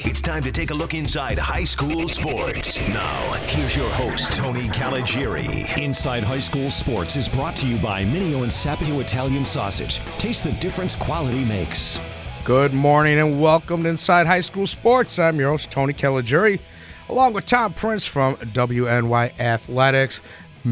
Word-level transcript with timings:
It's 0.00 0.20
time 0.20 0.44
to 0.44 0.52
take 0.52 0.70
a 0.70 0.74
look 0.74 0.94
inside 0.94 1.40
high 1.40 1.64
school 1.64 2.08
sports. 2.08 2.78
Now, 2.90 3.32
here's 3.48 3.74
your 3.74 3.90
host, 3.90 4.30
Tony 4.32 4.68
Caligiuri. 4.68 5.76
Inside 5.76 6.22
High 6.22 6.38
School 6.38 6.70
Sports 6.70 7.16
is 7.16 7.28
brought 7.28 7.56
to 7.56 7.66
you 7.66 7.76
by 7.78 8.04
Mineo 8.04 8.44
and 8.44 8.52
Sapio 8.52 9.00
Italian 9.00 9.44
Sausage. 9.44 9.98
Taste 10.18 10.44
the 10.44 10.52
difference 10.60 10.94
quality 10.94 11.44
makes. 11.46 11.98
Good 12.44 12.72
morning 12.72 13.18
and 13.18 13.42
welcome 13.42 13.82
to 13.82 13.88
Inside 13.88 14.28
High 14.28 14.42
School 14.42 14.68
Sports. 14.68 15.18
I'm 15.18 15.36
your 15.36 15.50
host, 15.50 15.72
Tony 15.72 15.94
Caligiuri, 15.94 16.60
along 17.08 17.32
with 17.32 17.46
Tom 17.46 17.74
Prince 17.74 18.06
from 18.06 18.36
WNY 18.36 19.40
Athletics, 19.40 20.20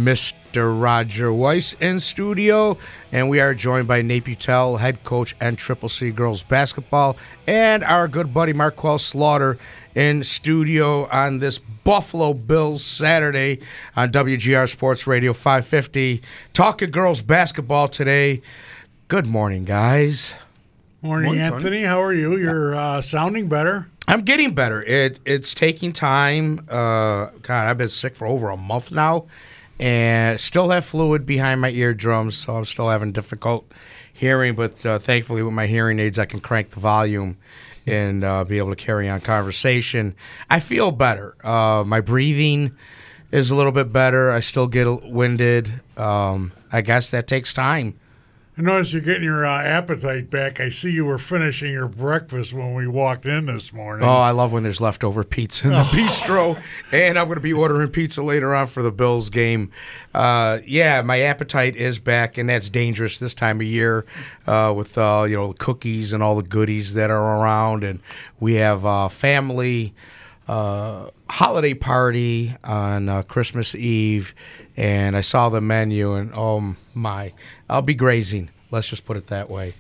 Mr. 0.04 0.80
Roger 0.80 1.32
Weiss 1.32 1.72
in 1.74 2.00
studio, 2.00 2.76
and 3.12 3.30
we 3.30 3.40
are 3.40 3.54
joined 3.54 3.88
by 3.88 4.02
Nate 4.02 4.24
Butel, 4.24 4.78
head 4.78 5.02
coach 5.04 5.34
and 5.40 5.56
Triple 5.56 5.88
C 5.88 6.10
girls 6.10 6.42
basketball, 6.42 7.16
and 7.46 7.82
our 7.82 8.06
good 8.06 8.34
buddy 8.34 8.52
Marquel 8.52 8.98
Slaughter 8.98 9.58
in 9.94 10.22
studio 10.22 11.06
on 11.08 11.38
this 11.38 11.58
Buffalo 11.58 12.34
Bills 12.34 12.84
Saturday 12.84 13.60
on 13.96 14.12
WGR 14.12 14.70
Sports 14.70 15.06
Radio 15.06 15.32
550. 15.32 16.20
Talking 16.52 16.90
girls 16.90 17.22
basketball 17.22 17.88
today. 17.88 18.42
Good 19.08 19.26
morning, 19.26 19.64
guys. 19.64 20.34
Morning, 21.00 21.26
Morning, 21.26 21.42
Anthony. 21.42 21.82
How 21.84 22.02
are 22.02 22.12
you? 22.12 22.36
You're 22.36 22.74
uh, 22.74 23.00
sounding 23.00 23.48
better. 23.48 23.88
I'm 24.08 24.22
getting 24.22 24.54
better. 24.54 24.82
It 24.82 25.18
it's 25.24 25.54
taking 25.54 25.92
time. 25.92 26.66
Uh, 26.68 27.26
God, 27.42 27.68
I've 27.68 27.78
been 27.78 27.88
sick 27.88 28.14
for 28.14 28.26
over 28.26 28.50
a 28.50 28.56
month 28.56 28.92
now, 28.92 29.26
and 29.78 30.40
still 30.40 30.70
have 30.70 30.84
fluid 30.84 31.26
behind 31.26 31.60
my 31.60 31.70
eardrums, 31.70 32.36
so 32.36 32.56
I'm 32.56 32.64
still 32.64 32.88
having 32.88 33.12
difficult 33.12 33.70
hearing. 34.12 34.54
But 34.54 34.84
uh, 34.84 34.98
thankfully, 34.98 35.42
with 35.42 35.52
my 35.52 35.66
hearing 35.66 35.98
aids, 35.98 36.18
I 36.18 36.24
can 36.24 36.40
crank 36.40 36.70
the 36.70 36.80
volume 36.80 37.36
and 37.86 38.24
uh, 38.24 38.44
be 38.44 38.58
able 38.58 38.70
to 38.70 38.76
carry 38.76 39.08
on 39.08 39.20
conversation. 39.20 40.14
I 40.50 40.60
feel 40.60 40.90
better. 40.90 41.36
Uh, 41.46 41.84
my 41.86 42.00
breathing 42.00 42.76
is 43.30 43.50
a 43.50 43.56
little 43.56 43.72
bit 43.72 43.92
better. 43.92 44.30
I 44.30 44.40
still 44.40 44.66
get 44.66 44.86
winded. 45.04 45.80
Um, 45.96 46.52
I 46.72 46.80
guess 46.80 47.10
that 47.10 47.26
takes 47.26 47.52
time. 47.52 47.98
I 48.58 48.62
notice 48.62 48.94
you're 48.94 49.02
getting 49.02 49.24
your 49.24 49.44
uh, 49.44 49.62
appetite 49.62 50.30
back. 50.30 50.60
I 50.60 50.70
see 50.70 50.90
you 50.90 51.04
were 51.04 51.18
finishing 51.18 51.70
your 51.70 51.88
breakfast 51.88 52.54
when 52.54 52.72
we 52.72 52.86
walked 52.86 53.26
in 53.26 53.44
this 53.44 53.70
morning. 53.70 54.08
Oh, 54.08 54.14
I 54.16 54.30
love 54.30 54.50
when 54.50 54.62
there's 54.62 54.80
leftover 54.80 55.24
pizza 55.24 55.66
in 55.66 55.74
the 55.74 55.82
bistro, 55.82 56.58
and 56.90 57.18
I'm 57.18 57.26
going 57.26 57.36
to 57.36 57.42
be 57.42 57.52
ordering 57.52 57.88
pizza 57.88 58.22
later 58.22 58.54
on 58.54 58.66
for 58.68 58.82
the 58.82 58.90
Bills 58.90 59.28
game. 59.28 59.72
Uh, 60.14 60.60
yeah, 60.64 61.02
my 61.02 61.20
appetite 61.20 61.76
is 61.76 61.98
back, 61.98 62.38
and 62.38 62.48
that's 62.48 62.70
dangerous 62.70 63.18
this 63.18 63.34
time 63.34 63.60
of 63.60 63.66
year 63.66 64.06
uh, 64.46 64.72
with 64.74 64.96
uh, 64.96 65.26
you 65.28 65.36
know 65.36 65.48
the 65.48 65.58
cookies 65.58 66.14
and 66.14 66.22
all 66.22 66.34
the 66.34 66.42
goodies 66.42 66.94
that 66.94 67.10
are 67.10 67.38
around, 67.38 67.84
and 67.84 68.00
we 68.40 68.54
have 68.54 68.86
uh, 68.86 69.08
family 69.08 69.92
uh, 70.48 71.10
holiday 71.28 71.74
party 71.74 72.56
on 72.64 73.08
uh, 73.08 73.22
Christmas 73.22 73.74
Eve, 73.74 74.34
and 74.76 75.16
I 75.16 75.20
saw 75.20 75.48
the 75.48 75.60
menu, 75.60 76.14
and 76.14 76.32
oh 76.34 76.76
my, 76.94 77.32
I'll 77.68 77.82
be 77.82 77.94
grazing. 77.94 78.50
Let's 78.70 78.88
just 78.88 79.04
put 79.04 79.16
it 79.16 79.28
that 79.28 79.48
way. 79.50 79.74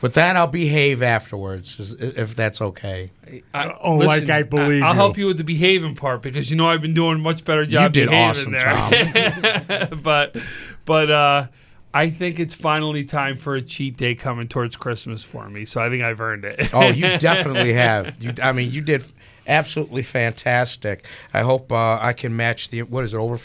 But 0.00 0.14
then 0.14 0.36
I'll 0.36 0.46
behave 0.46 1.02
afterwards, 1.02 1.92
if 1.98 2.36
that's 2.36 2.60
okay. 2.60 3.10
I, 3.52 3.74
Oh, 3.80 3.96
like 3.96 4.30
I 4.30 4.44
believe 4.44 4.82
I'll 4.82 4.90
you. 4.92 4.94
help 4.96 5.18
you 5.18 5.26
with 5.26 5.38
the 5.38 5.44
behaving 5.44 5.96
part 5.96 6.22
because 6.22 6.50
you 6.50 6.56
know 6.56 6.68
I've 6.68 6.80
been 6.80 6.94
doing 6.94 7.16
a 7.16 7.18
much 7.18 7.44
better 7.44 7.66
job 7.66 7.92
did 7.94 8.08
behaving 8.08 8.54
awesome, 8.54 9.12
there. 9.12 9.88
but 10.02 10.36
but 10.84 11.10
uh, 11.10 11.46
I 11.92 12.10
think 12.10 12.38
it's 12.38 12.54
finally 12.54 13.02
time 13.04 13.38
for 13.38 13.56
a 13.56 13.62
cheat 13.62 13.96
day 13.96 14.14
coming 14.14 14.46
towards 14.46 14.76
Christmas 14.76 15.24
for 15.24 15.48
me. 15.50 15.64
So 15.64 15.80
I 15.82 15.88
think 15.88 16.04
I've 16.04 16.20
earned 16.20 16.44
it. 16.44 16.72
Oh, 16.72 16.88
you 16.90 17.02
definitely 17.18 17.72
have. 17.72 18.14
You, 18.22 18.34
I 18.40 18.52
mean, 18.52 18.70
you 18.70 18.82
did 18.82 19.04
absolutely 19.48 20.02
fantastic. 20.02 21.04
I 21.34 21.40
hope 21.42 21.72
uh, 21.72 21.98
I 22.00 22.12
can 22.12 22.36
match 22.36 22.68
the 22.70 22.82
what 22.82 23.02
is 23.04 23.14
it 23.14 23.16
over 23.16 23.38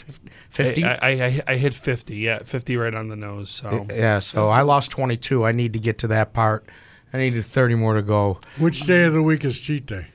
fifty? 0.50 0.84
I, 0.84 0.94
I, 0.94 1.10
I, 1.26 1.42
I 1.48 1.56
hit 1.56 1.74
50, 1.74 2.14
yeah, 2.16 2.38
50 2.44 2.76
right 2.76 2.94
on 2.94 3.08
the 3.08 3.16
nose. 3.16 3.50
So 3.50 3.86
Yeah, 3.90 4.20
so 4.20 4.48
I 4.48 4.62
lost 4.62 4.90
twenty 4.90 5.16
two. 5.16 5.44
I 5.44 5.52
need 5.52 5.72
to 5.72 5.78
get 5.78 5.98
to 5.98 6.06
that 6.08 6.32
part. 6.32 6.66
I 7.12 7.18
needed 7.18 7.44
thirty 7.46 7.74
more 7.74 7.94
to 7.94 8.02
go. 8.02 8.38
Which 8.58 8.82
day 8.82 9.04
of 9.04 9.12
the 9.12 9.22
week 9.22 9.44
is 9.44 9.58
cheat 9.58 9.86
day? 9.86 10.08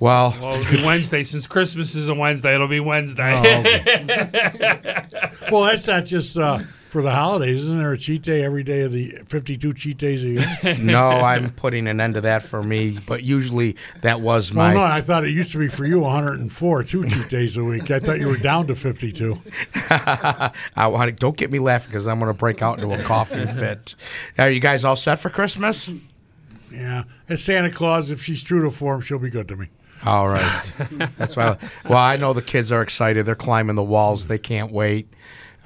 Well, 0.00 0.32
well, 0.40 0.60
it'll 0.60 0.76
be 0.76 0.84
Wednesday 0.84 1.24
since 1.24 1.48
Christmas 1.48 1.96
is 1.96 2.08
a 2.08 2.14
Wednesday. 2.14 2.54
It'll 2.54 2.68
be 2.68 2.78
Wednesday. 2.80 3.34
Well, 5.50 5.62
that's 5.64 5.86
not 5.86 6.04
just 6.04 6.36
uh, 6.36 6.58
for 6.88 7.02
the 7.02 7.12
holidays. 7.12 7.62
Isn't 7.62 7.78
there 7.78 7.92
a 7.92 7.98
cheat 7.98 8.22
day 8.22 8.42
every 8.42 8.62
day 8.62 8.80
of 8.80 8.92
the 8.92 9.18
52 9.26 9.74
cheat 9.74 9.98
days 9.98 10.24
a 10.24 10.28
year? 10.28 10.76
no, 10.80 11.10
I'm 11.10 11.50
putting 11.50 11.86
an 11.86 12.00
end 12.00 12.14
to 12.14 12.22
that 12.22 12.42
for 12.42 12.62
me. 12.62 12.98
But 13.06 13.22
usually 13.22 13.76
that 14.00 14.20
was 14.20 14.52
my. 14.52 14.74
well, 14.74 14.82
my. 14.82 14.88
no, 14.88 14.94
I 14.94 15.00
thought 15.02 15.24
it 15.24 15.30
used 15.30 15.52
to 15.52 15.58
be 15.58 15.68
for 15.68 15.84
you 15.84 16.00
104, 16.00 16.82
two 16.84 17.08
cheat 17.08 17.28
days 17.28 17.56
a 17.56 17.64
week. 17.64 17.90
I 17.90 17.98
thought 18.00 18.18
you 18.18 18.28
were 18.28 18.38
down 18.38 18.66
to 18.68 18.74
52. 18.74 19.40
I 19.74 20.52
want 20.86 21.10
to, 21.10 21.12
don't 21.12 21.36
get 21.36 21.50
me 21.50 21.58
laughing 21.58 21.90
because 21.90 22.08
I'm 22.08 22.18
going 22.18 22.30
to 22.30 22.38
break 22.38 22.62
out 22.62 22.80
into 22.80 22.94
a 22.94 23.02
coughing 23.02 23.46
fit. 23.46 23.94
Are 24.38 24.50
you 24.50 24.60
guys 24.60 24.84
all 24.84 24.96
set 24.96 25.18
for 25.18 25.28
Christmas? 25.28 25.90
Yeah. 26.72 27.04
And 27.28 27.38
Santa 27.38 27.70
Claus, 27.70 28.10
if 28.10 28.22
she's 28.22 28.42
true 28.42 28.62
to 28.62 28.70
form, 28.70 29.02
she'll 29.02 29.18
be 29.18 29.30
good 29.30 29.48
to 29.48 29.56
me. 29.56 29.68
All 30.04 30.28
right. 30.28 30.72
That's 31.18 31.36
why. 31.36 31.58
Well, 31.84 31.98
I 31.98 32.16
know 32.16 32.32
the 32.32 32.40
kids 32.40 32.70
are 32.70 32.82
excited. 32.82 33.26
They're 33.26 33.34
climbing 33.34 33.74
the 33.74 33.82
walls. 33.82 34.28
They 34.28 34.38
can't 34.38 34.70
wait. 34.70 35.12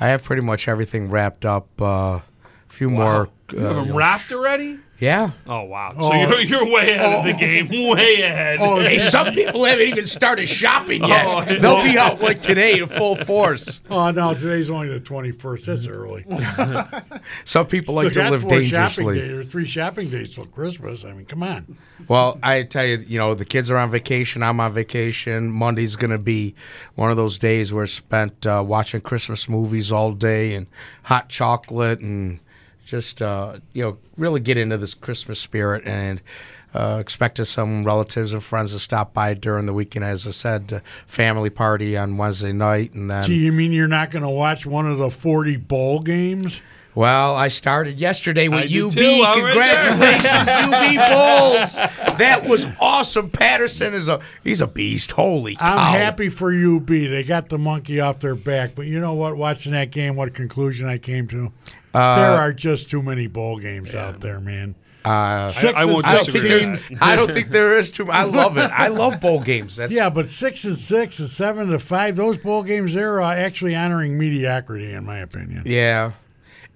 I 0.00 0.08
have 0.08 0.22
pretty 0.22 0.42
much 0.42 0.69
everything 0.69 1.10
wrapped 1.10 1.44
up. 1.44 1.69
Uh, 1.80 1.84
a 1.84 2.22
few 2.69 2.91
more. 2.91 3.28
you 3.53 3.58
have 3.60 3.76
Uh, 3.78 3.84
them 3.84 3.97
wrapped 3.97 4.32
already? 4.32 4.78
Yeah. 5.03 5.33
Oh, 5.49 5.65
wow. 5.65 5.95
Oh. 5.99 6.09
So 6.09 6.15
you're, 6.15 6.41
you're 6.43 6.71
way 6.73 6.93
ahead 6.95 7.19
of 7.19 7.25
the 7.25 7.33
game. 7.33 7.67
Way 7.89 8.23
ahead. 8.23 8.59
Oh, 8.61 8.79
Hey, 8.79 9.01
some 9.01 9.35
people 9.35 9.65
haven't 9.65 9.89
even 9.89 10.07
started 10.07 10.47
shopping 10.49 11.03
yet. 11.03 11.27
Oh, 11.27 11.45
They'll 11.45 11.83
be 11.83 11.99
out 11.99 12.21
like 12.21 12.41
today 12.51 12.79
in 12.79 12.87
full 12.87 13.17
force. 13.17 13.81
Oh, 13.91 14.13
no, 14.13 14.33
today's 14.35 14.71
only 14.71 14.89
the 14.91 15.01
21st. 15.01 15.65
That's 15.65 15.87
early. 15.89 16.25
Some 17.45 17.67
people 17.67 17.97
like 17.97 18.05
So 18.05 18.11
to 18.11 18.19
that's 18.21 18.31
live 18.31 18.43
four 18.43 18.63
shopping 18.63 19.07
dangerously. 19.09 19.33
or 19.33 19.43
three 19.45 19.67
shopping 19.67 20.09
days 20.09 20.37
till 20.37 20.47
Christmas. 20.47 21.05
I 21.05 21.13
mean, 21.13 21.27
come 21.27 21.43
on. 21.43 21.77
Well, 22.07 22.39
I 22.41 22.63
tell 22.63 22.84
you, 22.84 22.99
you 22.99 23.19
know, 23.19 23.34
the 23.34 23.45
kids 23.45 23.71
are 23.73 23.79
on 23.79 23.91
vacation. 23.91 24.43
I'm 24.45 24.61
on 24.61 24.73
vacation. 24.73 25.51
Monday's 25.51 25.97
going 25.97 26.11
to 26.13 26.19
be 26.19 26.55
one 26.95 27.11
of 27.11 27.17
those 27.17 27.39
days 27.39 27.73
where 27.73 27.84
it's 27.84 27.93
spent 27.93 28.47
uh, 28.47 28.63
watching 28.65 29.01
Christmas 29.01 29.49
movies 29.49 29.91
all 29.91 30.13
day 30.13 30.55
and 30.55 30.69
hot 31.05 31.29
chocolate 31.29 31.99
and 31.99 32.39
just, 32.84 33.22
uh, 33.22 33.59
you 33.72 33.82
know, 33.82 33.98
really 34.16 34.41
get 34.41 34.56
into 34.56 34.76
this 34.76 34.94
Christmas 34.94 35.38
spirit 35.38 35.87
and 35.87 36.20
uh, 36.75 36.98
expected 37.00 37.44
some 37.44 37.84
relatives 37.84 38.32
and 38.32 38.43
friends 38.43 38.72
to 38.72 38.78
stop 38.78 39.12
by 39.12 39.34
during 39.34 39.66
the 39.66 39.75
weekend. 39.75 40.04
As 40.04 40.26
I 40.26 40.31
said, 40.31 40.72
uh, 40.72 40.81
family 41.06 41.50
party 41.50 41.97
on 41.97 42.16
Wednesday 42.16 42.53
night. 42.53 42.94
And 42.94 43.10
then, 43.10 43.25
Gee, 43.25 43.44
you 43.44 43.53
mean 43.53 43.72
you're 43.72 43.88
not 43.88 44.10
going 44.10 44.22
to 44.22 44.31
watch 44.31 44.65
one 44.66 44.91
of 44.91 44.98
the 44.98 45.10
40 45.10 45.56
bowl 45.59 46.00
games? 46.00 46.60
well, 46.94 47.34
I 47.34 47.48
started 47.48 47.98
yesterday 47.98 48.48
with 48.48 48.65
I 48.65 48.66
did 48.66 48.84
UB. 48.84 48.92
too. 48.92 49.22
I'm 49.25 49.56
right 49.56 49.88
Congratulations, 49.88 50.48
UB 50.75 51.09
Bulls. 51.09 52.19
That 52.19 52.44
was 52.47 52.66
awesome. 52.81 53.31
Patterson 53.31 53.94
is 53.94 54.09
a 54.09 54.21
he's 54.44 54.60
a 54.60 54.66
beast. 54.66 55.12
Holy 55.12 55.57
cow. 55.57 55.74
I'm 55.77 55.98
happy 55.98 56.28
for 56.28 56.53
UB. 56.53 56.86
They 56.86 57.22
got 57.22 57.48
the 57.48 57.59
monkey 57.59 57.98
off 58.01 58.21
their 58.21 58.34
back. 58.34 58.74
But 58.74 58.86
you 58.86 59.01
know 59.01 59.15
what? 59.15 59.36
Watching 59.39 59.72
that 59.72 59.91
game, 59.91 60.16
what 60.16 60.34
conclusion 60.34 60.86
I 60.86 60.98
came 60.98 61.27
to? 61.28 61.53
Uh, 61.94 62.16
there 62.21 62.39
are 62.41 62.53
just 62.53 62.89
too 62.91 63.03
many 63.03 63.27
bowl 63.27 63.59
games 63.59 63.94
out 63.94 64.21
there, 64.21 64.41
man. 64.41 64.74
Uh, 65.04 65.48
Six 65.50 65.74
I 65.77 65.83
and 65.83 65.91
I 65.91 65.92
don't, 65.92 66.03
six 66.04 66.33
think 66.33 66.33
disagree 66.33 66.50
with 66.54 66.60
there's, 66.68 66.86
teams. 66.86 67.00
I 67.03 67.16
don't 67.16 67.33
think 67.33 67.50
there 67.50 67.77
is 67.77 67.91
too. 67.91 68.04
Much. 68.04 68.15
I 68.16 68.22
love 68.22 68.56
it. 68.56 68.71
I 68.71 68.86
love 68.89 69.21
bowl 69.21 69.41
games. 69.41 69.74
That's, 69.77 69.92
Yeah, 69.92 70.10
but 70.10 70.27
six 70.27 70.62
and 70.65 70.78
six 70.78 71.18
and 71.18 71.28
seven 71.28 71.68
to 71.71 71.78
five, 71.80 72.15
those 72.15 72.39
bowl 72.39 72.62
games, 72.62 72.94
they're 72.94 73.21
uh, 73.21 73.34
actually 73.34 73.74
honoring 73.74 74.16
mediocrity, 74.16 74.92
in 74.92 75.04
my 75.04 75.18
opinion. 75.18 75.65
yeah. 75.66 76.12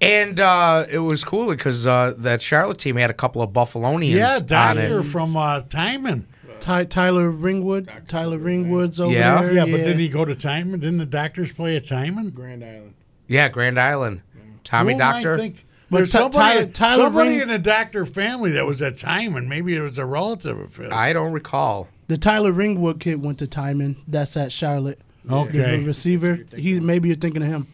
And 0.01 0.41
uh, 0.41 0.85
it 0.91 0.99
was 0.99 1.25
cool 1.25 1.49
because 1.49 1.87
uh, 1.87 2.13
that 2.19 2.43
Charlotte 2.43 2.79
team 2.79 2.97
had 2.97 3.09
a 3.09 3.15
couple 3.15 3.41
of 3.41 3.51
Buffalonians 3.51 4.11
Yeah, 4.17 4.37
on 4.37 4.47
Doctor 4.47 5.03
from 5.03 5.37
uh, 5.39 5.61
Timon. 5.63 6.27
Ty, 6.61 6.85
Tyler 6.85 7.31
Ringwood. 7.31 7.89
Tyler 8.09 8.37
Ringwood's 8.39 9.01
over 9.01 9.13
Yeah? 9.15 9.41
there. 9.41 9.53
Yeah, 9.55 9.65
but 9.65 9.77
didn't 9.79 10.01
he 10.01 10.09
go 10.11 10.25
to 10.27 10.35
Timon? 10.35 10.81
Didn't 10.81 10.99
the 10.99 11.07
doctors 11.07 11.53
play 11.53 11.77
at 11.77 11.87
Timon? 11.87 12.29
Grand 12.31 12.63
Island. 12.65 12.95
Yeah, 13.29 13.49
Grand 13.49 13.79
Island. 13.81 14.21
Tommy 14.67 14.93
Who 14.95 15.01
am 15.01 15.09
I 15.09 15.13
Doctor. 15.23 15.39
think- 15.39 15.65
But 15.89 15.99
There's 15.99 16.11
somebody, 16.11 16.59
Ty- 16.67 16.71
Tyler 16.73 17.03
somebody 17.05 17.31
Ring- 17.31 17.41
in 17.43 17.49
the 17.49 17.59
Doctor 17.61 18.05
family 18.05 18.51
that 18.51 18.67
was 18.67 18.83
at 18.83 18.99
Timon. 18.99 19.49
Maybe 19.49 19.77
it 19.77 19.81
was 19.81 19.99
a 19.99 20.05
relative 20.05 20.59
of 20.59 20.77
his. 20.77 20.91
I 20.91 21.13
don't 21.13 21.31
recall. 21.33 21.87
The 22.09 22.19
Tyler 22.19 22.51
Ringwood 22.51 22.99
kid 22.99 23.25
went 23.25 23.39
to 23.39 23.47
Timon. 23.47 23.95
That's 24.09 24.37
at 24.37 24.51
Charlotte. 24.51 25.01
Okay. 25.31 25.79
The 25.79 25.85
receiver. 25.87 26.41
He 26.57 26.81
maybe 26.81 27.09
you're 27.09 27.17
thinking 27.17 27.43
of 27.43 27.49
him. 27.49 27.69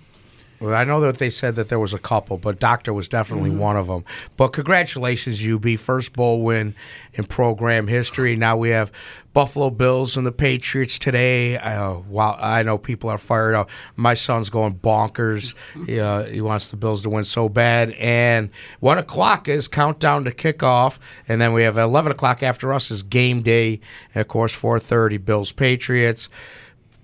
Well, 0.62 0.74
I 0.76 0.84
know 0.84 1.00
that 1.00 1.18
they 1.18 1.28
said 1.28 1.56
that 1.56 1.68
there 1.68 1.80
was 1.80 1.92
a 1.92 1.98
couple, 1.98 2.38
but 2.38 2.60
Doctor 2.60 2.92
was 2.92 3.08
definitely 3.08 3.50
Mm-hmm. 3.50 3.58
one 3.58 3.76
of 3.76 3.88
them. 3.88 4.04
But 4.36 4.48
congratulations, 4.48 5.44
UB, 5.44 5.76
first 5.78 6.12
bowl 6.12 6.42
win 6.42 6.74
in 7.14 7.24
program 7.24 7.88
history. 7.88 8.36
Now 8.36 8.56
we 8.56 8.70
have 8.70 8.92
Buffalo 9.32 9.70
Bills 9.70 10.16
and 10.16 10.24
the 10.24 10.30
Patriots 10.30 10.98
today. 11.00 11.56
Uh, 11.58 11.94
wow, 12.08 12.36
I 12.38 12.62
know 12.62 12.78
people 12.78 13.10
are 13.10 13.18
fired 13.18 13.54
up. 13.56 13.70
My 13.96 14.14
son's 14.14 14.50
going 14.50 14.76
bonkers. 14.78 15.54
He, 15.86 15.98
uh, 15.98 16.24
he 16.24 16.40
wants 16.40 16.68
the 16.68 16.76
Bills 16.76 17.02
to 17.02 17.10
win 17.10 17.24
so 17.24 17.48
bad. 17.48 17.90
And 17.92 18.52
one 18.78 18.98
o'clock 18.98 19.48
is 19.48 19.66
countdown 19.66 20.22
to 20.24 20.30
kickoff, 20.30 20.98
and 21.28 21.40
then 21.40 21.52
we 21.54 21.64
have 21.64 21.76
eleven 21.76 22.12
o'clock 22.12 22.42
after 22.42 22.72
us 22.72 22.90
is 22.92 23.02
game 23.02 23.42
day, 23.42 23.80
and 24.14 24.20
of 24.20 24.28
course 24.28 24.52
four 24.52 24.78
thirty 24.78 25.16
Bills 25.16 25.50
Patriots 25.50 26.28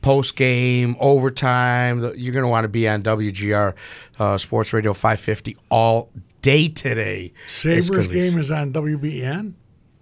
post 0.03 0.37
game, 0.37 0.97
overtime. 1.01 2.01
You're 2.17 2.33
going 2.33 2.45
to 2.45 2.49
want 2.49 2.65
to 2.65 2.69
be 2.69 2.89
on 2.89 3.03
WGR 3.03 3.75
uh, 4.19 4.39
Sports 4.39 4.73
Radio 4.73 4.93
550 4.93 5.57
all 5.71 6.11
day 6.43 6.69
today. 6.69 7.33
Sabres 7.49 8.07
game 8.09 8.39
is 8.39 8.51
on 8.51 8.73
WBN. 8.73 9.55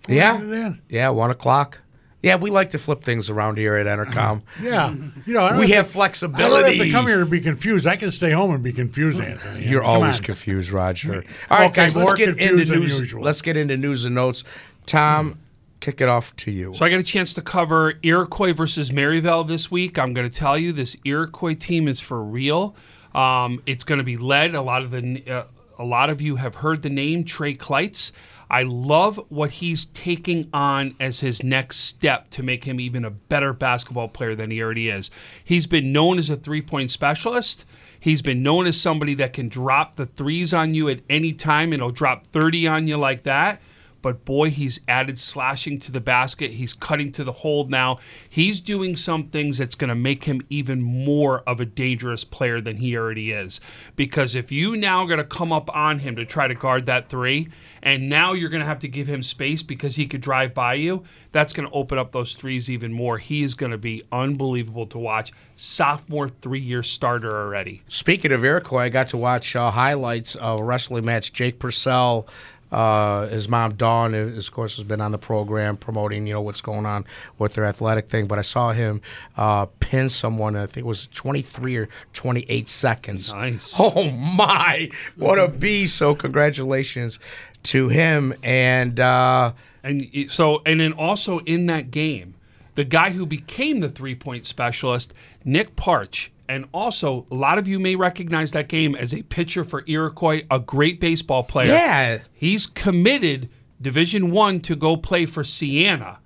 Yeah. 0.08 0.36
Put 0.38 0.46
it 0.48 0.52
in. 0.52 0.82
Yeah, 0.88 1.08
one 1.10 1.30
o'clock. 1.30 1.80
Yeah, 2.22 2.36
we 2.36 2.50
like 2.50 2.70
to 2.72 2.78
flip 2.78 3.02
things 3.02 3.30
around 3.30 3.56
here 3.56 3.76
at 3.76 3.86
Entercom. 3.86 4.42
Yeah, 4.60 4.94
you 5.26 5.34
know, 5.34 5.56
We 5.58 5.68
have 5.68 5.76
have 5.76 5.86
to- 5.86 5.92
flexibility. 5.92 6.44
I 6.44 6.60
don't 6.60 6.76
have 6.78 6.86
to 6.86 6.90
come 6.92 7.06
here 7.06 7.20
and 7.20 7.30
be 7.30 7.40
confused. 7.40 7.86
I 7.86 7.94
can 7.96 8.10
stay 8.10 8.30
home 8.32 8.52
and 8.52 8.64
be 8.64 8.72
confused, 8.72 9.20
Anthony. 9.20 9.66
You're 9.68 9.82
Come 9.82 9.90
always 9.90 10.16
on. 10.18 10.22
confused, 10.24 10.70
Roger. 10.70 11.22
All 11.50 11.58
right, 11.58 11.66
Okay, 11.66 11.74
guys, 11.74 11.96
let's 11.96 12.14
get 12.14 12.30
into 12.38 12.64
news. 12.64 12.98
usual. 12.98 13.22
Let's 13.22 13.42
get 13.42 13.56
into 13.56 13.76
news 13.76 14.04
and 14.04 14.14
notes. 14.16 14.42
Tom, 14.86 15.38
kick 15.86 16.00
it 16.00 16.08
off 16.08 16.34
to 16.34 16.50
you. 16.50 16.74
So 16.74 16.84
I 16.84 16.90
got 16.90 16.98
a 16.98 17.04
chance 17.04 17.32
to 17.34 17.42
cover 17.42 17.94
Iroquois 18.02 18.52
versus 18.52 18.90
Maryvale 18.90 19.44
this 19.44 19.70
week. 19.70 20.00
I'm 20.00 20.12
going 20.12 20.28
to 20.28 20.34
tell 20.34 20.58
you 20.58 20.72
this 20.72 20.96
Iroquois 21.04 21.54
team 21.54 21.86
is 21.86 22.00
for 22.00 22.24
real. 22.24 22.74
Um, 23.14 23.62
it's 23.66 23.84
going 23.84 23.98
to 23.98 24.04
be 24.04 24.16
led. 24.16 24.56
A 24.56 24.62
lot 24.62 24.82
of 24.82 24.90
the 24.90 25.22
uh, 25.28 25.44
a 25.78 25.84
lot 25.84 26.10
of 26.10 26.20
you 26.20 26.36
have 26.36 26.56
heard 26.56 26.82
the 26.82 26.90
name 26.90 27.22
Trey 27.22 27.54
Kleitz. 27.54 28.10
I 28.50 28.64
love 28.64 29.24
what 29.28 29.52
he's 29.52 29.86
taking 29.86 30.48
on 30.52 30.96
as 30.98 31.20
his 31.20 31.44
next 31.44 31.76
step 31.76 32.30
to 32.30 32.42
make 32.42 32.64
him 32.64 32.80
even 32.80 33.04
a 33.04 33.10
better 33.10 33.52
basketball 33.52 34.08
player 34.08 34.34
than 34.34 34.50
he 34.50 34.60
already 34.60 34.88
is. 34.88 35.08
He's 35.44 35.68
been 35.68 35.92
known 35.92 36.18
as 36.18 36.28
a 36.28 36.36
three 36.36 36.62
point 36.62 36.90
specialist. 36.90 37.64
He's 38.00 38.22
been 38.22 38.42
known 38.42 38.66
as 38.66 38.80
somebody 38.80 39.14
that 39.14 39.32
can 39.32 39.48
drop 39.48 39.94
the 39.94 40.06
threes 40.06 40.52
on 40.52 40.74
you 40.74 40.88
at 40.88 41.02
any 41.08 41.32
time 41.32 41.72
and 41.72 41.80
he'll 41.80 41.92
drop 41.92 42.26
30 42.26 42.66
on 42.66 42.88
you 42.88 42.96
like 42.96 43.22
that 43.22 43.60
but 44.06 44.24
boy, 44.24 44.50
he's 44.50 44.78
added 44.86 45.18
slashing 45.18 45.80
to 45.80 45.90
the 45.90 46.00
basket. 46.00 46.52
He's 46.52 46.72
cutting 46.72 47.10
to 47.10 47.24
the 47.24 47.32
hold 47.32 47.72
now. 47.72 47.98
He's 48.28 48.60
doing 48.60 48.94
some 48.94 49.30
things 49.30 49.58
that's 49.58 49.74
going 49.74 49.88
to 49.88 49.96
make 49.96 50.22
him 50.22 50.42
even 50.48 50.80
more 50.80 51.40
of 51.40 51.58
a 51.58 51.64
dangerous 51.64 52.22
player 52.22 52.60
than 52.60 52.76
he 52.76 52.96
already 52.96 53.32
is. 53.32 53.60
Because 53.96 54.36
if 54.36 54.52
you 54.52 54.76
now 54.76 55.00
are 55.00 55.08
going 55.08 55.18
to 55.18 55.24
come 55.24 55.52
up 55.52 55.74
on 55.74 55.98
him 55.98 56.14
to 56.14 56.24
try 56.24 56.46
to 56.46 56.54
guard 56.54 56.86
that 56.86 57.08
three, 57.08 57.48
and 57.82 58.08
now 58.08 58.32
you're 58.32 58.48
going 58.48 58.60
to 58.60 58.66
have 58.66 58.78
to 58.80 58.88
give 58.88 59.08
him 59.08 59.24
space 59.24 59.64
because 59.64 59.96
he 59.96 60.06
could 60.06 60.20
drive 60.20 60.54
by 60.54 60.74
you, 60.74 61.02
that's 61.32 61.52
going 61.52 61.68
to 61.68 61.74
open 61.74 61.98
up 61.98 62.12
those 62.12 62.36
threes 62.36 62.70
even 62.70 62.92
more. 62.92 63.18
He 63.18 63.42
is 63.42 63.54
going 63.54 63.72
to 63.72 63.78
be 63.78 64.04
unbelievable 64.12 64.86
to 64.86 64.98
watch. 64.98 65.32
Sophomore 65.56 66.28
three 66.28 66.60
year 66.60 66.82
starter 66.82 67.30
already. 67.30 67.82
Speaking 67.88 68.30
of 68.30 68.44
Iroquois, 68.44 68.82
I 68.82 68.88
got 68.88 69.08
to 69.08 69.16
watch 69.16 69.56
uh, 69.56 69.70
highlights 69.70 70.34
of 70.36 70.60
a 70.60 70.64
wrestling 70.64 71.04
match. 71.04 71.32
Jake 71.32 71.58
Purcell, 71.58 72.28
uh, 72.76 73.26
his 73.28 73.48
mom 73.48 73.74
Dawn, 73.74 74.14
is, 74.14 74.48
of 74.48 74.52
course, 74.52 74.76
has 74.76 74.84
been 74.84 75.00
on 75.00 75.10
the 75.10 75.18
program 75.18 75.76
promoting, 75.76 76.26
you 76.26 76.34
know, 76.34 76.42
what's 76.42 76.60
going 76.60 76.84
on 76.84 77.06
with 77.38 77.54
their 77.54 77.64
athletic 77.64 78.10
thing. 78.10 78.26
But 78.26 78.38
I 78.38 78.42
saw 78.42 78.72
him 78.72 79.00
uh, 79.36 79.66
pin 79.80 80.08
someone. 80.10 80.56
I 80.56 80.66
think 80.66 80.78
it 80.78 80.86
was 80.86 81.08
23 81.14 81.76
or 81.76 81.88
28 82.12 82.68
seconds. 82.68 83.32
Nice. 83.32 83.74
Oh 83.80 84.10
my! 84.10 84.90
What 85.16 85.38
a 85.38 85.48
beast! 85.48 85.96
So 85.96 86.14
congratulations 86.14 87.18
to 87.64 87.88
him 87.88 88.34
and. 88.42 89.00
Uh, 89.00 89.52
And 89.82 90.08
so, 90.28 90.62
and 90.66 90.80
then 90.80 90.92
also 90.92 91.38
in 91.46 91.66
that 91.66 91.92
game, 91.92 92.34
the 92.74 92.82
guy 92.84 93.10
who 93.10 93.24
became 93.24 93.78
the 93.78 93.88
three 93.88 94.16
point 94.16 94.44
specialist, 94.44 95.14
Nick 95.44 95.76
Parch, 95.76 96.32
and 96.48 96.66
also 96.72 97.26
a 97.30 97.34
lot 97.34 97.58
of 97.58 97.68
you 97.68 97.78
may 97.78 97.96
recognize 97.96 98.52
that 98.52 98.68
game 98.68 98.94
as 98.94 99.12
a 99.14 99.22
pitcher 99.22 99.64
for 99.64 99.84
Iroquois, 99.86 100.42
a 100.50 100.58
great 100.58 101.00
baseball 101.00 101.44
player. 101.44 101.72
Yeah. 101.72 102.18
he's 102.32 102.66
committed 102.66 103.48
Division 103.80 104.30
One 104.30 104.60
to 104.60 104.76
go 104.76 104.96
play 104.96 105.26
for 105.26 105.44
Siena. 105.44 106.20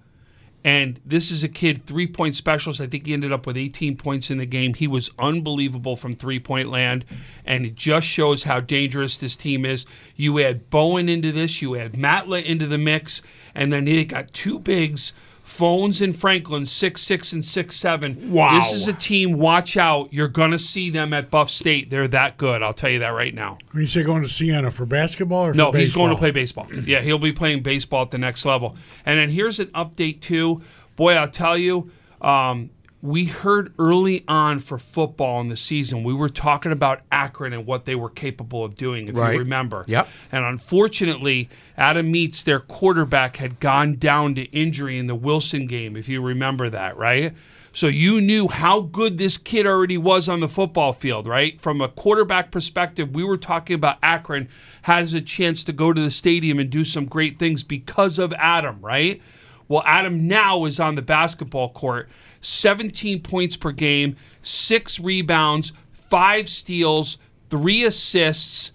And 0.63 1.01
this 1.07 1.31
is 1.31 1.43
a 1.43 1.49
kid, 1.49 1.87
three 1.87 2.07
point 2.07 2.37
specialist. 2.37 2.81
I 2.81 2.87
think 2.87 3.07
he 3.07 3.15
ended 3.15 3.33
up 3.33 3.47
with 3.47 3.57
18 3.57 3.97
points 3.97 4.31
in 4.31 4.37
the 4.37 4.47
game. 4.47 4.75
He 4.75 4.87
was 4.87 5.11
unbelievable 5.19 5.97
from 5.97 6.15
three 6.15 6.39
point 6.39 6.69
land. 6.69 7.07
And 7.47 7.65
it 7.65 7.75
just 7.75 8.07
shows 8.07 8.43
how 8.43 8.61
dangerous 8.61 9.17
this 9.17 9.37
team 9.37 9.65
is. 9.65 9.87
You 10.17 10.39
add 10.41 10.69
Bowen 10.69 11.09
into 11.09 11.33
this, 11.33 11.63
you 11.63 11.77
add 11.77 11.95
Matla 11.95 12.45
into 12.45 12.67
the 12.67 12.79
mix, 12.79 13.23
and 13.55 13.73
then 13.73 13.87
they 13.87 14.05
got 14.05 14.33
two 14.35 14.59
bigs, 14.59 15.15
Phones 15.51 16.01
and 16.01 16.17
Franklin, 16.17 16.65
six 16.65 17.03
six 17.03 17.33
and 17.33 17.45
six 17.45 17.77
seven. 17.77 18.33
Wow. 18.33 18.55
This 18.55 18.73
is 18.73 18.89
a 18.89 18.93
team, 18.93 19.35
watch 19.35 19.77
out. 19.77 20.13
You're 20.13 20.29
going 20.29 20.53
to 20.53 20.59
see 20.59 20.91
them 20.91 21.13
at 21.13 21.29
Buff 21.29 21.51
State. 21.51 21.91
They're 21.91 22.09
that 22.09 22.39
good. 22.39 22.63
I'll 22.63 22.73
tell 22.73 22.89
you 22.89 23.01
that 23.01 23.09
right 23.09 23.35
now. 23.35 23.59
When 23.73 23.83
you 23.83 23.89
say 23.89 24.03
going 24.03 24.23
to 24.23 24.29
Siena 24.29 24.71
for 24.71 24.87
basketball 24.87 25.47
or 25.47 25.53
No, 25.55 25.73
he's 25.73 25.93
going 25.93 26.11
to 26.11 26.17
play 26.17 26.31
baseball. 26.31 26.67
Yeah, 26.73 27.01
he'll 27.01 27.19
be 27.19 27.33
playing 27.33 27.63
baseball 27.63 28.03
at 28.03 28.11
the 28.11 28.19
next 28.19 28.47
level. 28.47 28.77
And 29.05 29.19
then 29.19 29.29
here's 29.29 29.59
an 29.61 29.67
update 29.69 30.21
too. 30.21 30.63
Boy, 30.97 31.15
I'll 31.15 31.29
tell 31.29 31.59
you, 31.59 31.91
um, 32.23 32.71
we 33.03 33.25
heard 33.25 33.73
early 33.79 34.25
on 34.29 34.59
for 34.59 34.79
football 34.79 35.41
in 35.41 35.49
the 35.49 35.57
season, 35.57 36.05
we 36.05 36.13
were 36.13 36.29
talking 36.29 36.71
about 36.71 37.01
Akron 37.11 37.53
and 37.55 37.67
what 37.67 37.87
they 37.87 37.95
were 37.95 38.11
capable 38.11 38.65
of 38.65 38.75
doing, 38.75 39.09
if 39.09 39.17
Right. 39.17 39.33
you 39.33 39.39
remember. 39.39 39.85
Yep. 39.87 40.09
And 40.33 40.45
unfortunately, 40.45 41.49
Adam 41.79 42.11
Meets, 42.11 42.43
their 42.43 42.61
quarterback, 42.61 43.39
had 43.39 43.59
gone 43.59 43.95
down 43.97 44.35
to 44.35 44.43
injury 44.53 44.99
in 44.99 45.07
the 45.07 45.15
Wilson 45.15 45.67
game, 45.67 45.97
if 45.97 46.09
you 46.09 46.21
remember 46.21 46.69
that, 46.69 46.97
right? 46.99 47.33
So 47.73 47.87
you 47.87 48.21
knew 48.21 48.49
how 48.49 48.81
good 48.81 49.17
this 49.17 49.39
kid 49.39 49.65
already 49.67 49.97
was 49.97 50.29
on 50.29 50.41
the 50.41 50.49
football 50.49 50.93
field, 50.93 51.27
right? 51.27 51.61
From 51.61 51.81
a 51.81 51.89
quarterback 51.89 52.51
perspective, 52.51 53.15
we 53.15 53.23
were 53.23 53.37
talking 53.37 53.75
about 53.75 53.97
Akron 54.03 54.49
has 54.83 55.15
a 55.15 55.21
chance 55.21 55.63
to 55.65 55.73
go 55.73 55.93
to 55.93 56.01
the 56.01 56.11
stadium 56.11 56.59
and 56.59 56.69
do 56.69 56.85
some 56.85 57.05
great 57.07 57.39
things 57.39 57.63
because 57.63 58.19
of 58.19 58.33
Adam, 58.35 58.79
right? 58.83 59.23
Well, 59.69 59.85
Adam 59.87 60.27
now 60.27 60.65
is 60.65 60.81
on 60.81 60.97
the 60.97 61.03
basketball 61.03 61.69
court, 61.69 62.09
17 62.41 63.23
points 63.23 63.57
per 63.57 63.73
game, 63.73 64.17
six 64.43 64.99
rebounds, 64.99 65.73
five 65.93 66.49
steals, 66.49 67.19
three 67.49 67.85
assists 67.85 68.73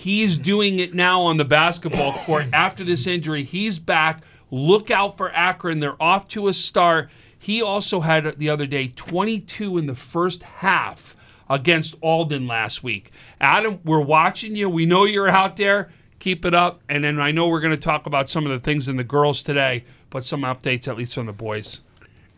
he's 0.00 0.38
doing 0.38 0.78
it 0.78 0.94
now 0.94 1.20
on 1.20 1.36
the 1.36 1.44
basketball 1.44 2.12
court 2.12 2.46
after 2.52 2.84
this 2.84 3.06
injury. 3.06 3.44
He's 3.44 3.78
back. 3.78 4.22
Look 4.50 4.90
out 4.90 5.16
for 5.16 5.30
Akron. 5.32 5.80
They're 5.80 6.00
off 6.02 6.28
to 6.28 6.48
a 6.48 6.52
start. 6.52 7.10
He 7.38 7.62
also 7.62 8.00
had 8.00 8.38
the 8.38 8.48
other 8.48 8.66
day 8.66 8.88
22 8.88 9.78
in 9.78 9.86
the 9.86 9.94
first 9.94 10.42
half 10.42 11.16
against 11.48 11.96
Alden 12.00 12.46
last 12.46 12.82
week. 12.82 13.12
Adam, 13.40 13.80
we're 13.84 14.00
watching 14.00 14.56
you. 14.56 14.68
We 14.68 14.86
know 14.86 15.04
you're 15.04 15.28
out 15.28 15.56
there. 15.56 15.90
Keep 16.18 16.44
it 16.44 16.54
up. 16.54 16.80
And 16.88 17.04
then 17.04 17.18
I 17.18 17.30
know 17.30 17.48
we're 17.48 17.60
going 17.60 17.74
to 17.74 17.80
talk 17.80 18.06
about 18.06 18.30
some 18.30 18.46
of 18.46 18.52
the 18.52 18.58
things 18.58 18.88
in 18.88 18.96
the 18.96 19.04
girls 19.04 19.42
today, 19.42 19.84
but 20.10 20.24
some 20.24 20.42
updates 20.42 20.88
at 20.88 20.96
least 20.96 21.18
on 21.18 21.26
the 21.26 21.32
boys. 21.32 21.80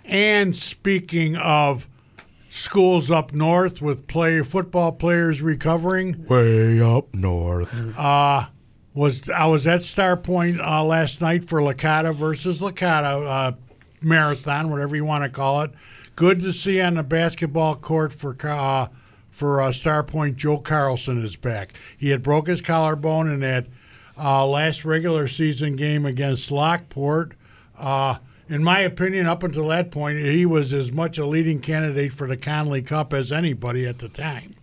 And 0.04 0.54
speaking 0.56 1.36
of 1.36 1.88
schools 2.50 3.10
up 3.10 3.32
north 3.32 3.80
with 3.80 4.06
play 4.06 4.42
football 4.42 4.92
players 4.92 5.40
recovering, 5.40 6.26
way 6.26 6.80
up 6.80 7.14
north. 7.14 7.96
was 8.94 9.28
I 9.30 9.46
was 9.46 9.66
at 9.66 9.82
Star 9.82 10.16
Point 10.16 10.60
uh, 10.60 10.84
last 10.84 11.20
night 11.20 11.44
for 11.44 11.60
Licata 11.60 12.14
versus 12.14 12.60
Licata 12.60 13.26
uh, 13.26 13.52
marathon, 14.00 14.70
whatever 14.70 14.96
you 14.96 15.04
want 15.04 15.24
to 15.24 15.30
call 15.30 15.62
it. 15.62 15.70
Good 16.14 16.40
to 16.40 16.52
see 16.52 16.80
on 16.80 16.94
the 16.94 17.02
basketball 17.02 17.76
court 17.76 18.12
for 18.12 18.36
uh, 18.46 18.88
for 19.30 19.62
uh, 19.62 19.72
Star 19.72 20.02
Point. 20.02 20.36
Joe 20.36 20.58
Carlson 20.58 21.24
is 21.24 21.36
back. 21.36 21.70
He 21.98 22.10
had 22.10 22.22
broke 22.22 22.48
his 22.48 22.60
collarbone 22.60 23.30
in 23.30 23.40
that 23.40 23.66
uh, 24.18 24.46
last 24.46 24.84
regular 24.84 25.26
season 25.26 25.74
game 25.76 26.04
against 26.04 26.50
Lockport. 26.50 27.32
Uh, 28.50 28.54
in 28.54 28.62
my 28.64 28.80
opinion, 28.80 29.26
up 29.26 29.42
until 29.42 29.68
that 29.68 29.90
point, 29.90 30.18
he 30.18 30.44
was 30.46 30.72
as 30.72 30.92
much 30.92 31.18
a 31.18 31.26
leading 31.26 31.60
candidate 31.60 32.12
for 32.12 32.26
the 32.26 32.36
Connolly 32.36 32.82
Cup 32.82 33.12
as 33.12 33.32
anybody 33.32 33.86
at 33.86 33.98
the 33.98 34.08
time. 34.08 34.54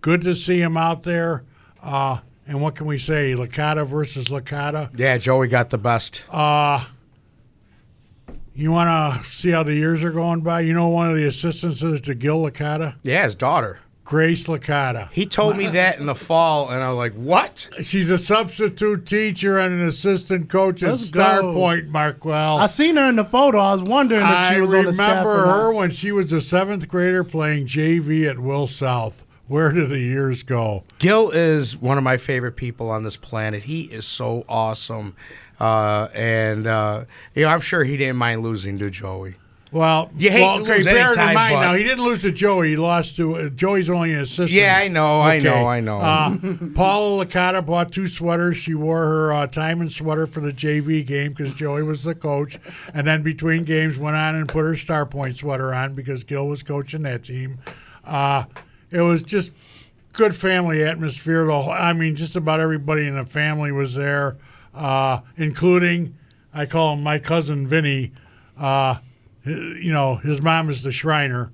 Good 0.00 0.22
to 0.22 0.34
see 0.34 0.60
him 0.60 0.76
out 0.76 1.02
there. 1.02 1.44
Uh, 1.82 2.18
and 2.46 2.60
what 2.60 2.74
can 2.74 2.86
we 2.86 2.98
say? 2.98 3.34
Licata 3.34 3.86
versus 3.86 4.28
Licata. 4.28 4.90
Yeah, 4.98 5.18
Joey 5.18 5.48
got 5.48 5.70
the 5.70 5.78
best. 5.78 6.22
You 8.54 8.72
want 8.72 9.22
to 9.22 9.30
see 9.30 9.50
how 9.50 9.62
the 9.62 9.74
years 9.74 10.02
are 10.02 10.10
going 10.10 10.40
by? 10.40 10.62
You 10.62 10.72
know, 10.72 10.88
one 10.88 11.08
of 11.08 11.16
the 11.16 11.24
assistants 11.26 11.80
is 11.82 12.00
to 12.02 12.14
Gil 12.14 12.42
Licata. 12.42 12.96
yeah, 13.02 13.22
his 13.24 13.36
daughter. 13.36 13.78
Grace 14.08 14.46
Licata. 14.46 15.10
He 15.12 15.26
told 15.26 15.58
me 15.58 15.66
that 15.66 15.98
in 15.98 16.06
the 16.06 16.14
fall, 16.14 16.70
and 16.70 16.82
I 16.82 16.88
was 16.88 16.96
like, 16.96 17.12
"What?" 17.12 17.68
She's 17.82 18.08
a 18.08 18.16
substitute 18.16 19.04
teacher 19.04 19.58
and 19.58 19.74
an 19.74 19.86
assistant 19.86 20.48
coach 20.48 20.82
at 20.82 20.92
Let's 20.92 21.08
Star 21.08 21.42
go. 21.42 21.52
Point, 21.52 21.88
Marquel. 21.88 22.56
I 22.56 22.64
seen 22.66 22.96
her 22.96 23.04
in 23.04 23.16
the 23.16 23.24
photo. 23.26 23.58
I 23.58 23.74
was 23.74 23.82
wondering 23.82 24.22
if 24.22 24.26
I 24.26 24.54
she 24.54 24.62
was 24.62 24.72
on 24.72 24.86
the 24.86 24.94
staff. 24.94 25.06
I 25.06 25.10
remember 25.10 25.42
or 25.42 25.46
not. 25.46 25.60
her 25.60 25.72
when 25.74 25.90
she 25.90 26.10
was 26.10 26.32
a 26.32 26.40
seventh 26.40 26.88
grader 26.88 27.22
playing 27.22 27.66
JV 27.66 28.26
at 28.26 28.38
Will 28.38 28.66
South. 28.66 29.26
Where 29.46 29.72
do 29.72 29.86
the 29.86 29.98
years 29.98 30.42
go? 30.42 30.84
Gil 30.98 31.28
is 31.28 31.76
one 31.76 31.98
of 31.98 32.04
my 32.04 32.16
favorite 32.16 32.56
people 32.56 32.90
on 32.90 33.02
this 33.02 33.18
planet. 33.18 33.64
He 33.64 33.82
is 33.82 34.06
so 34.06 34.46
awesome, 34.48 35.16
uh, 35.60 36.08
and 36.14 36.66
uh, 36.66 37.04
you 37.34 37.42
know, 37.42 37.48
I'm 37.48 37.60
sure 37.60 37.84
he 37.84 37.98
didn't 37.98 38.16
mind 38.16 38.42
losing 38.42 38.78
to 38.78 38.88
Joey. 38.88 39.34
Well, 39.70 40.10
You 40.16 40.30
hate 40.30 40.40
well, 40.40 40.56
to 40.56 40.62
okay, 40.62 40.76
lose 40.76 40.84
bear 40.86 41.06
anytime, 41.08 41.28
in 41.28 41.34
mind 41.34 41.54
but- 41.54 41.60
now 41.60 41.74
he 41.74 41.82
didn't 41.82 42.02
lose 42.04 42.22
to 42.22 42.32
Joey. 42.32 42.70
He 42.70 42.76
lost 42.76 43.16
to 43.16 43.36
uh, 43.36 43.48
Joey's 43.50 43.90
only 43.90 44.14
an 44.14 44.20
assistant. 44.20 44.50
Yeah, 44.50 44.78
I 44.78 44.88
know, 44.88 45.20
I 45.20 45.40
know, 45.40 45.66
I 45.66 45.80
know. 45.80 45.98
Uh, 45.98 46.36
Paula 46.74 47.26
Licata 47.26 47.64
bought 47.64 47.92
two 47.92 48.08
sweaters. 48.08 48.56
She 48.56 48.74
wore 48.74 49.04
her 49.04 49.32
uh, 49.32 49.46
Timon 49.46 49.90
sweater 49.90 50.26
for 50.26 50.40
the 50.40 50.52
JV 50.52 51.06
game 51.06 51.32
because 51.34 51.52
Joey 51.52 51.82
was 51.82 52.04
the 52.04 52.14
coach, 52.14 52.58
and 52.94 53.06
then 53.06 53.22
between 53.22 53.64
games 53.64 53.98
went 53.98 54.16
on 54.16 54.34
and 54.34 54.48
put 54.48 54.60
her 54.60 54.74
Star 54.76 55.04
Point 55.04 55.36
sweater 55.36 55.74
on 55.74 55.94
because 55.94 56.24
Gil 56.24 56.46
was 56.46 56.62
coaching 56.62 57.02
that 57.02 57.24
team. 57.24 57.58
Uh, 58.06 58.44
it 58.90 59.02
was 59.02 59.22
just 59.22 59.50
good 60.14 60.34
family 60.34 60.82
atmosphere. 60.82 61.44
The 61.44 61.60
whole, 61.60 61.70
I 61.72 61.92
mean, 61.92 62.16
just 62.16 62.36
about 62.36 62.58
everybody 62.60 63.06
in 63.06 63.16
the 63.16 63.26
family 63.26 63.70
was 63.70 63.94
there, 63.94 64.38
uh, 64.74 65.20
including 65.36 66.14
I 66.54 66.64
call 66.64 66.94
him 66.94 67.02
my 67.02 67.18
cousin 67.18 67.66
Vinny. 67.66 68.12
Uh, 68.58 68.96
you 69.44 69.92
know, 69.92 70.16
his 70.16 70.42
mom 70.42 70.70
is 70.70 70.82
the 70.82 70.92
Shriner. 70.92 71.52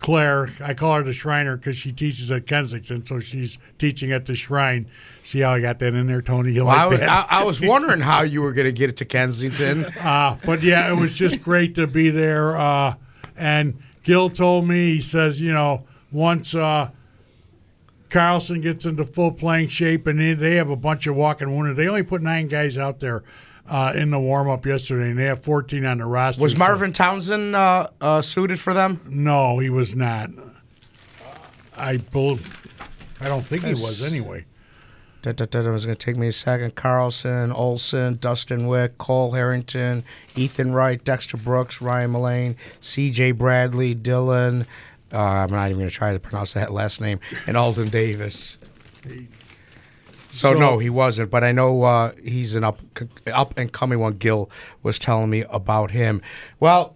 Claire, 0.00 0.48
I 0.62 0.74
call 0.74 0.94
her 0.94 1.02
the 1.02 1.12
Shriner 1.12 1.56
because 1.56 1.76
she 1.76 1.90
teaches 1.90 2.30
at 2.30 2.46
Kensington, 2.46 3.04
so 3.04 3.18
she's 3.18 3.58
teaching 3.78 4.12
at 4.12 4.26
the 4.26 4.36
Shrine. 4.36 4.88
See 5.24 5.40
how 5.40 5.54
I 5.54 5.60
got 5.60 5.80
that 5.80 5.92
in 5.92 6.06
there, 6.06 6.22
Tony? 6.22 6.52
You 6.52 6.66
Well, 6.66 6.76
I, 6.76 6.82
like 6.82 6.90
was, 6.90 7.00
that? 7.00 7.08
I, 7.08 7.40
I 7.40 7.44
was 7.44 7.60
wondering 7.60 8.00
how 8.00 8.22
you 8.22 8.40
were 8.40 8.52
going 8.52 8.66
to 8.66 8.72
get 8.72 8.90
it 8.90 8.96
to 8.98 9.04
Kensington. 9.04 9.86
Uh, 9.98 10.36
but 10.44 10.62
yeah, 10.62 10.90
it 10.90 10.96
was 10.96 11.12
just 11.12 11.42
great 11.42 11.74
to 11.74 11.86
be 11.86 12.08
there. 12.08 12.56
Uh, 12.56 12.94
and 13.36 13.82
Gil 14.04 14.30
told 14.30 14.66
me, 14.66 14.94
he 14.94 15.00
says, 15.00 15.40
you 15.40 15.52
know, 15.52 15.84
once 16.12 16.54
uh, 16.54 16.90
Carlson 18.08 18.60
gets 18.60 18.86
into 18.86 19.04
full 19.04 19.32
playing 19.32 19.68
shape 19.68 20.06
and 20.06 20.18
they, 20.18 20.34
they 20.34 20.54
have 20.54 20.70
a 20.70 20.76
bunch 20.76 21.06
of 21.06 21.16
walking 21.16 21.54
wounded, 21.54 21.76
they 21.76 21.88
only 21.88 22.04
put 22.04 22.22
nine 22.22 22.48
guys 22.48 22.78
out 22.78 23.00
there 23.00 23.22
uh, 23.68 23.92
in 23.94 24.10
the 24.10 24.18
warm 24.18 24.48
up 24.48 24.64
yesterday, 24.66 25.10
and 25.10 25.18
they 25.18 25.24
have 25.24 25.42
14 25.42 25.84
on 25.84 25.98
the 25.98 26.06
roster. 26.06 26.40
Was 26.42 26.52
So- 26.52 26.58
Marvin 26.58 26.92
Townsend 26.92 27.54
uh, 27.54 27.88
uh, 28.00 28.22
suited 28.22 28.58
for 28.58 28.74
them? 28.74 29.00
No, 29.08 29.58
he 29.58 29.70
was 29.70 29.94
not. 29.94 30.30
I 31.76 31.98
bel 31.98 32.38
I 33.20 33.26
don't 33.26 33.44
think 33.46 33.64
he 33.64 33.74
was 33.74 34.02
anyway. 34.02 34.44
Da, 35.22 35.32
da, 35.32 35.46
da, 35.46 35.62
da, 35.62 35.70
was 35.70 35.84
going 35.84 35.96
to 35.96 36.04
take 36.04 36.16
me 36.16 36.28
a 36.28 36.32
second. 36.32 36.76
Carlson, 36.76 37.50
Olson, 37.50 38.18
Dustin 38.20 38.68
Wick, 38.68 38.98
Cole 38.98 39.32
Harrington, 39.32 40.04
Ethan 40.36 40.72
Wright, 40.72 41.02
Dexter 41.04 41.36
Brooks, 41.36 41.80
Ryan 41.80 42.12
Mullane, 42.12 42.56
C.J. 42.80 43.32
Bradley, 43.32 43.96
Dylan. 43.96 44.64
Uh, 45.12 45.18
I'm 45.18 45.50
not 45.50 45.66
even 45.66 45.78
going 45.78 45.90
to 45.90 45.94
try 45.94 46.12
to 46.12 46.20
pronounce 46.20 46.52
that 46.52 46.72
last 46.72 47.00
name. 47.00 47.18
And 47.48 47.56
Alden 47.56 47.88
Davis. 47.88 48.58
So, 50.38 50.52
So- 50.52 50.58
no, 50.58 50.78
he 50.78 50.88
wasn't. 50.90 51.30
But 51.30 51.42
I 51.44 51.52
know 51.52 51.82
uh, 51.82 52.12
he's 52.22 52.54
an 52.54 52.64
up 52.64 52.80
up 53.32 53.58
and 53.58 53.72
coming 53.72 53.98
one. 53.98 54.14
Gil 54.14 54.48
was 54.82 54.98
telling 54.98 55.30
me 55.30 55.44
about 55.50 55.90
him. 55.90 56.22
Well, 56.60 56.94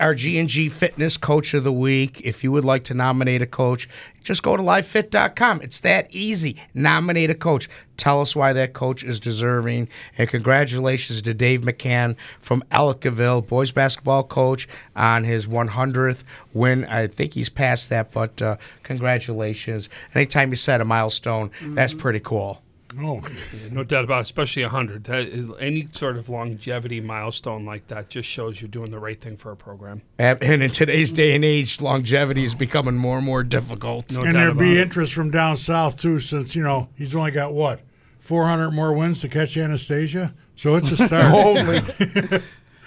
our 0.00 0.14
G 0.14 0.38
and 0.38 0.48
G 0.48 0.68
Fitness 0.68 1.16
Coach 1.16 1.54
of 1.54 1.64
the 1.64 1.72
Week. 1.72 2.20
If 2.24 2.42
you 2.44 2.50
would 2.52 2.64
like 2.64 2.84
to 2.84 2.94
nominate 2.94 3.42
a 3.42 3.46
coach, 3.46 3.88
just 4.24 4.42
go 4.42 4.56
to 4.56 4.62
livefit.com. 4.62 5.62
It's 5.62 5.80
that 5.80 6.08
easy. 6.14 6.56
Nominate 6.72 7.30
a 7.30 7.34
coach. 7.34 7.68
Tell 7.96 8.20
us 8.20 8.34
why 8.34 8.52
that 8.52 8.72
coach 8.72 9.04
is 9.04 9.20
deserving. 9.20 9.88
And 10.18 10.28
congratulations 10.28 11.22
to 11.22 11.34
Dave 11.34 11.60
McCann 11.62 12.16
from 12.40 12.62
Ellicottville, 12.72 13.46
boys 13.46 13.70
basketball 13.70 14.24
coach, 14.24 14.66
on 14.96 15.22
his 15.24 15.46
100th 15.46 16.22
win. 16.52 16.84
I 16.86 17.06
think 17.06 17.34
he's 17.34 17.48
past 17.48 17.88
that, 17.90 18.12
but 18.12 18.40
uh, 18.42 18.56
congratulations. 18.82 19.88
Anytime 20.14 20.50
you 20.50 20.56
set 20.56 20.80
a 20.80 20.84
milestone, 20.84 21.50
that's 21.62 21.94
pretty 21.94 22.20
cool. 22.20 22.62
Oh, 23.00 23.20
No 23.70 23.82
doubt 23.84 24.04
about 24.04 24.18
it, 24.18 24.22
especially 24.22 24.62
100. 24.62 25.04
That 25.04 25.22
is- 25.28 25.50
any 25.60 25.86
sort 25.92 26.16
of 26.16 26.28
longevity 26.28 27.00
milestone 27.00 27.64
like 27.64 27.86
that 27.88 28.08
just 28.08 28.28
shows 28.28 28.60
you're 28.60 28.68
doing 28.68 28.90
the 28.90 28.98
right 28.98 29.20
thing 29.20 29.36
for 29.36 29.52
a 29.52 29.56
program. 29.56 30.02
And 30.18 30.42
and 30.42 30.62
in 30.62 30.70
today's 30.70 31.12
day 31.12 31.34
and 31.34 31.44
age, 31.44 31.80
longevity 31.80 32.44
is 32.44 32.54
becoming 32.54 32.94
more 32.96 33.16
and 33.18 33.26
more 33.26 33.42
difficult. 33.42 34.10
No 34.12 34.20
and 34.22 34.34
there'd 34.36 34.58
be 34.58 34.72
it. 34.78 34.82
interest 34.82 35.12
from 35.14 35.30
down 35.30 35.56
south 35.56 35.96
too, 35.96 36.20
since 36.20 36.54
you 36.54 36.62
know 36.62 36.88
he's 36.96 37.14
only 37.14 37.30
got 37.30 37.52
what 37.52 37.80
400 38.20 38.70
more 38.70 38.92
wins 38.92 39.20
to 39.22 39.28
catch 39.28 39.56
Anastasia. 39.56 40.34
So 40.56 40.76
it's 40.76 40.90
a 40.92 40.96
start. 40.96 41.24
Holy. 41.26 41.80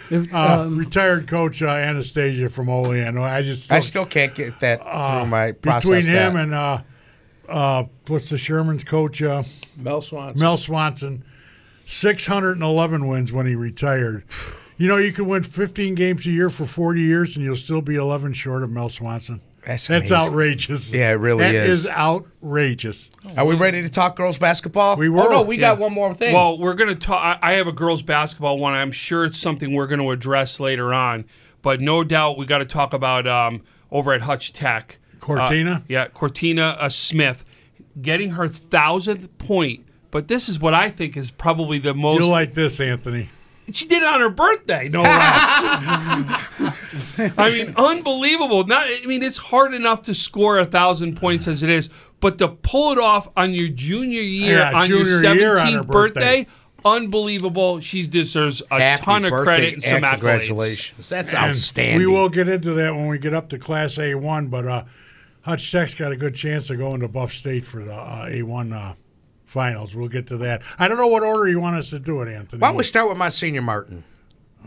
If, 0.09 0.33
Uh, 0.33 0.61
um, 0.61 0.77
retired 0.77 1.27
coach 1.27 1.61
uh, 1.61 1.67
Anastasia 1.67 2.47
from 2.47 2.69
Olean. 2.69 3.17
I 3.17 3.41
just 3.41 3.69
I 3.69 3.81
still 3.81 4.05
can't 4.05 4.33
get 4.33 4.57
that 4.61 4.81
through 4.81 5.25
my 5.27 5.51
process. 5.51 5.83
between 5.83 6.03
him 6.15 6.33
that. 6.35 6.43
and 6.43 6.53
uh, 7.47 7.85
what's 8.07 8.29
the 8.29 8.37
Sherman's 8.37 8.83
coach 8.83 9.21
uh, 9.21 9.43
Mel 9.75 10.01
Swanson. 10.01 10.39
Mel 10.39 10.57
Swanson, 10.57 11.23
611 11.85 13.07
wins 13.07 13.31
when 13.31 13.45
he 13.45 13.55
retired. 13.55 14.23
You 14.77 14.87
know, 14.87 14.97
you 14.97 15.11
can 15.11 15.27
win 15.27 15.43
15 15.43 15.95
games 15.95 16.25
a 16.27 16.29
year 16.29 16.49
for 16.49 16.65
40 16.65 17.01
years, 17.01 17.35
and 17.35 17.43
you'll 17.43 17.55
still 17.55 17.81
be 17.81 17.95
11 17.95 18.33
short 18.33 18.63
of 18.63 18.69
Mel 18.69 18.89
Swanson. 18.89 19.41
That's 19.67 19.87
That's 19.87 20.11
outrageous. 20.13 20.93
Yeah, 20.93 21.11
it 21.11 21.15
really 21.15 21.43
is. 21.43 21.51
That 21.51 21.65
is. 21.65 21.79
is 21.79 21.87
outrageous. 21.87 23.09
Are 23.35 23.43
we 23.43 23.53
ready 23.55 23.81
to 23.81 23.89
talk 23.89 24.15
girls 24.15 24.37
basketball? 24.37 24.95
We 24.95 25.09
were. 25.09 25.23
Oh 25.23 25.25
were. 25.25 25.31
no, 25.31 25.41
we 25.41 25.57
got 25.57 25.77
one 25.77 25.93
more 25.93 26.13
thing. 26.13 26.33
Well, 26.33 26.57
we're 26.57 26.73
going 26.73 26.89
to 26.89 26.95
talk. 26.95 27.39
I 27.41 27.51
I 27.51 27.55
have 27.55 27.67
a 27.67 27.73
girls' 27.73 28.01
basketball 28.01 28.59
one. 28.59 28.73
I'm 28.73 28.93
sure 28.93 29.25
it's 29.25 29.37
something 29.37 29.73
we're 29.73 29.87
going 29.87 29.99
to 29.99 30.11
address 30.11 30.61
later 30.61 30.93
on. 30.93 31.25
But 31.61 31.81
no 31.81 32.05
doubt 32.05 32.37
we 32.37 32.45
got 32.45 32.59
to 32.59 32.65
talk 32.65 32.93
about 32.93 33.27
um, 33.27 33.61
over 33.91 34.13
at 34.13 34.21
Hutch 34.21 34.53
Tech. 34.53 34.99
Cortina? 35.19 35.71
Uh, 35.71 35.79
yeah, 35.87 36.07
Cortina 36.07 36.77
uh, 36.79 36.89
Smith 36.89 37.43
getting 38.01 38.31
her 38.31 38.47
thousandth 38.47 39.35
point. 39.37 39.85
But 40.11 40.27
this 40.29 40.47
is 40.47 40.59
what 40.59 40.73
I 40.73 40.89
think 40.89 41.17
is 41.17 41.31
probably 41.31 41.79
the 41.79 41.93
most. 41.93 42.19
You'll 42.21 42.29
like 42.29 42.53
this, 42.53 42.79
Anthony. 42.79 43.29
She 43.73 43.85
did 43.85 44.01
it 44.01 44.07
on 44.07 44.21
her 44.21 44.29
birthday, 44.29 44.87
no 44.87 45.01
less. 45.01 45.13
I 47.37 47.51
mean, 47.51 47.73
unbelievable. 47.75 48.65
Not, 48.65 48.87
I 48.87 49.05
mean, 49.05 49.21
it's 49.23 49.37
hard 49.37 49.73
enough 49.73 50.03
to 50.03 50.15
score 50.15 50.57
a 50.59 50.65
thousand 50.65 51.17
points 51.17 51.47
as 51.47 51.63
it 51.63 51.69
is, 51.69 51.89
but 52.21 52.37
to 52.37 52.47
pull 52.47 52.93
it 52.93 52.97
off 52.97 53.27
on 53.35 53.53
your 53.53 53.67
junior 53.67 54.21
year, 54.21 54.59
Yeah, 54.59 54.71
on 54.73 54.89
your 54.89 55.03
junior 55.03 55.33
year 55.33 55.51
on 55.51 55.57
her 55.57 55.57
seventeenth 55.57 55.87
birthday, 55.87 56.43
birthday. 56.43 56.47
unbelievable. 56.85 57.79
She 57.81 58.07
deserves 58.07 58.63
a 58.71 58.79
Happy 58.79 59.03
ton 59.03 59.25
of 59.25 59.33
credit 59.33 59.73
and 59.75 59.83
some 59.83 60.01
accolades. 60.01 60.11
congratulations. 60.11 61.09
That's 61.09 61.29
And 61.29 61.37
outstanding. 61.37 61.97
We 61.97 62.07
will 62.07 62.29
get 62.29 62.47
into 62.47 62.73
that 62.75 62.95
when 62.95 63.07
we 63.07 63.19
get 63.19 63.33
up 63.33 63.49
to 63.49 63.59
Class 63.59 63.95
A1, 63.95 64.49
but 64.49 64.65
uh, 64.65 64.83
Hutch 65.47 65.71
Tech's 65.71 65.95
got 65.95 66.11
a 66.11 66.17
good 66.17 66.35
chance 66.35 66.69
of 66.69 66.77
going 66.77 66.99
to 66.99 67.07
Buff 67.07 67.31
State 67.31 67.65
for 67.65 67.81
the 67.81 67.95
uh, 67.95 68.25
A1 68.25 68.75
uh, 68.75 68.95
finals. 69.45 69.95
We'll 69.95 70.09
get 70.09 70.27
to 70.27 70.35
that. 70.39 70.61
I 70.77 70.89
don't 70.89 70.97
know 70.97 71.07
what 71.07 71.23
order 71.23 71.47
you 71.47 71.61
want 71.61 71.77
us 71.77 71.89
to 71.91 71.99
do 71.99 72.21
it, 72.21 72.27
Anthony. 72.27 72.59
Why 72.59 72.67
don't 72.67 72.75
we 72.75 72.83
start 72.83 73.07
with 73.07 73.17
Monsignor 73.17 73.61
Martin? 73.61 74.03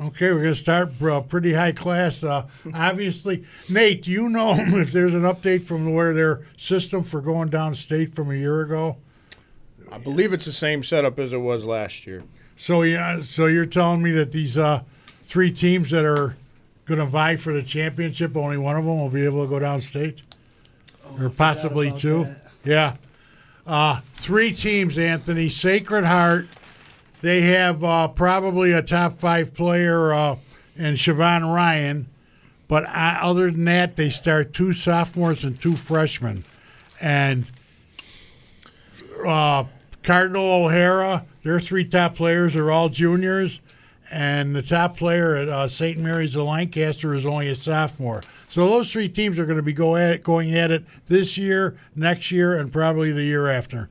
Okay, 0.00 0.30
we're 0.30 0.40
going 0.40 0.54
to 0.54 0.58
start 0.58 1.02
uh, 1.02 1.20
pretty 1.20 1.52
high 1.52 1.72
class. 1.72 2.24
Uh, 2.24 2.46
obviously, 2.72 3.44
Nate, 3.68 4.04
do 4.04 4.10
you 4.10 4.30
know 4.30 4.54
if 4.58 4.90
there's 4.90 5.12
an 5.12 5.20
update 5.20 5.66
from 5.66 5.92
where 5.92 6.14
their 6.14 6.46
system 6.56 7.04
for 7.04 7.20
going 7.20 7.50
downstate 7.50 8.14
from 8.14 8.30
a 8.30 8.34
year 8.34 8.62
ago? 8.62 8.96
I 9.92 9.98
believe 9.98 10.32
it's 10.32 10.46
the 10.46 10.52
same 10.52 10.82
setup 10.82 11.18
as 11.18 11.34
it 11.34 11.42
was 11.42 11.62
last 11.62 12.06
year. 12.06 12.22
So 12.56 12.82
yeah, 12.84 13.20
so 13.20 13.44
you're 13.44 13.66
telling 13.66 14.02
me 14.02 14.12
that 14.12 14.32
these 14.32 14.56
uh, 14.56 14.84
three 15.24 15.50
teams 15.50 15.90
that 15.90 16.06
are 16.06 16.38
going 16.86 17.00
to 17.00 17.06
vie 17.06 17.36
for 17.36 17.52
the 17.52 17.62
championship, 17.62 18.34
only 18.34 18.56
one 18.56 18.78
of 18.78 18.86
them 18.86 18.98
will 18.98 19.10
be 19.10 19.26
able 19.26 19.44
to 19.44 19.50
go 19.50 19.62
downstate, 19.62 20.22
or 21.18 21.30
possibly 21.30 21.92
two. 21.92 22.24
that. 22.24 22.40
Yeah, 22.64 22.96
uh, 23.66 24.00
three 24.16 24.52
teams. 24.52 24.98
Anthony 24.98 25.48
Sacred 25.48 26.04
Heart. 26.04 26.48
They 27.22 27.42
have 27.42 27.84
uh, 27.84 28.08
probably 28.08 28.72
a 28.72 28.82
top 28.82 29.14
five 29.14 29.52
player 29.52 30.12
uh, 30.12 30.36
in 30.76 30.94
Siobhan 30.94 31.54
Ryan, 31.54 32.08
but 32.66 32.84
uh, 32.84 33.18
other 33.20 33.50
than 33.50 33.64
that, 33.66 33.96
they 33.96 34.08
start 34.08 34.54
two 34.54 34.72
sophomores 34.72 35.44
and 35.44 35.60
two 35.60 35.76
freshmen, 35.76 36.44
and 37.00 37.46
uh, 39.26 39.64
Cardinal 40.02 40.64
O'Hara, 40.64 41.26
their 41.42 41.60
three 41.60 41.84
top 41.84 42.14
players 42.14 42.56
are 42.56 42.70
all 42.70 42.88
juniors, 42.88 43.60
and 44.10 44.56
the 44.56 44.62
top 44.62 44.96
player 44.96 45.36
at 45.36 45.48
uh, 45.48 45.68
St. 45.68 45.98
Mary's 45.98 46.34
of 46.36 46.46
Lancaster 46.46 47.14
is 47.14 47.26
only 47.26 47.48
a 47.48 47.54
sophomore. 47.54 48.22
So 48.50 48.68
those 48.68 48.90
three 48.90 49.08
teams 49.08 49.38
are 49.38 49.44
going 49.44 49.58
to 49.58 49.62
be 49.62 49.72
go 49.72 49.94
at 49.94 50.10
it, 50.10 50.24
going 50.24 50.56
at 50.56 50.72
it 50.72 50.84
this 51.06 51.38
year, 51.38 51.78
next 51.94 52.32
year, 52.32 52.58
and 52.58 52.72
probably 52.72 53.12
the 53.12 53.22
year 53.22 53.46
after. 53.46 53.88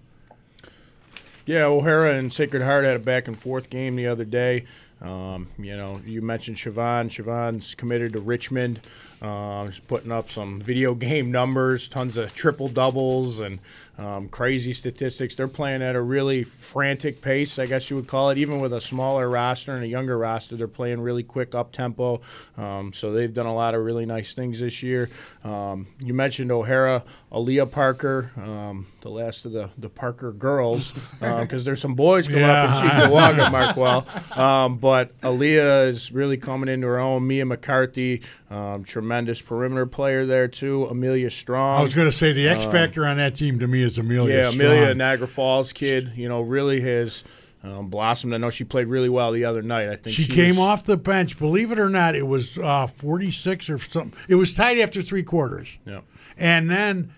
Yeah, 1.45 1.63
O'Hara 1.63 2.15
and 2.15 2.31
Sacred 2.31 2.61
Heart 2.61 2.83
had 2.83 2.97
a 2.97 2.99
back 2.99 3.29
and 3.29 3.39
forth 3.39 3.69
game 3.69 3.95
the 3.95 4.07
other 4.07 4.25
day. 4.25 4.65
Um, 5.01 5.47
you 5.57 5.77
know, 5.77 6.01
you 6.05 6.21
mentioned 6.21 6.57
Siobhan. 6.57 7.09
Siobhan's 7.09 7.73
committed 7.73 8.11
to 8.13 8.19
Richmond. 8.19 8.81
Um, 9.21 9.69
she's 9.69 9.79
putting 9.81 10.11
up 10.11 10.29
some 10.31 10.61
video 10.61 10.93
game 10.95 11.31
numbers, 11.39 11.87
tons 11.87 12.17
of 12.17 12.33
triple 12.33 12.69
doubles, 12.69 13.39
and 13.39 13.59
um, 13.97 14.29
crazy 14.29 14.71
statistics. 14.71 15.35
They're 15.35 15.49
playing 15.49 15.81
at 15.81 15.93
a 15.95 16.01
really 16.01 16.45
frantic 16.45 17.21
pace, 17.21 17.59
I 17.59 17.65
guess 17.65 17.89
you 17.89 17.97
would 17.97 18.07
call 18.07 18.29
it. 18.29 18.37
Even 18.37 18.61
with 18.61 18.71
a 18.73 18.79
smaller 18.79 19.29
roster 19.29 19.73
and 19.73 19.83
a 19.83 19.87
younger 19.87 20.17
roster, 20.17 20.55
they're 20.55 20.69
playing 20.69 21.01
really 21.01 21.23
quick 21.23 21.53
up 21.53 21.73
tempo. 21.73 22.21
Um, 22.57 22.93
so 22.93 23.11
they've 23.11 23.33
done 23.33 23.45
a 23.45 23.53
lot 23.53 23.75
of 23.75 23.83
really 23.83 24.05
nice 24.05 24.33
things 24.33 24.61
this 24.61 24.81
year. 24.81 25.09
Um, 25.43 25.87
you 26.01 26.13
mentioned 26.13 26.49
O'Hara, 26.49 27.03
Aaliyah 27.33 27.69
Parker, 27.71 28.31
um, 28.37 28.87
the 29.01 29.09
last 29.09 29.43
of 29.45 29.51
the, 29.51 29.69
the 29.77 29.89
Parker 29.89 30.31
girls, 30.31 30.93
because 31.19 31.65
there's 31.65 31.81
some 31.81 31.95
boys 31.95 32.27
coming 32.29 32.43
up 32.43 32.77
in 32.77 32.85
Yeah. 32.85 33.01
Cheektowaga, 33.07 33.51
Marquel. 33.51 34.05
Um, 34.39 34.77
but 34.77 35.19
Aaliyah 35.21 35.87
is 35.89 36.13
really 36.13 36.37
coming 36.37 36.69
into 36.69 36.87
her 36.87 36.99
own. 36.99 37.27
Mia 37.27 37.45
McCarthy, 37.45 38.21
um, 38.49 38.85
tremendous 39.09 39.41
perimeter 39.41 39.87
player 39.87 40.23
there 40.23 40.47
too. 40.47 40.85
Amelia 40.85 41.31
Strong. 41.31 41.79
I 41.79 41.81
was 41.81 41.95
going 41.95 42.07
to 42.07 42.15
say 42.15 42.31
the 42.31 42.47
X 42.47 42.65
Uh, 42.65 42.71
factor 42.71 43.07
on 43.07 43.17
that 43.17 43.35
team 43.35 43.57
to 43.59 43.65
me 43.67 43.81
is 43.81 43.97
Amelia. 43.97 44.35
yeah, 44.35 44.49
Amelia, 44.49 44.93
Niagara 44.93 45.27
Falls 45.27 45.73
kid, 45.73 46.11
you 46.15 46.29
know, 46.29 46.41
really 46.41 46.79
has 46.81 47.23
um, 47.63 47.87
blossomed. 47.89 48.35
I 48.35 48.37
know 48.37 48.51
she 48.51 48.63
played 48.65 48.85
really 48.85 49.09
well 49.09 49.31
the 49.31 49.45
other 49.45 49.63
night. 49.63 49.89
I 49.89 49.95
think 49.95 50.15
She, 50.15 50.23
she, 50.23 50.33
came 50.35 50.57
was- 50.57 50.59
off 50.59 50.83
the 50.83 50.95
bench. 50.95 51.39
Believe 51.39 51.71
it 51.71 51.79
or 51.79 51.89
not, 51.89 52.13
it 52.13 52.27
was 52.27 52.59
uh, 52.59 52.85
46 52.85 53.67
or 53.71 53.79
something. 53.79 54.13
It 54.27 54.35
was 54.35 54.53
tied 54.53 54.77
after 54.77 55.01
three 55.01 55.23
quarters. 55.23 55.67
Yeah. 55.87 56.01
And 56.37 56.69
then 56.69 57.11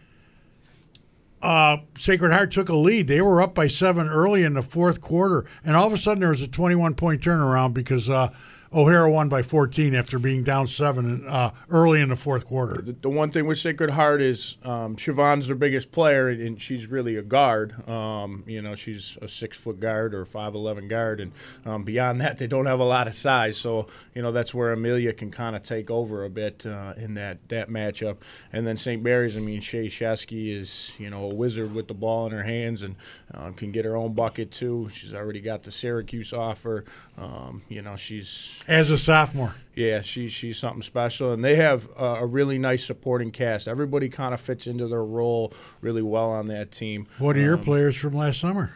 uh, 1.42 1.78
Sacred 1.98 2.32
Heart 2.32 2.52
took 2.52 2.70
a 2.70 2.76
lead. 2.76 3.10
They 3.10 3.20
were 3.20 3.42
up 3.42 3.54
by 3.54 3.68
seven 3.68 4.08
early 4.08 4.44
in 4.44 4.54
the 4.54 4.62
fourth 4.62 5.02
quarter. 5.02 5.46
And 5.66 5.76
all 5.76 5.88
of 5.88 5.94
a 5.94 5.98
sudden, 5.98 6.22
there 6.22 6.30
was 6.30 6.42
a 6.42 6.48
21 6.48 6.96
point 6.96 7.22
turnaround 7.22 7.74
because 7.74 8.10
uh, 8.10 8.32
O'Hara 8.74 9.12
won 9.12 9.28
by 9.28 9.42
14 9.42 9.94
after 9.94 10.18
being 10.18 10.44
down 10.44 10.66
seven 10.66 11.28
uh, 11.28 11.52
early 11.70 12.00
in 12.00 12.08
the 12.08 12.16
fourth 12.16 12.46
quarter. 12.46 12.82
The, 12.82 12.94
the 12.94 13.10
one 13.10 13.30
thing 13.30 13.46
with 13.46 13.58
Sacred 13.58 13.90
Heart 13.90 14.22
is 14.22 14.58
um, 14.64 14.96
Siobhan's 14.96 15.48
their 15.48 15.58
biggest 15.58 15.92
player, 15.92 16.30
and, 16.30 16.62
she's 16.62 16.88
really 16.88 17.18
a 17.18 17.22
guard. 17.22 17.88
Um, 17.90 18.44
you 18.48 18.62
know, 18.62 18.76
she's 18.76 19.18
a 19.22 19.28
six 19.28 19.58
foot 19.58 19.80
guard 19.80 20.14
or 20.14 20.24
five 20.26 20.54
eleven 20.54 20.88
guard, 20.88 21.20
and 21.20 21.32
um, 21.66 21.84
beyond 21.84 22.22
that, 22.22 22.38
they 22.38 22.48
don't 22.48 22.66
have 22.66 22.80
a 22.80 22.86
lot 22.86 23.08
of 23.08 23.16
size. 23.16 23.58
So 23.58 23.88
you 24.14 24.22
know 24.22 24.32
that's 24.32 24.54
where 24.54 24.72
Amelia 24.72 25.12
can 25.12 25.32
kind 25.32 25.56
of 25.56 25.64
take 25.64 25.90
over 25.90 26.24
a 26.24 26.30
bit 26.30 26.66
uh, 26.66 26.94
in 26.98 27.16
that 27.16 27.50
that 27.50 27.70
matchup. 27.70 28.18
And 28.54 28.66
then 28.68 28.78
St. 28.78 29.02
Mary's, 29.02 29.36
I 29.36 29.40
mean, 29.40 29.60
Shay 29.60 29.88
Shesky 29.88 30.56
is 30.56 30.94
you 30.98 31.10
know 31.10 31.32
a 31.32 31.34
wizard 31.34 31.74
with 31.74 31.88
the 31.88 31.94
ball 31.94 32.28
in 32.28 32.32
her 32.32 32.44
hands 32.44 32.84
and 32.84 32.96
um, 33.34 33.54
can 33.54 33.72
get 33.72 33.86
her 33.86 33.98
own 33.98 34.14
bucket 34.14 34.52
too. 34.52 34.88
She's 34.94 35.14
already 35.14 35.42
got 35.42 35.64
the 35.64 35.72
Syracuse 35.72 36.32
offer. 36.32 36.86
Um, 37.22 37.62
you 37.70 37.84
know, 37.84 37.96
she's 37.96 38.64
As 38.68 38.90
a 38.90 38.98
sophomore. 38.98 39.54
yeah, 39.76 40.02
she's 40.02 40.32
she's 40.32 40.58
something 40.58 40.82
special, 40.82 41.32
and 41.34 41.44
they 41.46 41.56
have 41.56 41.88
uh, 41.96 42.18
a 42.20 42.26
really 42.26 42.58
nice 42.58 42.84
supporting 42.84 43.30
cast. 43.30 43.68
Everybody 43.68 44.10
kind 44.10 44.34
of 44.34 44.42
fits 44.42 44.66
into 44.66 44.88
their 44.88 45.04
role 45.04 45.54
really 45.82 46.02
well 46.02 46.32
on 46.32 46.48
that 46.48 46.72
team. 46.72 47.06
What 47.20 47.38
are 47.38 47.42
your 47.42 47.58
Um, 47.58 47.64
players 47.64 47.96
from 47.96 48.14
last 48.14 48.40
summer? 48.40 48.72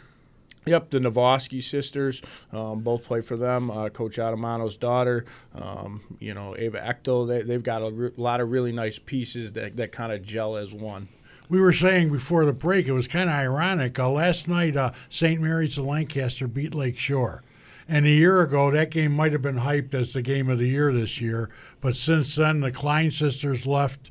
Yep, 0.67 0.89
the 0.91 0.99
Navoski 0.99 1.61
sisters 1.61 2.21
um, 2.51 2.81
both 2.81 3.03
play 3.03 3.21
for 3.21 3.35
them. 3.37 3.69
Uh, 3.69 3.89
Coach 3.89 4.17
Adamano's 4.17 4.77
daughter, 4.77 5.25
um, 5.53 6.01
you 6.19 6.33
know, 6.33 6.55
Ava 6.57 6.79
Ecto. 6.79 7.27
They, 7.27 7.41
they've 7.43 7.61
got 7.63 7.81
a 7.83 7.91
re- 7.91 8.11
lot 8.17 8.41
of 8.41 8.49
really 8.51 8.71
nice 8.71 8.97
pieces 8.99 9.53
that, 9.53 9.77
that 9.77 9.91
kind 9.91 10.11
of 10.11 10.23
gel 10.23 10.55
as 10.55 10.73
one. 10.73 11.07
We 11.49 11.59
were 11.61 11.73
saying 11.73 12.11
before 12.11 12.45
the 12.45 12.53
break, 12.53 12.87
it 12.87 12.93
was 12.93 13.07
kind 13.07 13.29
of 13.29 13.35
ironic. 13.35 13.99
Uh, 13.99 14.09
last 14.09 14.47
night, 14.47 14.75
uh, 14.75 14.91
St. 15.09 15.39
Mary's 15.39 15.77
of 15.77 15.85
Lancaster 15.85 16.47
beat 16.47 16.73
Lake 16.73 16.97
Shore. 16.97 17.43
And 17.87 18.05
a 18.05 18.09
year 18.09 18.41
ago, 18.41 18.71
that 18.71 18.89
game 18.89 19.13
might 19.13 19.31
have 19.31 19.43
been 19.43 19.59
hyped 19.59 19.93
as 19.93 20.13
the 20.13 20.21
game 20.21 20.49
of 20.49 20.57
the 20.57 20.67
year 20.67 20.91
this 20.91 21.21
year. 21.21 21.49
But 21.81 21.95
since 21.95 22.35
then, 22.35 22.61
the 22.61 22.71
Klein 22.71 23.11
sisters 23.11 23.65
left 23.65 24.09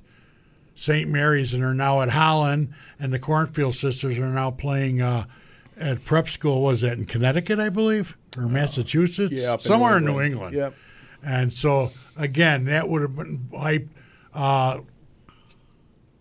St. 0.76 1.08
Mary's 1.08 1.52
and 1.52 1.62
are 1.64 1.74
now 1.74 2.00
at 2.00 2.10
Holland, 2.10 2.72
and 2.98 3.12
the 3.12 3.18
Cornfield 3.18 3.74
sisters 3.74 4.18
are 4.18 4.28
now 4.28 4.50
playing 4.52 5.00
uh, 5.00 5.24
at 5.76 6.04
prep 6.04 6.28
school. 6.28 6.62
Was 6.62 6.82
that 6.82 6.92
in 6.98 7.04
Connecticut, 7.04 7.58
I 7.58 7.68
believe, 7.68 8.16
or 8.38 8.44
Massachusetts? 8.44 9.32
Yeah, 9.32 9.56
somewhere 9.56 9.96
in 9.96 10.04
New 10.04 10.20
England. 10.20 10.54
England. 10.54 10.56
Yep. 10.56 10.74
And 11.24 11.52
so 11.52 11.90
again, 12.16 12.66
that 12.66 12.88
would 12.88 13.02
have 13.02 13.16
been 13.16 13.48
hyped. 13.52 13.88
Uh, 14.32 14.80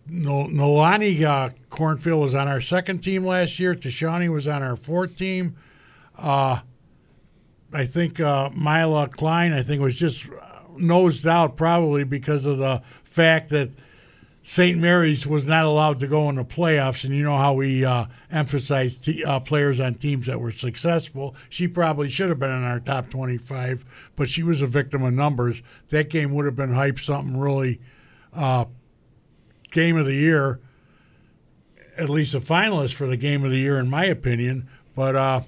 Nol- 0.06 0.48
Nolani 0.48 1.22
uh, 1.22 1.50
Cornfield 1.70 2.20
was 2.20 2.34
on 2.34 2.46
our 2.48 2.60
second 2.60 3.00
team 3.00 3.24
last 3.24 3.58
year. 3.58 3.74
Tashani 3.74 4.32
was 4.32 4.46
on 4.46 4.62
our 4.62 4.76
fourth 4.76 5.16
team. 5.16 5.56
Uh, 6.18 6.60
I 7.74 7.86
think 7.86 8.20
uh, 8.20 8.50
Mila 8.54 9.08
Klein, 9.08 9.52
I 9.52 9.62
think, 9.62 9.82
was 9.82 9.96
just 9.96 10.26
nosed 10.76 11.26
out 11.26 11.56
probably 11.56 12.04
because 12.04 12.46
of 12.46 12.58
the 12.58 12.82
fact 13.02 13.50
that 13.50 13.70
St. 14.46 14.78
Mary's 14.78 15.26
was 15.26 15.46
not 15.46 15.64
allowed 15.64 15.98
to 16.00 16.06
go 16.06 16.28
in 16.28 16.36
the 16.36 16.44
playoffs, 16.44 17.02
and 17.02 17.14
you 17.16 17.22
know 17.22 17.38
how 17.38 17.54
we 17.54 17.82
uh, 17.84 18.06
emphasize 18.30 18.96
te- 18.98 19.24
uh, 19.24 19.40
players 19.40 19.80
on 19.80 19.94
teams 19.94 20.26
that 20.26 20.38
were 20.38 20.52
successful. 20.52 21.34
She 21.48 21.66
probably 21.66 22.10
should 22.10 22.28
have 22.28 22.38
been 22.38 22.50
in 22.50 22.62
our 22.62 22.78
top 22.78 23.08
25, 23.08 23.84
but 24.16 24.28
she 24.28 24.42
was 24.42 24.60
a 24.60 24.66
victim 24.66 25.02
of 25.02 25.14
numbers. 25.14 25.62
That 25.88 26.10
game 26.10 26.34
would 26.34 26.44
have 26.44 26.56
been 26.56 26.72
hyped 26.74 27.00
something 27.00 27.38
really 27.38 27.80
uh, 28.34 28.66
game 29.70 29.96
of 29.96 30.04
the 30.04 30.14
year, 30.14 30.60
at 31.96 32.10
least 32.10 32.34
a 32.34 32.40
finalist 32.40 32.92
for 32.92 33.06
the 33.06 33.16
game 33.16 33.44
of 33.44 33.50
the 33.50 33.58
year, 33.58 33.78
in 33.78 33.88
my 33.88 34.04
opinion. 34.04 34.68
But 34.94 35.16
uh, 35.16 35.40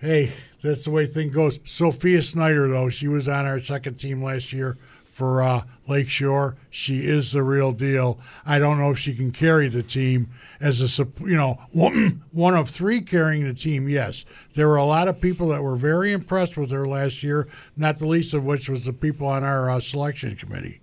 hey, 0.00 0.32
that's 0.62 0.84
the 0.84 0.90
way 0.90 1.06
thing 1.06 1.30
goes. 1.30 1.58
Sophia 1.64 2.22
Snyder, 2.22 2.68
though, 2.68 2.88
she 2.88 3.08
was 3.08 3.28
on 3.28 3.46
our 3.46 3.60
second 3.60 3.96
team 3.96 4.22
last 4.22 4.52
year 4.52 4.78
for 5.12 5.42
uh, 5.42 5.62
Lakeshore. 5.86 6.56
She 6.70 7.00
is 7.00 7.32
the 7.32 7.42
real 7.42 7.72
deal. 7.72 8.18
I 8.46 8.58
don't 8.58 8.78
know 8.78 8.90
if 8.90 8.98
she 8.98 9.14
can 9.14 9.30
carry 9.30 9.68
the 9.68 9.82
team 9.82 10.30
as 10.60 10.98
a 10.98 11.06
you 11.20 11.36
know 11.36 11.60
one 11.72 12.22
one 12.32 12.54
of 12.54 12.70
three 12.70 13.00
carrying 13.00 13.44
the 13.44 13.54
team. 13.54 13.88
Yes, 13.88 14.24
there 14.54 14.68
were 14.68 14.76
a 14.76 14.86
lot 14.86 15.08
of 15.08 15.20
people 15.20 15.48
that 15.48 15.62
were 15.62 15.76
very 15.76 16.12
impressed 16.12 16.56
with 16.56 16.70
her 16.70 16.88
last 16.88 17.22
year. 17.22 17.46
Not 17.76 17.98
the 17.98 18.06
least 18.06 18.32
of 18.32 18.44
which 18.44 18.68
was 18.68 18.84
the 18.84 18.92
people 18.92 19.26
on 19.26 19.44
our 19.44 19.68
uh, 19.70 19.80
selection 19.80 20.34
committee. 20.34 20.80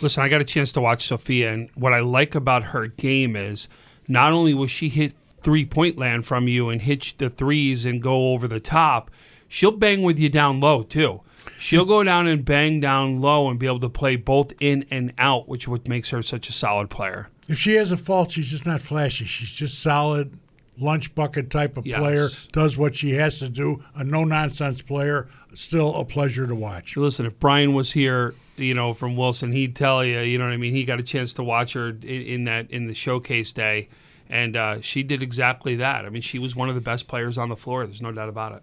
Listen, 0.00 0.22
I 0.22 0.28
got 0.28 0.40
a 0.40 0.44
chance 0.44 0.70
to 0.72 0.80
watch 0.80 1.08
Sophia, 1.08 1.52
and 1.52 1.70
what 1.74 1.92
I 1.92 2.00
like 2.00 2.36
about 2.36 2.62
her 2.64 2.86
game 2.86 3.34
is 3.34 3.68
not 4.06 4.32
only 4.32 4.54
was 4.54 4.70
she 4.70 4.88
hit 4.88 5.14
three 5.42 5.64
point 5.64 5.98
land 5.98 6.26
from 6.26 6.48
you 6.48 6.68
and 6.68 6.82
hit 6.82 7.14
the 7.18 7.30
threes 7.30 7.84
and 7.84 8.02
go 8.02 8.32
over 8.32 8.46
the 8.48 8.60
top, 8.60 9.10
she'll 9.48 9.70
bang 9.72 10.02
with 10.02 10.18
you 10.18 10.28
down 10.28 10.60
low 10.60 10.82
too. 10.82 11.20
She'll 11.58 11.84
go 11.86 12.04
down 12.04 12.26
and 12.26 12.44
bang 12.44 12.78
down 12.80 13.20
low 13.20 13.48
and 13.48 13.58
be 13.58 13.66
able 13.66 13.80
to 13.80 13.88
play 13.88 14.16
both 14.16 14.52
in 14.60 14.84
and 14.90 15.12
out, 15.18 15.48
which 15.48 15.66
what 15.66 15.88
makes 15.88 16.10
her 16.10 16.22
such 16.22 16.48
a 16.48 16.52
solid 16.52 16.90
player. 16.90 17.28
If 17.48 17.58
she 17.58 17.74
has 17.76 17.90
a 17.90 17.96
fault, 17.96 18.32
she's 18.32 18.48
just 18.50 18.66
not 18.66 18.80
flashy. 18.82 19.24
She's 19.24 19.50
just 19.50 19.80
solid, 19.80 20.38
lunch 20.78 21.14
bucket 21.14 21.50
type 21.50 21.76
of 21.78 21.86
Yes. 21.86 21.98
player. 21.98 22.28
Does 22.52 22.76
what 22.76 22.94
she 22.96 23.12
has 23.12 23.38
to 23.38 23.48
do. 23.48 23.82
A 23.94 24.04
no 24.04 24.24
nonsense 24.24 24.82
player. 24.82 25.28
Still 25.54 25.94
a 25.94 26.04
pleasure 26.04 26.46
to 26.46 26.54
watch. 26.54 26.96
Listen, 26.96 27.24
if 27.24 27.38
Brian 27.40 27.72
was 27.72 27.92
here, 27.92 28.34
you 28.56 28.74
know, 28.74 28.92
from 28.92 29.16
Wilson, 29.16 29.50
he'd 29.52 29.74
tell 29.74 30.04
you, 30.04 30.20
you 30.20 30.36
know 30.36 30.44
what 30.44 30.52
I 30.52 30.58
mean. 30.58 30.74
He 30.74 30.84
got 30.84 31.00
a 31.00 31.02
chance 31.02 31.32
to 31.34 31.42
watch 31.42 31.72
her 31.72 31.88
in, 31.88 32.02
in 32.04 32.44
that 32.44 32.70
in 32.70 32.86
the 32.86 32.94
showcase 32.94 33.52
day, 33.54 33.88
and 34.28 34.56
uh, 34.56 34.80
she 34.80 35.02
did 35.02 35.22
exactly 35.22 35.76
that. 35.76 36.04
I 36.04 36.10
mean, 36.10 36.22
she 36.22 36.38
was 36.38 36.54
one 36.54 36.68
of 36.68 36.74
the 36.74 36.80
best 36.80 37.08
players 37.08 37.38
on 37.38 37.48
the 37.48 37.56
floor. 37.56 37.86
There's 37.86 38.02
no 38.02 38.12
doubt 38.12 38.28
about 38.28 38.52
it. 38.52 38.62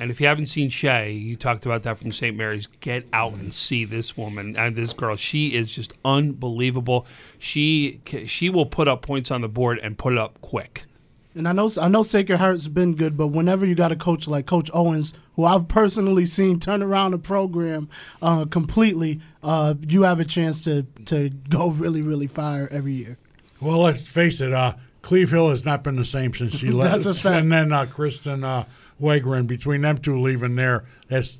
And 0.00 0.10
if 0.10 0.18
you 0.18 0.26
haven't 0.26 0.46
seen 0.46 0.70
Shay, 0.70 1.12
you 1.12 1.36
talked 1.36 1.66
about 1.66 1.82
that 1.82 1.98
from 1.98 2.10
St. 2.10 2.34
Mary's. 2.34 2.66
Get 2.66 3.06
out 3.12 3.34
and 3.34 3.52
see 3.52 3.84
this 3.84 4.16
woman 4.16 4.56
and 4.56 4.74
this 4.74 4.94
girl. 4.94 5.14
She 5.14 5.48
is 5.48 5.74
just 5.74 5.92
unbelievable. 6.06 7.06
She 7.38 8.00
she 8.24 8.48
will 8.48 8.64
put 8.64 8.88
up 8.88 9.02
points 9.02 9.30
on 9.30 9.42
the 9.42 9.48
board 9.48 9.78
and 9.78 9.98
put 9.98 10.14
it 10.14 10.18
up 10.18 10.40
quick. 10.40 10.86
And 11.34 11.46
I 11.46 11.52
know 11.52 11.70
I 11.78 11.88
know 11.88 12.02
Sacred 12.02 12.38
Heart's 12.38 12.66
been 12.66 12.94
good, 12.94 13.18
but 13.18 13.28
whenever 13.28 13.66
you 13.66 13.74
got 13.74 13.92
a 13.92 13.96
coach 13.96 14.26
like 14.26 14.46
Coach 14.46 14.70
Owens, 14.72 15.12
who 15.36 15.44
I've 15.44 15.68
personally 15.68 16.24
seen 16.24 16.58
turn 16.58 16.82
around 16.82 17.12
a 17.12 17.18
program 17.18 17.90
uh, 18.22 18.46
completely, 18.46 19.20
uh, 19.42 19.74
you 19.86 20.02
have 20.04 20.18
a 20.18 20.24
chance 20.24 20.64
to 20.64 20.84
to 21.04 21.28
go 21.28 21.68
really 21.68 22.00
really 22.00 22.26
fire 22.26 22.68
every 22.72 22.94
year. 22.94 23.18
Well, 23.60 23.80
let's 23.80 24.00
face 24.00 24.40
it. 24.40 24.54
Uh, 24.54 24.74
Cleve 25.02 25.30
Hill 25.30 25.50
has 25.50 25.64
not 25.64 25.82
been 25.82 25.96
the 25.96 26.04
same 26.04 26.34
since 26.34 26.54
she 26.56 26.68
left. 26.70 27.04
That's 27.04 27.06
a 27.06 27.14
fact. 27.14 27.42
And 27.42 27.52
then 27.52 27.72
uh, 27.72 27.86
Kristen 27.86 28.44
uh, 28.44 28.66
Wegren, 29.00 29.46
between 29.46 29.82
them 29.82 29.98
two 29.98 30.20
leaving 30.20 30.56
there, 30.56 30.84
that's 31.08 31.38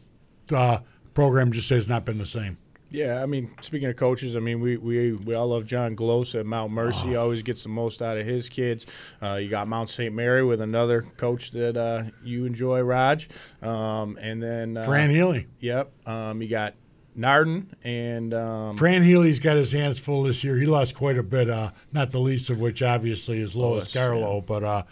uh, 0.53 0.79
program 1.15 1.53
just 1.53 1.69
has 1.71 1.89
not 1.89 2.05
been 2.05 2.19
the 2.19 2.27
same. 2.27 2.59
Yeah, 2.93 3.23
I 3.23 3.27
mean, 3.27 3.53
speaking 3.61 3.89
of 3.89 3.95
coaches, 3.95 4.35
I 4.35 4.41
mean, 4.41 4.61
we 4.61 4.77
we, 4.77 5.13
we 5.13 5.35
all 5.35 5.49
love 5.49 5.65
John 5.65 5.95
Gloss 5.95 6.35
at 6.35 6.45
Mount 6.45 6.73
Mercy. 6.73 7.09
He 7.09 7.17
always 7.17 7.43
gets 7.43 7.63
the 7.63 7.69
most 7.69 8.03
out 8.03 8.19
of 8.19 8.27
his 8.27 8.49
kids. 8.49 8.85
Uh, 9.23 9.35
you 9.35 9.49
got 9.49 9.69
Mount 9.69 9.89
St. 9.89 10.13
Mary 10.13 10.43
with 10.45 10.61
another 10.61 11.03
coach 11.17 11.53
that 11.53 11.77
uh, 11.77 12.05
you 12.25 12.47
enjoy, 12.47 12.81
Raj. 12.81 13.29
Um, 13.63 14.19
and 14.21 14.43
then 14.43 14.77
uh, 14.77 14.83
Fran 14.83 15.11
Healy. 15.11 15.47
Yep. 15.61 15.93
Um, 16.09 16.43
you 16.43 16.49
got 16.49 16.75
Nardin 17.17 17.67
and 17.83 18.33
um, 18.33 18.77
Fran 18.77 19.03
Healy's 19.03 19.41
got 19.41 19.57
his 19.57 19.73
hands 19.73 19.99
full 19.99 20.23
this 20.25 20.45
year. 20.45 20.57
He 20.57 20.67
lost 20.67 20.95
quite 20.95 21.19
a 21.19 21.23
bit, 21.23 21.51
uh, 21.51 21.73
not 21.93 22.11
the 22.11 22.21
least 22.21 22.51
of 22.51 22.61
which 22.61 22.83
obviously 22.83 23.41
is 23.41 23.55
Lois 23.55 23.95
Lois, 23.95 23.95
Garlow, 23.95 24.45
but 24.45 24.63
uh, 24.63 24.83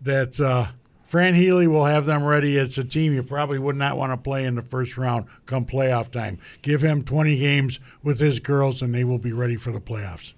that's 0.00 0.40
uh, 0.40 0.68
Fran 1.04 1.34
Healy 1.34 1.66
will 1.66 1.84
have 1.84 2.06
them 2.06 2.24
ready. 2.24 2.56
It's 2.56 2.78
a 2.78 2.84
team 2.84 3.14
you 3.14 3.22
probably 3.22 3.58
would 3.58 3.76
not 3.76 3.96
want 3.96 4.12
to 4.12 4.16
play 4.16 4.44
in 4.44 4.56
the 4.56 4.62
first 4.62 4.96
round 4.96 5.26
come 5.46 5.64
playoff 5.64 6.10
time. 6.10 6.38
Give 6.62 6.82
him 6.82 7.04
20 7.04 7.38
games 7.38 7.78
with 8.02 8.18
his 8.18 8.40
girls, 8.40 8.82
and 8.82 8.94
they 8.94 9.04
will 9.04 9.18
be 9.18 9.32
ready 9.32 9.56
for 9.56 9.70
the 9.70 9.80
playoffs. 9.80 10.32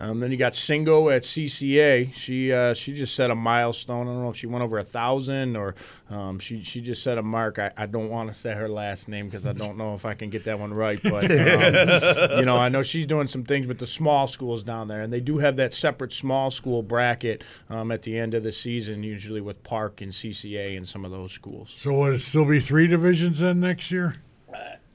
Um, 0.00 0.18
then 0.20 0.30
you 0.30 0.38
got 0.38 0.54
Singo 0.54 1.14
at 1.14 1.22
CCA. 1.22 2.14
She 2.14 2.50
uh, 2.52 2.72
she 2.72 2.94
just 2.94 3.14
set 3.14 3.30
a 3.30 3.34
milestone. 3.34 4.08
I 4.08 4.12
don't 4.12 4.22
know 4.22 4.30
if 4.30 4.36
she 4.36 4.46
went 4.46 4.64
over 4.64 4.78
a 4.78 4.82
thousand 4.82 5.56
or 5.56 5.74
um, 6.08 6.38
she 6.38 6.62
she 6.62 6.80
just 6.80 7.02
set 7.02 7.18
a 7.18 7.22
mark. 7.22 7.58
I, 7.58 7.70
I 7.76 7.84
don't 7.84 8.08
want 8.08 8.32
to 8.32 8.34
say 8.34 8.54
her 8.54 8.68
last 8.68 9.08
name 9.08 9.26
because 9.26 9.44
I 9.44 9.52
don't 9.52 9.76
know 9.76 9.92
if 9.92 10.06
I 10.06 10.14
can 10.14 10.30
get 10.30 10.44
that 10.44 10.58
one 10.58 10.72
right. 10.72 10.98
But 11.02 11.30
um, 11.30 11.30
you 12.38 12.46
know 12.46 12.56
I 12.56 12.70
know 12.70 12.82
she's 12.82 13.06
doing 13.06 13.26
some 13.26 13.44
things 13.44 13.66
with 13.66 13.78
the 13.78 13.86
small 13.86 14.26
schools 14.26 14.64
down 14.64 14.88
there, 14.88 15.02
and 15.02 15.12
they 15.12 15.20
do 15.20 15.36
have 15.38 15.56
that 15.56 15.74
separate 15.74 16.14
small 16.14 16.50
school 16.50 16.82
bracket 16.82 17.44
um, 17.68 17.92
at 17.92 18.02
the 18.02 18.18
end 18.18 18.32
of 18.32 18.42
the 18.42 18.52
season, 18.52 19.02
usually 19.02 19.42
with 19.42 19.62
Park 19.64 20.00
and 20.00 20.12
CCA 20.12 20.78
and 20.78 20.88
some 20.88 21.04
of 21.04 21.10
those 21.10 21.32
schools. 21.32 21.74
So 21.76 21.92
will 21.92 22.14
it 22.14 22.20
still 22.20 22.46
be 22.46 22.58
three 22.60 22.86
divisions 22.86 23.40
then 23.40 23.60
next 23.60 23.90
year? 23.90 24.16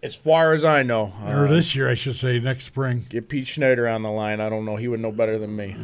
As 0.05 0.13
far 0.13 0.53
as 0.53 0.63
I 0.63 0.83
know, 0.83 1.13
Or 1.25 1.47
uh, 1.47 1.49
this 1.49 1.75
year, 1.75 1.89
I 1.89 1.95
should 1.95 2.15
say, 2.15 2.37
next 2.39 2.65
spring. 2.65 3.07
get 3.09 3.27
Pete 3.27 3.47
Schneider 3.47 3.87
on 3.87 4.03
the 4.03 4.11
line. 4.11 4.39
I 4.39 4.49
don't 4.49 4.63
know. 4.63 4.75
He 4.75 4.87
would 4.87 4.99
know 4.99 5.11
better 5.11 5.39
than 5.39 5.55
me. 5.55 5.75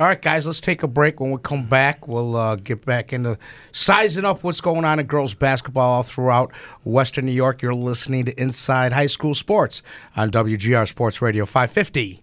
All 0.00 0.08
right, 0.08 0.20
guys, 0.20 0.44
let's 0.44 0.60
take 0.60 0.82
a 0.82 0.88
break. 0.88 1.20
When 1.20 1.30
we 1.30 1.38
come 1.40 1.66
back, 1.66 2.08
we'll 2.08 2.34
uh, 2.34 2.56
get 2.56 2.84
back 2.84 3.12
into 3.12 3.38
sizing 3.70 4.24
up 4.24 4.42
what's 4.42 4.60
going 4.60 4.84
on 4.84 4.98
in 4.98 5.06
girls 5.06 5.34
basketball 5.34 5.88
all 5.94 6.02
throughout 6.02 6.52
Western 6.84 7.26
New 7.26 7.32
York. 7.32 7.62
You're 7.62 7.74
listening 7.74 8.24
to 8.24 8.38
Inside 8.40 8.92
High 8.92 9.06
School 9.06 9.34
Sports 9.34 9.82
on 10.16 10.32
WGR 10.32 10.88
Sports 10.88 11.22
Radio 11.22 11.46
550. 11.46 12.22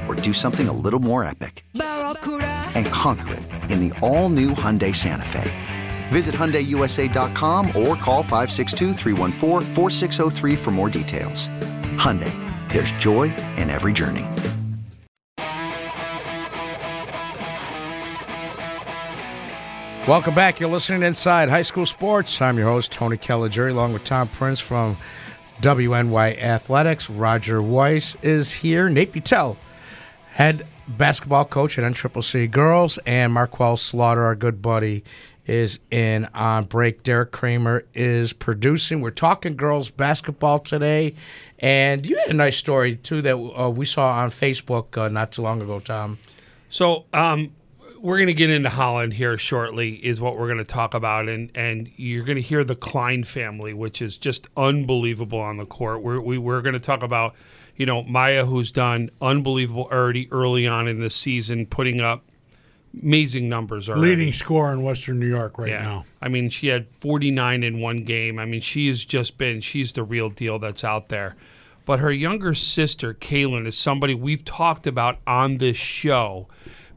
or 0.11 0.15
do 0.15 0.33
something 0.33 0.67
a 0.67 0.73
little 0.73 0.99
more 0.99 1.23
epic? 1.23 1.63
And 1.73 2.85
conquer 2.87 3.35
it 3.35 3.43
in 3.71 3.87
the 3.87 3.97
all 4.01 4.27
new 4.27 4.49
Hyundai 4.49 4.93
Santa 4.93 5.25
Fe. 5.25 5.49
Visit 6.09 6.35
HyundaiUSA.com 6.35 7.67
or 7.67 7.95
call 7.95 8.21
562-314-4603 8.23 10.57
for 10.57 10.71
more 10.71 10.89
details. 10.89 11.47
Hyundai, 11.95 12.33
there's 12.73 12.91
joy 12.93 13.33
in 13.55 13.69
every 13.69 13.93
journey. 13.93 14.25
Welcome 20.07 20.33
back. 20.35 20.59
You're 20.59 20.69
listening 20.69 21.03
Inside 21.03 21.47
High 21.47 21.61
School 21.61 21.85
Sports. 21.85 22.41
I'm 22.41 22.57
your 22.57 22.67
host, 22.67 22.91
Tony 22.91 23.17
Caligiuri, 23.17 23.69
along 23.69 23.93
with 23.93 24.03
Tom 24.03 24.27
Prince 24.27 24.59
from 24.59 24.97
WNY 25.61 26.41
Athletics. 26.41 27.09
Roger 27.09 27.61
Weiss 27.61 28.17
is 28.23 28.51
here. 28.51 28.89
Nate 28.89 29.13
Butel, 29.13 29.55
head 30.31 30.65
basketball 30.87 31.45
coach 31.45 31.77
at 31.77 31.83
NCCC 31.83 32.49
Girls, 32.49 32.97
and 33.05 33.33
Marquel 33.33 33.77
Slaughter, 33.77 34.23
our 34.23 34.35
good 34.35 34.61
buddy, 34.61 35.03
is 35.45 35.79
in 35.89 36.27
on 36.33 36.65
break. 36.65 37.03
Derek 37.03 37.31
Kramer 37.31 37.83
is 37.93 38.33
producing. 38.33 39.01
We're 39.01 39.11
talking 39.11 39.55
girls 39.55 39.89
basketball 39.89 40.59
today, 40.59 41.15
and 41.59 42.09
you 42.09 42.17
had 42.17 42.29
a 42.29 42.33
nice 42.33 42.57
story 42.57 42.97
too 42.97 43.21
that 43.21 43.35
uh, 43.35 43.69
we 43.69 43.85
saw 43.85 44.11
on 44.11 44.31
Facebook 44.31 44.97
uh, 44.97 45.09
not 45.09 45.31
too 45.31 45.41
long 45.41 45.61
ago, 45.61 45.79
Tom. 45.79 46.19
So, 46.69 47.05
um, 47.13 47.51
we're 48.01 48.17
going 48.17 48.27
to 48.27 48.33
get 48.33 48.49
into 48.49 48.69
Holland 48.69 49.13
here 49.13 49.37
shortly, 49.37 49.93
is 49.93 50.19
what 50.19 50.37
we're 50.37 50.47
going 50.47 50.57
to 50.57 50.63
talk 50.63 50.93
about, 50.93 51.29
and 51.29 51.51
and 51.53 51.89
you're 51.97 52.23
going 52.23 52.37
to 52.37 52.41
hear 52.41 52.63
the 52.63 52.75
Klein 52.75 53.23
family, 53.23 53.73
which 53.73 54.01
is 54.01 54.17
just 54.17 54.47
unbelievable 54.57 55.39
on 55.39 55.57
the 55.57 55.65
court. 55.65 56.01
We're 56.01 56.19
we, 56.19 56.37
we're 56.37 56.61
going 56.61 56.73
to 56.73 56.79
talk 56.79 57.03
about, 57.03 57.35
you 57.75 57.85
know, 57.85 58.03
Maya, 58.03 58.45
who's 58.45 58.71
done 58.71 59.09
unbelievable 59.21 59.87
already 59.91 60.27
early 60.31 60.67
on 60.67 60.87
in 60.87 60.99
the 60.99 61.09
season, 61.09 61.65
putting 61.65 61.99
up 62.01 62.23
amazing 63.01 63.47
numbers 63.47 63.89
already. 63.89 64.15
Leading 64.15 64.33
scorer 64.33 64.73
in 64.73 64.83
Western 64.83 65.19
New 65.19 65.27
York 65.29 65.57
right 65.57 65.69
Yeah. 65.69 65.81
now. 65.81 66.05
I 66.21 66.27
mean, 66.27 66.49
she 66.49 66.67
had 66.67 66.87
49 66.99 67.63
in 67.63 67.79
one 67.79 68.03
game. 68.03 68.37
I 68.37 68.45
mean, 68.45 68.61
she 68.61 68.87
has 68.87 69.05
just 69.05 69.37
been, 69.37 69.61
she's 69.61 69.93
the 69.93 70.03
real 70.03 70.29
deal 70.29 70.59
that's 70.59 70.83
out 70.83 71.09
there. 71.09 71.35
But 71.85 71.99
her 71.99 72.11
younger 72.11 72.53
sister, 72.53 73.13
Kaylin, 73.13 73.65
is 73.65 73.77
somebody 73.77 74.13
we've 74.13 74.45
talked 74.45 74.85
about 74.87 75.17
on 75.25 75.57
this 75.57 75.77
show 75.77 76.47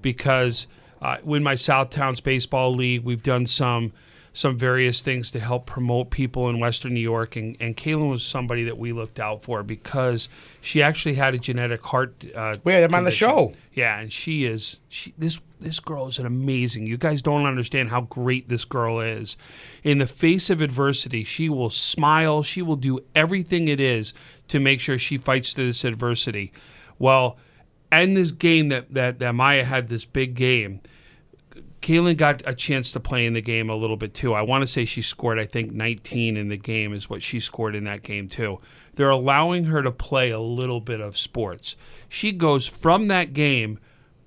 because 0.03 0.67
uh, 1.01 1.17
in 1.27 1.43
my 1.43 1.55
South 1.55 1.91
Towns 1.91 2.21
Baseball 2.21 2.75
League, 2.75 3.03
we've 3.05 3.23
done 3.23 3.47
some 3.47 3.93
some 4.35 4.59
various 4.59 5.01
things 5.01 5.31
to 5.31 5.39
help 5.39 5.65
promote 5.65 6.11
people 6.11 6.51
in 6.51 6.59
Western 6.59 6.93
New 6.93 7.01
York. 7.01 7.37
And, 7.37 7.57
and 7.61 7.77
Kaylin 7.77 8.11
was 8.11 8.25
somebody 8.25 8.65
that 8.65 8.77
we 8.77 8.93
looked 8.93 9.21
out 9.21 9.45
for 9.45 9.63
because 9.63 10.29
she 10.61 10.83
actually 10.83 11.15
had 11.15 11.35
a 11.35 11.39
genetic 11.39 11.83
heart. 11.83 12.23
Uh, 12.35 12.57
We 12.65 12.73
had 12.73 12.83
them 12.83 12.95
on 12.97 13.05
the 13.05 13.13
show. 13.13 13.55
Yeah, 13.73 13.99
and 13.99 14.13
she 14.13 14.45
is 14.45 14.81
she 14.89 15.15
this 15.17 15.39
this 15.61 15.79
girl 15.81 16.09
is 16.09 16.19
an 16.19 16.27
amazing. 16.27 16.87
You 16.87 16.99
guys 16.99 17.23
don't 17.23 17.47
understand 17.47 17.89
how 17.89 18.03
great 18.03 18.49
this 18.49 18.65
girl 18.65 19.01
is. 19.01 19.37
In 19.85 19.99
the 19.99 20.07
face 20.07 20.51
of 20.51 20.61
adversity, 20.61 21.23
she 21.23 21.49
will 21.49 21.71
smile. 21.71 22.43
She 22.43 22.61
will 22.61 22.77
do 22.77 23.01
everything 23.15 23.69
it 23.69 23.81
is 23.81 24.13
to 24.49 24.59
make 24.59 24.81
sure 24.81 24.99
she 24.99 25.17
fights 25.17 25.53
through 25.53 25.67
this 25.67 25.85
adversity. 25.85 26.53
Well, 26.99 27.39
in 27.93 28.15
this 28.15 28.33
game 28.33 28.69
that 28.69 28.93
that, 28.95 29.21
that 29.21 29.35
Maya 29.35 29.65
had 29.65 29.89
this 29.89 30.05
big 30.05 30.35
game. 30.35 30.81
Kaylin 31.85 32.17
got 32.17 32.41
a 32.47 32.55
chance 32.55 32.93
to 32.93 33.01
play 33.01 33.27
in 33.27 33.35
the 33.35 33.43
game 33.43 33.69
a 33.69 33.75
little 33.75 33.99
bit 33.99 34.15
too. 34.15 34.33
I 34.33 34.41
want 34.41 34.63
to 34.63 34.67
say 34.67 34.87
she 34.87 35.03
scored, 35.03 35.39
I 35.39 35.45
think, 35.45 35.71
19 35.71 36.39
in 36.39 36.49
the 36.49 36.57
game 36.57 36.95
is 36.95 37.11
what 37.11 37.23
she 37.23 37.41
scored 37.41 37.75
in 37.75 37.85
that 37.85 38.03
game 38.03 38.27
too. 38.27 38.59
They're 38.95 39.11
allowing 39.11 39.65
her 39.65 39.83
to 39.83 39.91
play 39.91 40.31
a 40.31 40.41
little 40.41 40.81
bit 40.81 41.01
of 41.01 41.19
sports. 41.19 41.77
She 42.09 42.33
goes 42.33 42.67
from 42.67 43.09
that 43.09 43.35
game 43.35 43.79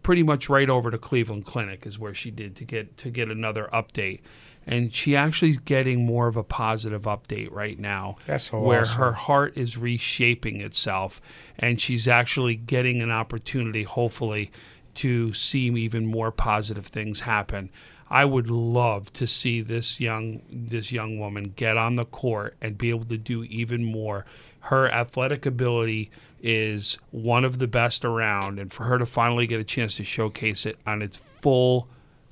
pretty 0.03 0.21
much 0.21 0.49
right 0.49 0.69
over 0.69 0.91
to 0.91 0.99
Cleveland 0.99 1.45
Clinic 1.45 1.87
is 1.87 1.97
where 1.97 2.13
she 2.13 2.29
did 2.29 2.55
to 2.57 2.63
get 2.63 2.95
to 2.97 3.09
get 3.09 3.31
another 3.31 3.67
update. 3.73 4.19
And 4.67 4.93
she 4.93 5.15
actually 5.15 5.49
is 5.49 5.57
getting 5.57 6.05
more 6.05 6.27
of 6.27 6.37
a 6.37 6.43
positive 6.43 7.03
update 7.03 7.51
right 7.51 7.79
now. 7.79 8.17
That's 8.27 8.51
so 8.51 8.59
where 8.59 8.81
awesome. 8.81 8.99
her 8.99 9.11
heart 9.13 9.57
is 9.57 9.79
reshaping 9.79 10.61
itself 10.61 11.21
and 11.57 11.81
she's 11.81 12.07
actually 12.07 12.55
getting 12.55 13.01
an 13.01 13.09
opportunity, 13.09 13.81
hopefully, 13.81 14.51
to 14.97 15.33
see 15.33 15.67
even 15.67 16.05
more 16.05 16.31
positive 16.31 16.87
things 16.87 17.21
happen. 17.21 17.69
I 18.09 18.25
would 18.25 18.49
love 18.49 19.11
to 19.13 19.27
see 19.27 19.61
this 19.61 19.99
young 19.99 20.41
this 20.49 20.91
young 20.91 21.19
woman 21.19 21.53
get 21.55 21.77
on 21.77 21.95
the 21.95 22.05
court 22.05 22.55
and 22.61 22.77
be 22.77 22.89
able 22.89 23.05
to 23.05 23.17
do 23.17 23.43
even 23.43 23.83
more. 23.83 24.25
Her 24.61 24.89
athletic 24.89 25.45
ability 25.45 26.09
is 26.41 26.97
one 27.11 27.43
of 27.43 27.59
the 27.59 27.67
best 27.67 28.05
around, 28.05 28.59
and 28.59 28.71
for 28.71 28.85
her 28.85 28.97
to 28.97 29.05
finally 29.05 29.47
get 29.47 29.59
a 29.59 29.63
chance 29.63 29.97
to 29.97 30.03
showcase 30.03 30.65
it 30.65 30.77
on 30.85 31.01
its 31.01 31.17
full 31.17 31.87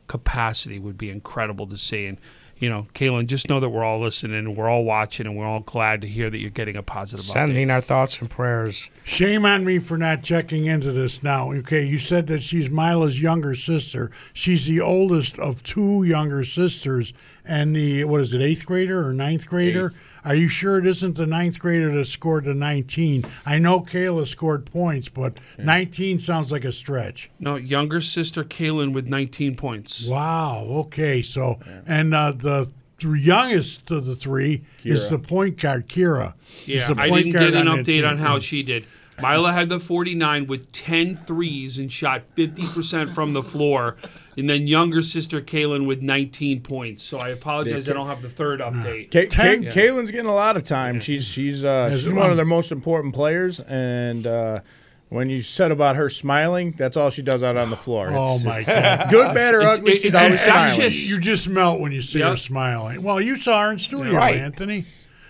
capacity 0.07 0.79
would 0.79 0.97
be 0.97 1.09
incredible 1.09 1.67
to 1.67 1.77
see. 1.77 2.05
And 2.05 2.17
you 2.65 2.71
you 2.71 2.71
know, 2.71 2.87
Kaylin, 2.95 3.27
just 3.27 3.47
know 3.47 3.59
that 3.59 3.69
we're 3.69 3.83
all 3.83 3.99
listening 3.99 4.55
we're 4.55 4.67
all 4.67 4.83
watching 4.83 5.27
and 5.27 5.37
we're 5.37 5.45
all 5.45 5.59
glad 5.59 6.01
to 6.01 6.07
hear 6.07 6.31
that 6.31 6.39
you're 6.39 6.49
getting 6.49 6.75
a 6.75 6.81
positive 6.81 7.23
update. 7.23 7.33
Sending 7.33 7.69
our 7.69 7.79
thoughts 7.79 8.19
and 8.19 8.27
prayers. 8.27 8.89
Shame 9.03 9.45
on 9.45 9.63
me 9.63 9.77
for 9.77 9.99
not 9.99 10.23
checking 10.23 10.65
into 10.65 10.91
this 10.91 11.21
now. 11.21 11.51
Okay, 11.51 11.85
you 11.85 11.99
said 11.99 12.25
that 12.25 12.41
she's 12.41 12.67
Mila's 12.67 13.21
younger 13.21 13.53
sister. 13.53 14.09
She's 14.33 14.65
the 14.65 14.81
oldest 14.81 15.37
of 15.37 15.61
two 15.61 16.01
younger 16.05 16.43
sisters, 16.43 17.13
and 17.47 17.75
the 17.75 18.03
what 18.03 18.21
is 18.21 18.33
it, 18.33 18.41
eighth 18.41 18.65
grader 18.65 19.07
or 19.07 19.13
ninth 19.13 19.45
grader? 19.45 19.87
Eighth. 19.87 20.01
Are 20.25 20.33
you 20.33 20.49
sure 20.49 20.79
it 20.79 20.87
isn't 20.87 21.17
the 21.17 21.27
ninth 21.27 21.59
grader 21.59 21.93
that 21.93 22.05
scored 22.05 22.45
the 22.45 22.55
19? 22.55 23.25
I 23.45 23.59
know 23.59 23.81
Kayla 23.81 24.27
scored 24.27 24.65
points, 24.65 25.07
but 25.07 25.39
19 25.59 26.19
sounds 26.19 26.51
like 26.51 26.65
a 26.65 26.71
stretch. 26.71 27.29
No, 27.39 27.57
younger 27.57 28.01
sister 28.01 28.43
Kaylin 28.43 28.91
with 28.91 29.05
19 29.07 29.55
points. 29.55 30.07
Wow. 30.07 30.65
Okay. 30.69 31.21
So, 31.21 31.59
and 31.85 32.15
uh, 32.15 32.31
the 32.31 32.71
youngest 33.03 33.91
of 33.91 34.05
the 34.05 34.15
three 34.15 34.63
is 34.83 35.09
the 35.09 35.19
point 35.19 35.61
guard, 35.61 35.87
Kira. 35.87 36.33
Is 36.65 36.89
Yeah, 36.89 36.93
I 36.97 37.11
didn't 37.11 37.33
get 37.33 37.53
an 37.53 37.67
on 37.67 37.83
update 37.83 38.07
on 38.07 38.17
how 38.17 38.39
she 38.39 38.63
did. 38.63 38.87
Mila 39.21 39.53
had 39.53 39.69
the 39.69 39.79
49 39.79 40.47
with 40.47 40.71
10 40.71 41.15
threes 41.15 41.77
and 41.77 41.91
shot 41.91 42.23
50% 42.35 43.13
from 43.13 43.33
the 43.33 43.43
floor. 43.43 43.95
And 44.37 44.49
then 44.49 44.67
younger 44.67 45.01
sister 45.01 45.41
Kaylin 45.41 45.87
with 45.87 46.01
19 46.01 46.61
points. 46.61 47.03
So 47.03 47.17
I 47.19 47.29
apologize, 47.29 47.87
Yeah, 47.87 47.93
I 47.93 47.95
don't 47.95 48.07
have 48.07 48.21
the 48.21 48.29
third 48.29 48.59
update. 48.59 49.09
Kay, 49.11 49.27
Kay, 49.27 49.57
Yeah. 49.59 49.71
Kaylin's 49.71 50.11
getting 50.11 50.25
a 50.25 50.35
lot 50.35 50.57
of 50.57 50.63
time. 50.63 50.99
She's 50.99 51.25
she's 51.25 51.63
uh, 51.63 51.89
Yes, 51.91 52.01
she's 52.01 52.11
one 52.13 52.29
of 52.31 52.35
their 52.35 52.45
most 52.45 52.71
important 52.71 53.13
players, 53.13 53.59
and 53.61 54.27
uh, 54.27 54.59
when 55.09 55.29
you 55.29 55.41
said 55.41 55.71
about 55.71 55.95
her 55.95 56.09
smiling, 56.09 56.73
that's 56.77 56.97
all 56.97 57.09
she 57.09 57.21
does 57.21 57.43
out 57.43 57.55
on 57.55 57.69
the 57.69 57.75
floor. 57.77 58.09
Oh 58.11 58.35
It's- 58.35 58.43
my 58.45 58.57
it's 58.57 58.67
God! 58.67 59.09
good, 59.09 59.33
bad, 59.33 59.55
or 59.55 59.61
ugly, 59.61 59.93
it's 59.93 60.01
she's 60.01 60.15
always 60.15 60.33
infectious. 60.41 60.75
smiling. 60.95 61.09
You 61.09 61.19
just 61.21 61.47
melt 61.47 61.79
when 61.79 61.91
you 61.93 62.01
see 62.01 62.19
her 62.19 62.35
smiling. 62.35 63.03
Well, 63.03 63.21
you 63.21 63.39
saw 63.39 63.63
her 63.63 63.71
in 63.71 63.79
studio, 63.79 64.13
Right. 64.13 64.35
Anthony. 64.35 64.83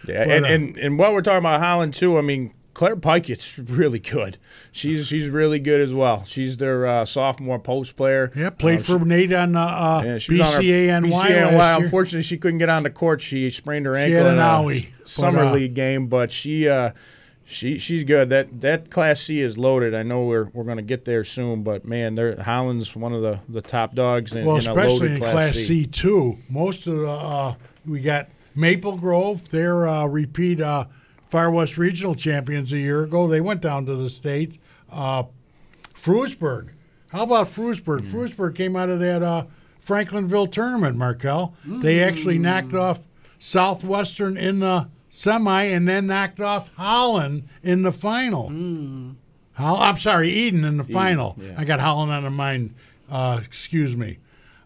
Yeah, 0.08 0.24
But, 0.26 0.34
and, 0.38 0.46
uh, 0.46 0.50
and 0.50 0.78
and 0.78 1.00
while 1.00 1.14
we're 1.14 1.22
talking 1.22 1.40
about 1.40 1.60
Holland 1.60 1.94
too, 1.94 2.18
I 2.18 2.22
mean 2.22 2.54
Claire 2.76 2.98
Pikett's 2.98 3.58
really 3.58 4.00
good. 4.00 4.38
She's 4.72 5.08
she's 5.08 5.30
really 5.30 5.60
good 5.60 5.80
as 5.80 5.94
well. 5.94 6.24
She's 6.26 6.58
their 6.58 6.86
uh, 6.86 7.06
sophomore 7.06 7.58
post 7.58 7.96
player. 7.96 8.32
Yeah, 8.36 8.50
played 8.52 8.82
Uh, 8.82 8.84
for 8.84 9.00
Nate 9.00 9.34
on 9.34 9.56
uh, 9.56 9.62
uh, 9.66 10.04
Yeah, 10.06 10.18
she 10.20 10.34
BCANY 10.34 11.10
BCANY. 11.12 11.78
Unfortunately, 11.84 12.22
she 12.22 12.38
couldn't 12.38 12.60
get 12.60 12.70
on 12.70 12.84
the 12.84 12.90
court. 12.90 13.22
She 13.22 13.50
sprained 13.50 13.86
her 13.86 13.96
She 13.96 14.02
ankle 14.02 14.26
had 14.26 14.34
in 14.34 14.34
an 14.34 14.40
a 14.40 14.44
owie, 14.44 14.88
summer 15.06 15.46
but, 15.46 15.48
uh, 15.48 15.54
league 15.54 15.74
game, 15.74 16.08
but 16.08 16.34
she 16.34 16.68
uh, 16.68 16.92
she 17.46 17.78
she's 17.78 18.04
good. 18.04 18.30
That 18.30 18.60
that 18.60 18.92
Class 18.92 19.22
C 19.22 19.40
is 19.40 19.58
loaded. 19.58 19.96
I 19.96 20.04
know 20.04 20.26
we're 20.26 20.50
we're 20.54 20.66
going 20.66 20.76
to 20.76 20.84
get 20.84 21.06
there 21.06 21.24
soon, 21.24 21.64
but 21.64 21.86
man, 21.86 22.16
they're, 22.16 22.42
Holland's 22.42 22.94
one 22.94 23.14
of 23.14 23.22
the, 23.22 23.40
the 23.48 23.62
top 23.62 23.96
dogs 23.96 24.36
in, 24.36 24.46
well, 24.46 24.58
in 24.58 24.68
especially 24.68 25.12
in 25.14 25.18
Class, 25.18 25.32
Class 25.32 25.54
C. 25.54 25.64
C 25.66 25.86
too. 25.86 26.40
Most 26.50 26.88
of 26.88 26.98
the 26.98 27.10
uh, 27.10 27.56
we 27.86 28.02
got 28.02 28.28
Maple 28.54 28.98
Grove. 28.98 29.48
They're 29.48 29.88
uh, 29.88 30.06
repeat 30.08 30.60
uh, 30.60 30.88
Far 31.36 31.52
West 31.52 31.78
Regional 31.78 32.16
champions 32.16 32.72
a 32.72 32.78
year 32.78 33.04
ago. 33.04 33.28
They 33.28 33.42
went 33.42 33.60
down 33.60 33.86
to 33.88 33.96
the 33.98 34.10
state. 34.10 34.58
Uh, 34.90 35.24
Frewsburg. 35.94 36.70
How 37.10 37.24
about 37.24 37.48
Frewsburg? 37.48 38.04
Mm. 38.04 38.08
Frewsburg 38.10 38.56
came 38.56 38.78
out 38.78 38.88
of 38.88 39.02
that 39.02 39.22
uh, 39.22 39.44
Franklinville 39.86 40.50
tournament, 40.50 40.96
Marquel. 40.96 41.54
They 41.66 42.02
actually 42.02 42.38
knocked 42.38 42.70
Mm. 42.70 42.80
off 42.80 43.00
Southwestern 43.38 44.38
in 44.38 44.60
the 44.60 44.88
semi 45.10 45.64
and 45.64 45.86
then 45.90 46.08
knocked 46.08 46.40
off 46.40 46.74
Holland 46.78 47.50
in 47.62 47.82
the 47.82 47.92
final. 47.92 48.48
Hol- 49.56 49.78
I'm 49.82 49.98
sorry, 49.98 50.32
Eden 50.32 50.64
in 50.64 50.78
the 50.78 50.86
final. 50.86 51.36
yeah. 51.38 51.56
I 51.58 51.66
got 51.66 51.82
Holland 51.82 52.14
on 52.14 52.24
the 52.24 52.30
mind. 52.30 52.76
Uh, 53.12 53.42
excuse 53.44 53.94
me. 53.98 54.20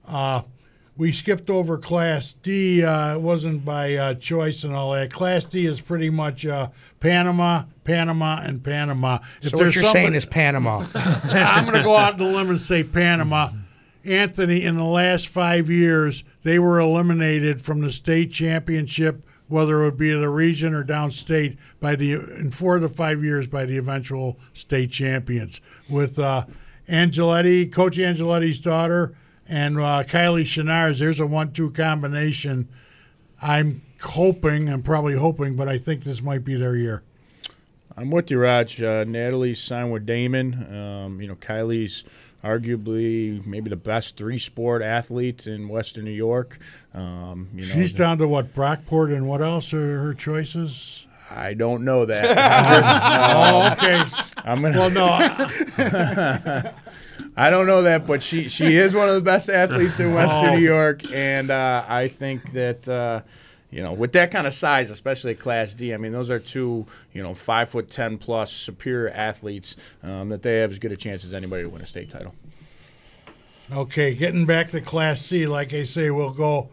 Uh, 0.08 0.43
we 0.99 1.13
skipped 1.13 1.49
over 1.49 1.77
Class 1.77 2.35
D. 2.43 2.83
Uh, 2.83 3.15
it 3.15 3.21
wasn't 3.21 3.63
by 3.63 3.95
uh, 3.95 4.13
choice 4.15 4.65
and 4.65 4.75
all 4.75 4.91
that. 4.91 5.12
Class 5.12 5.45
D 5.45 5.65
is 5.65 5.79
pretty 5.79 6.09
much 6.09 6.45
uh, 6.45 6.67
Panama, 6.99 7.63
Panama, 7.85 8.41
and 8.41 8.62
Panama. 8.62 9.19
If 9.41 9.51
So 9.51 9.57
what 9.57 9.73
you're 9.73 9.85
saying 9.85 10.13
is 10.13 10.25
Panama. 10.25 10.85
I'm 10.93 11.63
going 11.63 11.77
to 11.77 11.83
go 11.83 11.95
out 11.95 12.13
on 12.13 12.19
the 12.19 12.25
limb 12.25 12.49
and 12.49 12.59
say 12.59 12.83
Panama. 12.83 13.49
Anthony, 14.03 14.63
in 14.63 14.75
the 14.75 14.83
last 14.83 15.29
five 15.29 15.69
years, 15.69 16.25
they 16.43 16.59
were 16.59 16.81
eliminated 16.81 17.62
from 17.62 17.79
the 17.79 17.93
state 17.93 18.33
championship, 18.33 19.25
whether 19.47 19.81
it 19.81 19.85
would 19.85 19.97
be 19.97 20.12
the 20.12 20.29
region 20.29 20.73
or 20.73 20.83
downstate, 20.83 21.57
by 21.79 21.95
the 21.95 22.13
in 22.13 22.51
four 22.51 22.75
of 22.75 22.81
the 22.81 22.89
five 22.89 23.23
years 23.23 23.47
by 23.47 23.63
the 23.63 23.77
eventual 23.77 24.38
state 24.53 24.91
champions. 24.91 25.62
With 25.89 26.19
uh, 26.19 26.45
Angeletti, 26.89 27.71
Coach 27.71 27.95
Angeletti's 27.97 28.59
daughter, 28.59 29.15
and 29.49 29.77
uh, 29.77 30.03
Kylie 30.03 30.43
Chenars, 30.43 30.99
there's 30.99 31.19
a 31.19 31.25
one-two 31.25 31.71
combination. 31.71 32.69
I'm 33.41 33.81
hoping, 34.01 34.69
I'm 34.69 34.83
probably 34.83 35.15
hoping, 35.15 35.55
but 35.55 35.67
I 35.67 35.79
think 35.79 36.03
this 36.03 36.21
might 36.21 36.45
be 36.45 36.55
their 36.55 36.75
year. 36.75 37.01
I'm 37.97 38.12
with 38.12 38.29
you, 38.29 38.39
Raj. 38.39 38.81
Uh, 38.81 39.03
Natalie 39.05 39.55
signed 39.55 39.91
with 39.91 40.05
Daemen. 40.05 40.71
Um, 40.71 41.19
you 41.19 41.27
know, 41.27 41.35
Kylie's 41.35 42.05
arguably 42.43 43.45
maybe 43.45 43.69
the 43.69 43.75
best 43.75 44.15
three-sport 44.15 44.81
athlete 44.81 45.47
in 45.47 45.67
Western 45.67 46.05
New 46.05 46.12
York. 46.12 46.59
Um, 46.93 47.49
you 47.53 47.65
know, 47.65 47.73
She's 47.73 47.91
down 47.91 48.19
to 48.19 48.27
what 48.27 48.53
Brockport 48.53 49.13
and 49.13 49.27
what 49.27 49.41
else 49.41 49.73
are 49.73 49.99
her 49.99 50.13
choices? 50.13 51.03
I 51.31 51.53
don't 51.53 51.83
know 51.83 52.05
that. 52.05 52.38
oh, 53.35 53.71
okay. 53.73 54.03
I'm 54.38 54.62
gonna. 54.62 54.77
Well, 54.77 54.89
no. 54.91 56.71
I 57.36 57.49
don't 57.49 57.67
know 57.67 57.84
that, 57.84 58.05
but 58.08 58.23
she 58.23 58.47
she 58.49 58.75
is 58.77 58.93
one 58.95 59.10
of 59.10 59.15
the 59.15 59.21
best 59.21 59.49
athletes 59.49 59.99
in 59.99 60.13
Western 60.13 60.49
Oh. 60.49 60.55
New 60.55 60.62
York, 60.62 61.12
and 61.13 61.51
uh, 61.51 61.86
I 61.88 62.08
think 62.08 62.53
that. 62.53 62.88
Uh, 62.88 63.21
you 63.71 63.84
know, 63.84 63.93
with 63.93 64.13
that 64.13 64.32
kind 64.32 64.47
of 64.47 64.53
size, 64.55 64.89
especially 64.89 65.29
at 65.34 65.39
Class 65.39 65.75
D, 65.75 65.93
I 65.93 65.97
mean, 65.97 66.12
those 66.12 66.32
are 66.32 66.39
two, 66.39 66.88
you 67.13 67.21
know, 67.21 67.36
five 67.36 67.69
foot 67.69 67.88
ten 67.88 68.17
plus 68.17 68.51
superior 68.51 69.12
athletes 69.12 69.75
um, 70.01 70.29
that 70.29 70.41
they 70.41 70.58
have 70.58 70.71
as 70.71 70.79
good 70.79 70.91
a 70.91 70.97
chance 70.97 71.23
as 71.23 71.36
anybody 71.36 71.65
to 71.65 71.69
win 71.69 71.84
a 71.84 71.86
state 71.86 72.10
title. 72.10 72.34
Okay, 73.71 74.15
getting 74.15 74.47
back 74.47 74.71
to 74.71 74.82
Class 74.82 75.21
C, 75.21 75.45
like 75.45 75.71
I 75.71 75.84
say, 75.84 76.10
we'll 76.10 76.32
go 76.32 76.69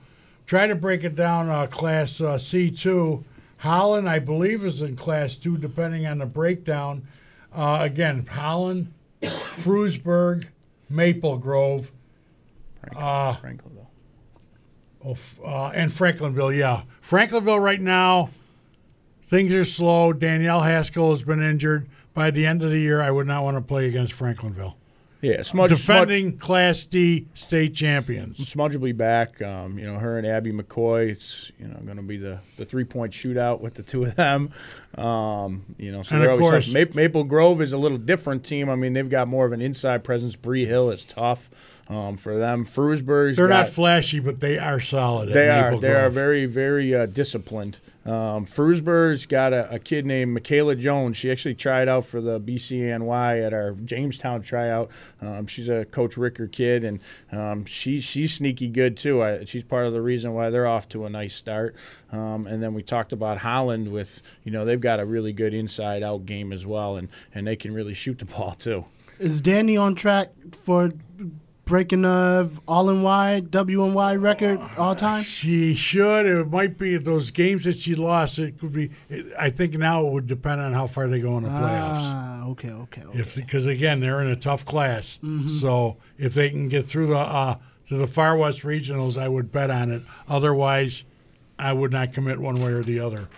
try 0.46 0.66
to 0.66 0.74
break 0.74 1.04
it 1.04 1.14
down. 1.14 1.50
Uh, 1.50 1.66
class 1.66 2.18
uh, 2.20 2.38
C2, 2.38 3.22
Holland, 3.59 4.09
I 4.09 4.18
believe, 4.18 4.64
is 4.64 4.80
in 4.80 4.96
Class 4.96 5.37
2, 5.37 5.59
depending 5.59 6.06
on 6.06 6.18
the 6.18 6.26
breakdown. 6.26 7.06
Uh, 7.54 7.80
again, 7.82 8.24
Holland, 8.24 8.90
Frewsburg, 9.22 10.46
Maple 10.88 11.38
Grove, 11.38 11.90
uh, 12.96 13.35
Franklinville. 13.37 13.87
oh, 15.05 15.16
uh, 15.44 15.68
and 15.74 15.90
Franklinville, 15.90 16.57
yeah. 16.57 16.83
Franklinville 17.02 17.62
right 17.62 17.81
now, 17.81 18.31
things 19.22 19.52
are 19.52 19.64
slow. 19.64 20.12
Danielle 20.12 20.62
Haskell 20.62 21.11
has 21.11 21.22
been 21.22 21.42
injured. 21.42 21.88
By 22.14 22.31
the 22.31 22.46
end 22.46 22.62
of 22.62 22.70
the 22.70 22.79
year, 22.79 23.02
I 23.02 23.11
would 23.11 23.26
not 23.26 23.42
want 23.42 23.57
to 23.57 23.61
play 23.61 23.87
against 23.87 24.14
Franklinville. 24.14 24.74
Yeah, 25.22 25.42
Smudge, 25.42 25.70
Defending 25.70 26.38
Class 26.38 26.85
D 26.87 27.26
state 27.35 27.74
champions. 27.74 28.37
Smudge 28.48 28.74
will 28.74 28.83
be 28.83 28.92
back. 28.92 29.40
Um, 29.40 29.79
you 29.79 29.87
know, 29.87 29.98
her 29.98 30.18
and 30.18 30.26
Abby 30.26 30.52
McCoy. 30.52 31.11
It's 31.11 31.50
you 31.59 31.66
know 31.66 31.79
going 31.85 31.96
to 31.96 32.02
be 32.02 32.18
the, 32.18 32.40
the 32.59 32.64
three 32.64 32.85
point 32.85 33.12
shootout 33.12 33.61
with 33.61 33.74
the 33.74 33.83
two 33.83 34.05
of 34.05 34.14
them. 34.16 34.52
Um, 34.96 35.64
you 35.79 35.90
know, 35.90 36.02
so 36.02 36.16
And 36.16 36.24
of 36.24 36.38
course-. 36.38 36.68
Maple 36.68 37.24
Grove 37.24 37.61
is 37.61 37.72
a 37.72 37.79
little 37.79 37.98
different 37.98 38.44
team. 38.44 38.68
I 38.68 38.76
mean, 38.76 38.92
they've 38.92 39.09
got 39.09 39.29
more 39.29 39.46
of 39.46 39.52
an 39.52 39.61
inside 39.61 40.05
presence. 40.05 40.37
Bree 40.37 40.66
Hill 40.66 40.90
is 40.90 41.05
tough 41.05 41.50
um, 41.88 42.16
for 42.16 42.38
them. 42.38 42.64
Frewsburg's 42.64 43.37
They're 43.37 43.49
got, 43.49 43.66
not 43.66 43.68
flashy, 43.70 44.18
but 44.18 44.40
they 44.40 44.59
are 44.59 44.81
solid. 44.81 45.33
They 45.33 45.49
are. 45.49 45.70
Maple 45.70 45.81
They 45.81 45.94
are 45.94 46.11
very, 46.11 46.46
very 46.46 46.94
uh, 46.94 47.07
disciplined. 47.07 47.79
Um, 48.05 48.44
Frewsburg's 48.44 49.27
got 49.27 49.53
a, 49.53 49.72
a 49.75 49.79
kid 49.81 50.07
named 50.07 50.33
Michaela 50.33 50.77
Jones. 50.77 51.16
She 51.16 51.31
actually 51.31 51.57
tried 51.57 51.88
out 51.88 52.05
for 52.05 52.20
the 52.20 52.40
BCNY 52.40 53.44
at 53.44 53.53
our 53.53 53.72
Jamestown 53.72 54.42
tryout. 54.42 54.90
Um, 55.20 55.46
she's 55.49 55.68
a 55.68 55.85
Coach 55.87 56.16
Ricker 56.16 56.46
kid, 56.46 56.85
and 56.85 57.01
um, 57.33 57.64
she, 57.64 58.01
she's 58.01 58.35
sneaky 58.35 58.68
good 58.68 58.96
too. 58.96 59.22
I, 59.22 59.44
she's 59.44 59.64
part 59.64 59.87
of 59.87 59.92
the 59.92 60.03
reason 60.03 60.35
why 60.35 60.51
they're 60.51 60.68
off 60.68 60.88
to 60.90 61.05
a 61.05 61.11
nice 61.11 61.35
start. 61.35 61.75
Um, 62.12 62.46
and 62.46 62.62
then 62.62 62.75
we 62.75 62.83
talked 62.83 63.12
about 63.12 63.38
Holland 63.38 63.90
with, 63.90 64.22
you 64.44 64.53
know, 64.53 64.64
they've 64.64 64.81
got 64.81 65.01
a 65.01 65.05
really 65.05 65.33
good 65.33 65.53
inside 65.53 66.05
out 66.05 66.27
game 66.27 66.53
as 66.53 66.64
well, 66.64 66.96
and, 66.96 67.09
and 67.35 67.44
they 67.46 67.57
can 67.57 67.75
really 67.75 67.94
shoot 67.94 68.18
the 68.18 68.25
ball 68.37 68.53
too. 68.53 68.85
Is 69.18 69.40
Danny 69.40 69.77
on 69.77 69.94
track 69.94 70.29
for 70.53 70.92
breaking 71.66 72.05
of 72.05 72.59
all 72.66 72.88
in 72.88 73.02
Y 73.02 73.42
WNY 73.50 74.22
record 74.22 74.59
all 74.79 74.94
time? 74.94 75.22
She 75.24 75.74
should. 75.74 76.24
It 76.24 76.50
might 76.50 76.79
be 76.79 76.96
those 76.96 77.31
games 77.31 77.64
that 77.64 77.79
she 77.81 77.94
lost. 77.94 78.38
It 78.38 78.59
could 78.59 78.72
be. 78.72 78.90
It, 79.11 79.26
I 79.38 79.50
think 79.50 79.74
now 79.74 80.07
it 80.07 80.12
would 80.12 80.26
depend 80.26 80.62
on 80.62 80.72
how 80.72 80.87
far 80.87 81.09
they 81.09 81.20
go 81.20 81.37
in 81.37 81.42
the 81.42 81.50
playoffs. 81.50 82.00
Ah, 82.00 82.46
okay, 82.46 82.70
okay, 82.70 83.02
okay. 83.02 83.18
If 83.18 83.35
because 83.35 83.66
again 83.66 84.00
they're 84.00 84.22
in 84.22 84.29
a 84.29 84.37
tough 84.37 84.64
class, 84.64 85.18
Mhm. 85.22 85.61
so 85.61 85.98
if 86.16 86.33
they 86.33 86.48
can 86.48 86.68
get 86.68 86.87
through 86.87 87.09
the 87.09 87.18
uh, 87.18 87.57
to 87.88 87.96
the 87.98 88.07
Far 88.07 88.37
West 88.37 88.61
regionals, 88.61 89.20
I 89.20 89.29
would 89.29 89.52
bet 89.52 89.70
on 89.70 89.90
it. 89.90 90.02
Otherwise, 90.29 91.05
I 91.59 91.72
would 91.72 91.92
not 91.92 92.12
commit 92.12 92.38
one 92.38 92.57
way 92.62 92.72
or 92.72 92.83
the 92.83 93.00
other. 93.00 93.29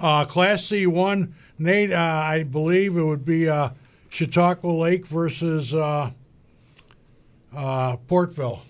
Uh, 0.00 0.24
class 0.24 0.64
C 0.64 0.86
one, 0.86 1.34
Nate. 1.58 1.92
Uh, 1.92 1.96
I 1.96 2.44
believe 2.44 2.96
it 2.96 3.02
would 3.02 3.24
be 3.24 3.48
uh, 3.48 3.70
Chautauqua 4.08 4.70
Lake 4.70 5.06
versus 5.06 5.74
uh, 5.74 5.78
uh, 5.80 6.10
Portville. 8.08 8.60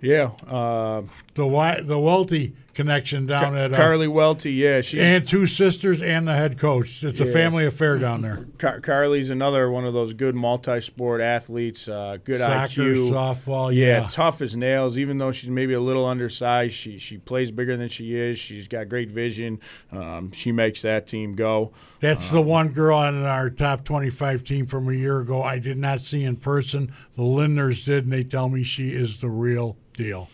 Yeah, 0.00 0.30
uh, 0.46 1.02
the 1.34 1.82
the 1.84 1.98
Welty 1.98 2.54
connection 2.78 3.26
down 3.26 3.54
Ca- 3.54 3.58
at 3.58 3.74
uh, 3.74 3.76
Carly 3.76 4.06
Welty. 4.06 4.52
Yeah, 4.52 4.80
she's 4.82 5.00
and 5.00 5.26
two 5.26 5.48
sisters 5.48 6.00
and 6.00 6.28
the 6.28 6.34
head 6.34 6.58
coach. 6.60 7.02
It's 7.02 7.18
a 7.18 7.26
family 7.26 7.66
affair 7.66 7.98
down 7.98 8.22
there. 8.22 8.46
Car- 8.56 8.78
Carly's 8.78 9.30
another 9.30 9.68
one 9.68 9.84
of 9.84 9.92
those 9.92 10.14
good 10.14 10.36
multi-sport 10.36 11.20
athletes. 11.20 11.88
Uh, 11.88 12.18
good 12.22 12.38
Soccer, 12.38 12.82
IQ, 12.82 13.10
softball, 13.10 13.74
yeah. 13.74 14.06
tough 14.08 14.40
as 14.40 14.54
nails. 14.54 14.96
Even 14.96 15.18
though 15.18 15.32
she's 15.32 15.50
maybe 15.50 15.74
a 15.74 15.80
little 15.80 16.06
undersized, 16.06 16.72
she 16.74 16.98
she 16.98 17.18
plays 17.18 17.50
bigger 17.50 17.76
than 17.76 17.88
she 17.88 18.14
is. 18.14 18.38
She's 18.38 18.68
got 18.68 18.88
great 18.88 19.10
vision. 19.10 19.58
Um, 19.90 20.30
she 20.30 20.52
makes 20.52 20.80
that 20.82 21.08
team 21.08 21.34
go. 21.34 21.72
That's 21.98 22.30
Um, 22.30 22.36
the 22.36 22.42
one 22.42 22.68
girl 22.68 22.96
on 22.98 23.24
our 23.24 23.50
top 23.50 23.82
25 23.84 24.44
team 24.44 24.66
from 24.66 24.88
a 24.88 24.92
year 24.94 25.18
ago. 25.18 25.42
I 25.42 25.58
did 25.58 25.78
not 25.78 26.00
see 26.00 26.22
in 26.22 26.36
person. 26.36 26.92
The 27.16 27.22
Lindners 27.24 27.84
did, 27.84 28.04
and 28.04 28.12
they 28.12 28.22
tell 28.22 28.48
me 28.48 28.62
she 28.62 28.90
is 28.90 29.18
the 29.18 29.30
real 29.30 29.76
deal. 29.94 30.28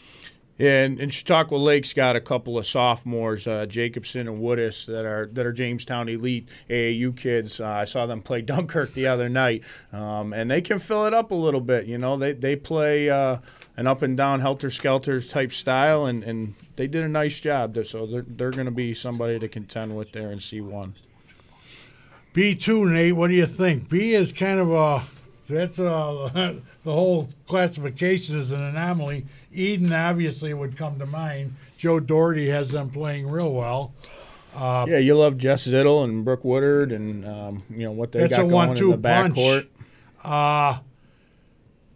And, 0.59 1.01
and 1.01 1.13
Chautauqua 1.13 1.57
Lake's 1.57 1.93
got 1.93 2.15
a 2.15 2.21
couple 2.21 2.59
of 2.59 2.65
sophomores, 2.65 3.49
uh, 3.49 3.67
Jacobson 3.67 4.29
and 4.29 4.41
Woodis, 4.41 4.87
that 4.87 5.05
are 5.05 5.27
that 5.33 5.45
are 5.45 5.53
Jamestown 5.53 6.09
elite 6.09 6.49
AAU 6.71 7.17
kids. 7.17 7.61
Uh, 7.61 7.67
I 7.67 7.85
saw 7.85 8.07
them 8.07 8.23
play 8.23 8.41
Dunkirk 8.43 8.95
the 8.95 9.09
other 9.09 9.29
night, 9.29 9.65
um, 9.93 10.33
and 10.33 10.49
they 10.51 10.61
can 10.61 10.79
fill 10.79 11.07
it 11.07 11.15
up 11.15 11.33
a 11.33 11.35
little 11.35 11.61
bit. 11.61 11.87
You 11.87 11.99
know, 11.99 12.17
they 12.17 12.33
they 12.33 12.55
play 12.55 13.11
uh, 13.11 13.39
an 13.77 13.89
up 13.89 14.03
and 14.03 14.17
down 14.17 14.41
helter 14.41 14.71
skelter 14.71 15.21
type 15.21 15.53
style, 15.53 16.07
and, 16.07 16.23
and 16.23 16.55
they 16.77 16.87
did 16.87 17.03
a 17.03 17.09
nice 17.09 17.41
job. 17.41 17.77
So 17.85 18.07
they're 18.07 18.25
they're 18.27 18.51
going 18.51 18.67
to 18.67 18.71
be 18.71 18.95
somebody 18.95 19.41
to 19.41 19.49
contend 19.49 19.97
with 19.97 20.13
there 20.13 20.31
in 20.31 20.39
C 20.39 20.61
one. 20.61 20.95
B2, 22.35 22.91
Nate, 22.91 23.15
what 23.15 23.29
do 23.29 23.35
you 23.35 23.47
think? 23.47 23.89
B 23.89 24.13
is 24.13 24.33
kind 24.33 24.59
of 24.59 24.73
a, 24.73 25.03
that's 25.49 25.79
a, 25.79 26.61
the 26.85 26.93
whole 26.93 27.29
classification 27.47 28.37
is 28.37 28.51
an 28.51 28.61
anomaly. 28.61 29.25
Eden 29.55 29.93
obviously 29.93 30.53
would 30.53 30.77
come 30.77 30.99
to 30.99 31.07
mind. 31.07 31.55
Joe 31.79 32.01
Doherty 32.01 32.49
has 32.49 32.71
them 32.71 32.91
playing 32.91 33.29
real 33.29 33.53
well. 33.53 33.93
Uh, 34.55 34.87
yeah, 34.89 34.99
you 34.99 35.15
love 35.15 35.37
Jess 35.37 35.67
Zittle 35.67 36.05
and 36.05 36.25
Brooke 36.25 36.45
Woodard, 36.45 36.93
and 36.93 37.27
um, 37.27 37.63
you 37.71 37.85
know 37.85 37.93
what 37.93 38.13
they 38.13 38.21
that's 38.21 38.31
got 38.31 38.47
a 38.47 38.49
going 38.49 38.77
in 38.77 38.91
the 38.91 38.99
backcourt. 38.99 39.67
Uh, 40.23 40.79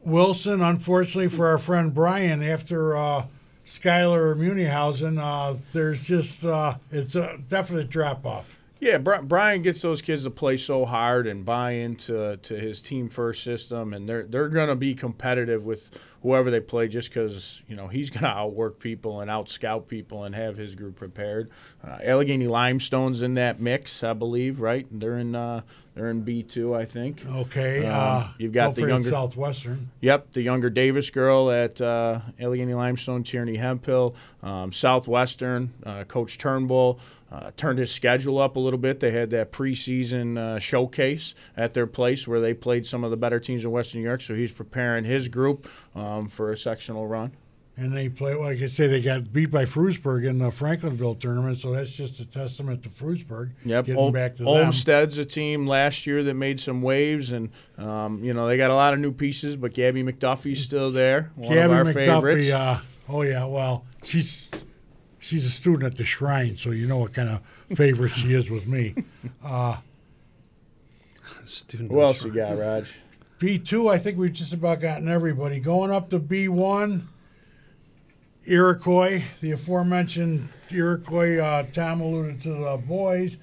Wilson, 0.03 0.61
unfortunately 0.61 1.29
for 1.29 1.47
our 1.49 1.59
friend 1.59 1.95
Brian, 1.95 2.43
after 2.43 2.97
uh, 2.97 3.27
Skylar 3.67 4.37
Munihausen, 4.37 5.19
uh, 5.19 5.57
there's 5.73 6.01
just 6.01 6.45
uh, 6.45 6.77
it's 6.91 7.15
a 7.15 7.39
definite 7.49 7.91
drop 7.91 8.27
off. 8.27 8.58
Yeah, 8.81 8.99
Brian 8.99 9.63
gets 9.63 9.83
those 9.83 10.01
kids 10.01 10.23
to 10.23 10.31
play 10.31 10.57
so 10.57 10.85
hard 10.85 11.27
and 11.27 11.45
buy 11.45 11.73
into 11.73 12.37
to 12.37 12.55
his 12.55 12.81
team 12.81 13.09
first 13.09 13.43
system, 13.43 13.93
and 13.93 14.09
they're 14.09 14.23
they're 14.23 14.49
going 14.49 14.69
to 14.69 14.77
be 14.77 14.95
competitive 14.95 15.65
with 15.65 15.91
whoever 16.23 16.49
they 16.51 16.61
play, 16.61 16.87
just 16.87 17.09
because 17.09 17.63
you 17.67 17.75
know 17.75 17.89
he's 17.89 18.09
going 18.11 18.23
to 18.23 18.29
outwork 18.29 18.79
people 18.79 19.21
and 19.21 19.29
out 19.31 19.49
scout 19.49 19.89
people 19.89 20.23
and 20.23 20.35
have 20.37 20.57
his 20.57 20.77
group 20.77 20.95
prepared. 20.95 21.51
Uh, 21.83 21.99
Allegany 21.99 22.47
Limestone's 22.47 23.21
in 23.21 23.35
that 23.35 23.61
mix, 23.61 24.05
I 24.05 24.13
believe, 24.13 24.61
right? 24.61 24.87
They're 24.93 25.19
in 25.19 25.35
uh, 25.35 25.63
they're 25.97 26.11
in 26.11 26.21
B 26.21 26.45
two, 26.45 26.73
I 26.77 26.85
think. 26.85 27.27
Okay, 27.27 27.85
Um, 27.85 27.93
uh, 27.93 28.29
you've 28.39 28.53
got 28.53 28.77
the 28.77 28.87
younger 28.87 29.11
Southwestern. 29.11 29.91
Yep, 30.03 30.35
the 30.35 30.43
younger 30.43 30.71
Davis 30.71 31.11
girl 31.11 31.51
at 31.51 31.81
uh, 31.81 32.21
Allegany 32.39 32.77
Limestone, 32.77 33.25
Tierney 33.25 33.57
Hemphill, 33.57 34.15
um, 34.41 34.71
Southwestern, 34.71 35.73
uh, 35.85 36.05
Coach 36.05 36.39
Turnbull. 36.39 37.01
Uh, 37.31 37.51
turned 37.59 37.79
his 37.79 37.91
schedule 37.91 38.39
up 38.39 38.57
a 38.57 38.59
little 38.59 38.79
bit. 38.79 39.01
They 39.01 39.11
had 39.11 39.29
that 39.31 39.53
preseason 39.53 40.39
uh, 40.39 40.59
showcase 40.59 41.35
at 41.59 41.75
their 41.75 41.87
place 41.87 42.27
where 42.27 42.41
they 42.41 42.55
played 42.55 42.87
some 42.87 43.05
of 43.05 43.11
the 43.11 43.19
better 43.19 43.39
teams 43.39 43.65
in 43.65 43.71
Western 43.71 44.01
New 44.01 44.07
York. 44.07 44.23
So 44.23 44.35
he's 44.35 44.53
preparing 44.53 45.05
his 45.05 45.29
group 45.29 45.71
um, 45.95 46.29
for 46.29 46.51
a 46.53 46.57
sectional 46.57 47.07
run. 47.07 47.33
And 47.77 47.97
they 47.97 48.09
play, 48.09 48.35
like 48.35 48.61
I 48.61 48.67
say, 48.67 48.89
they 48.89 49.01
got 49.01 49.33
beat 49.33 49.53
by 49.53 49.65
Frewsburg 49.65 50.27
in 50.27 50.39
the 50.39 50.47
Franklinville 50.47 51.21
tournament, 51.21 51.59
so 51.59 51.71
that's 51.71 51.91
just 51.91 52.19
a 52.19 52.25
testament 52.25 52.83
to 52.83 52.89
Frewsburg. 52.89 53.53
Yep, 53.65 53.87
getting 53.87 54.03
Ol- 54.03 54.11
back 54.11 54.37
to 54.39 54.43
them. 54.43 54.49
Olmsted's 54.49 55.17
a 55.19 55.25
team 55.25 55.65
last 55.65 56.05
year 56.05 56.25
that 56.25 56.35
made 56.35 56.59
some 56.59 56.83
waves, 56.83 57.31
and 57.31 57.51
um, 57.77 58.25
you 58.25 58.33
know 58.33 58.49
they 58.49 58.57
got 58.57 58.73
a 58.73 58.75
lot 58.75 58.95
of 58.95 59.01
new 59.01 59.13
pieces. 59.13 59.55
But 59.57 59.75
Gabby 59.75 60.03
McDuffie's 60.03 60.61
still 60.61 60.91
there, 60.91 61.31
one 61.37 61.55
Gabby 61.55 61.61
of 61.61 61.71
our 61.71 61.85
McDuffie, 61.85 61.95
favorites. 61.95 62.51
Uh, 62.51 62.81
oh 63.09 63.23
yeah, 63.23 63.45
well, 63.45 63.85
she's 64.03 64.49
she's 65.29 65.45
a 65.45 65.51
student 65.51 65.85
at 65.85 65.99
the 65.99 66.05
Shrine, 66.05 66.57
so 66.57 66.71
you 66.71 66.87
know 66.87 66.97
what 66.97 67.13
kind 67.13 67.29
of 67.29 67.77
favorite 67.77 68.11
she 68.11 68.33
is 68.33 68.51
with 68.51 68.67
me. 68.67 68.95
Uh, 69.45 69.77
Student 71.45 71.91
Who 71.91 72.01
else 72.01 72.25
you 72.25 72.33
got, 72.33 72.57
Raj? 72.59 72.95
B 73.39 73.59
two, 73.59 73.89
I 73.89 73.99
think 73.99 74.17
we've 74.17 74.33
just 74.33 74.53
about 74.53 74.81
gotten 74.81 75.09
everybody 75.09 75.61
going 75.61 75.91
up 75.91 76.09
to 76.11 76.19
B 76.19 76.49
one. 76.49 77.09
Iroquois, 78.47 79.25
the 79.41 79.53
aforementioned 79.53 80.49
Iroquois. 80.71 81.39
Uh, 81.39 81.65
Tom 81.73 82.01
alluded 82.01 82.43
to 82.43 82.49
the 82.49 82.83
boys. 82.87 83.37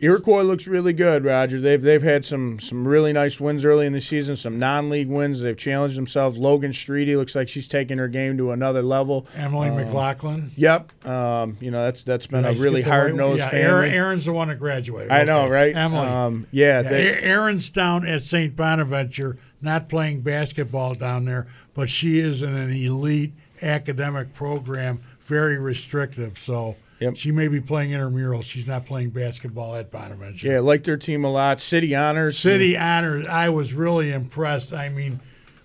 Iroquois 0.00 0.42
looks 0.42 0.66
really 0.66 0.92
good, 0.92 1.24
Roger. 1.24 1.60
They've 1.60 1.80
they've 1.80 2.02
had 2.02 2.24
some 2.24 2.58
some 2.58 2.86
really 2.86 3.12
nice 3.12 3.40
wins 3.40 3.64
early 3.64 3.86
in 3.86 3.92
the 3.94 4.00
season, 4.00 4.36
some 4.36 4.58
non-league 4.58 5.08
wins. 5.08 5.40
They've 5.40 5.56
challenged 5.56 5.96
themselves. 5.96 6.38
Logan 6.38 6.72
Streety 6.72 7.16
looks 7.16 7.34
like 7.34 7.48
she's 7.48 7.68
taking 7.68 7.98
her 7.98 8.08
game 8.08 8.36
to 8.38 8.50
another 8.50 8.82
level. 8.82 9.26
Emily 9.36 9.68
Um, 9.70 9.76
McLaughlin. 9.76 10.50
Yep. 10.56 11.06
Um, 11.06 11.56
you 11.60 11.70
know 11.70 11.84
that's 11.84 12.02
that's 12.02 12.26
been 12.26 12.44
I 12.44 12.50
a 12.50 12.54
really 12.54 12.82
skip 12.82 12.90
the 12.92 12.98
right 12.98 12.98
one? 13.12 13.18
hard-nosed 13.18 13.38
yeah, 13.38 13.48
family. 13.50 13.90
Aaron's 13.90 14.24
the 14.26 14.32
one 14.32 14.48
that 14.48 14.58
graduated. 14.58 15.10
I 15.10 15.24
know, 15.24 15.48
right? 15.48 15.74
Emily. 15.74 16.06
Um, 16.06 16.46
yeah, 16.50 16.82
they- 16.82 17.18
Aaron's 17.22 17.70
down 17.70 18.06
at 18.06 18.22
St. 18.22 18.54
Bonaventure, 18.54 19.38
not 19.62 19.88
playing 19.88 20.20
basketball 20.20 20.92
down 20.94 21.24
there, 21.24 21.46
but 21.74 21.88
she 21.88 22.18
is 22.18 22.42
in 22.42 22.54
an 22.54 22.70
elite 22.70 23.32
academic 23.62 24.34
program, 24.34 25.00
very 25.20 25.56
restrictive. 25.56 26.36
So 26.38 26.76
she 27.14 27.32
may 27.32 27.48
be 27.48 27.60
playing 27.60 27.92
intramural. 27.92 28.42
She's 28.42 28.66
not 28.66 28.86
playing 28.86 29.10
basketball 29.10 29.74
at 29.76 29.90
Bonaventure. 29.90 30.48
Yeah, 30.48 30.60
liked 30.60 30.84
their 30.84 30.96
team 30.96 31.24
a 31.24 31.30
lot. 31.30 31.60
City 31.60 31.94
honors. 31.94 32.38
City 32.38 32.76
honors. 32.76 33.26
I 33.26 33.48
was 33.48 33.72
really 33.72 34.12
impressed. 34.12 34.72
I 34.72 34.88
mean, 34.88 35.20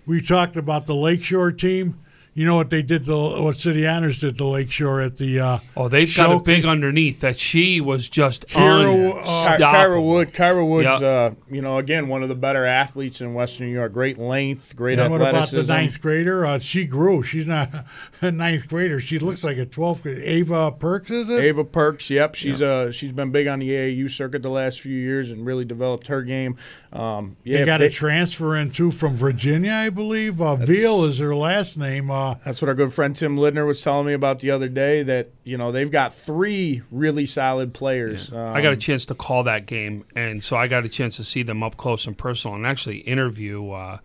we 0.06 0.22
talked 0.22 0.56
about 0.56 0.86
the 0.86 0.96
Lakeshore 0.96 1.52
team. 1.52 2.00
You 2.38 2.46
know 2.46 2.56
what 2.56 2.70
they 2.70 2.84
did? 2.84 3.06
The 3.06 3.18
what 3.18 3.60
City 3.60 3.88
honors 3.88 4.20
did 4.20 4.38
the 4.38 4.46
Lakeshore 4.46 5.02
at 5.02 5.18
the. 5.18 5.40
Uh, 5.40 5.60
Oh, 5.76 5.88
they've 5.90 6.16
got 6.16 6.32
a 6.32 6.40
big 6.40 6.66
underneath 6.66 7.20
that 7.22 7.40
she 7.40 7.82
was 7.82 8.08
just 8.10 8.48
Kyra, 8.48 9.10
uh, 9.10 9.24
Ky- 9.24 9.54
unstoppable. 9.54 9.64
Kyra 9.66 10.06
Wood. 10.06 10.34
Kyra 10.34 10.68
Wood's, 10.68 11.02
Yep. 11.02 11.02
uh, 11.02 11.36
you 11.50 11.62
know, 11.62 11.80
again 11.80 12.08
one 12.08 12.22
of 12.22 12.30
the 12.30 12.36
better 12.36 12.64
athletes 12.66 13.22
in 13.22 13.34
Western 13.34 13.66
New 13.68 13.74
York. 13.74 13.92
Great 13.92 14.20
length, 14.20 14.76
great 14.76 15.00
And 15.00 15.12
what 15.12 15.20
about 15.22 15.50
the 15.50 15.64
ninth 15.64 16.00
grader? 16.00 16.46
Uh, 16.46 16.60
she 16.60 16.86
grew. 16.86 17.24
She's 17.24 17.48
not 17.48 17.72
a 18.22 18.32
ninth 18.32 18.68
grader. 18.68 19.00
She 19.00 19.18
looks 19.18 19.44
like 19.44 19.58
a 19.58 19.66
12th 19.66 20.04
grader. 20.04 20.22
Ava 20.22 20.72
Perks, 20.72 21.10
is 21.10 21.30
it? 21.30 21.44
Ava 21.44 21.64
Perks, 21.64 22.12
yep, 22.12 22.36
she's 22.36 22.62
uh 22.62 22.92
she's 22.92 23.12
been 23.14 23.32
big 23.32 23.48
on 23.48 23.58
the 23.60 23.70
AAU 23.70 24.10
circuit 24.12 24.44
the 24.44 24.50
last 24.50 24.80
few 24.80 24.96
years 24.96 25.32
and 25.32 25.44
really 25.44 25.66
developed 25.66 26.06
her 26.08 26.22
game. 26.22 26.56
Um, 26.94 27.36
yeah, 27.44 27.60
they 27.60 27.66
got 27.66 27.80
they- 27.80 27.88
a 27.88 27.90
transfer 27.90 28.56
in 28.56 28.70
too 28.70 28.92
from 28.92 29.16
Virginia, 29.16 29.74
I 29.74 29.90
believe. 29.90 30.40
Uh, 30.40 30.56
Veal 30.56 31.04
is 31.06 31.18
her 31.18 31.36
last 31.36 31.78
name. 31.78 32.12
Uh, 32.12 32.27
That's 32.46 32.62
what 32.62 32.70
our 32.70 32.76
good 32.76 32.94
friend 32.94 33.16
Tim 33.16 33.38
Lidner 33.38 33.66
was 33.66 33.82
telling 33.82 34.06
me 34.08 34.14
about 34.14 34.40
the 34.40 34.52
other 34.52 34.70
day. 34.70 35.04
That 35.04 35.30
you 35.44 35.58
know 35.58 35.72
they've 35.72 35.92
got 35.92 36.14
three 36.14 36.82
really 36.92 37.26
solid 37.26 37.74
players. 37.74 38.32
I 38.32 38.62
got 38.62 38.70
a 38.70 38.72
Um, 38.74 38.78
chance 38.80 39.06
to 39.08 39.16
call 39.16 39.44
that 39.44 39.66
game, 39.66 40.04
and 40.16 40.44
so 40.44 40.56
I 40.58 40.68
got 40.68 40.86
a 40.86 40.90
chance 40.90 41.16
to 41.18 41.24
see 41.24 41.44
them 41.44 41.64
up 41.64 41.78
close 41.78 42.08
and 42.08 42.18
personal, 42.18 42.56
and 42.56 42.66
actually 42.66 42.98
interview 43.00 43.72
uh, 43.72 43.98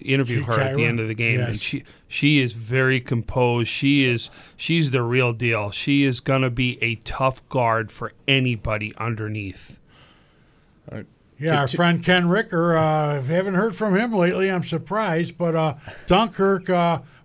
interview 0.00 0.38
She- 0.38 0.44
her 0.44 0.60
at 0.60 0.76
the 0.76 0.84
end 0.84 1.00
of 1.00 1.08
the 1.08 1.14
game. 1.14 1.40
And 1.40 1.58
she 1.58 1.82
she 2.08 2.40
is 2.40 2.52
very 2.52 3.00
composed. 3.00 3.68
She 3.68 4.04
is 4.04 4.30
she's 4.56 4.90
the 4.92 5.02
real 5.02 5.32
deal. 5.32 5.70
She 5.70 6.04
is 6.04 6.20
gonna 6.20 6.50
be 6.50 6.78
a 6.82 6.94
tough 6.96 7.46
guard 7.48 7.90
for 7.90 8.12
anybody 8.28 8.92
underneath. 8.98 9.78
yeah, 11.38 11.60
our 11.62 11.68
friend 11.68 12.04
Ken 12.04 12.28
Ricker. 12.28 12.76
Uh, 12.76 13.22
haven't 13.22 13.54
heard 13.54 13.74
from 13.74 13.96
him 13.96 14.12
lately. 14.12 14.50
I'm 14.50 14.62
surprised, 14.64 15.38
but 15.38 15.54
uh, 15.54 15.74
Dunkirk 16.06 16.68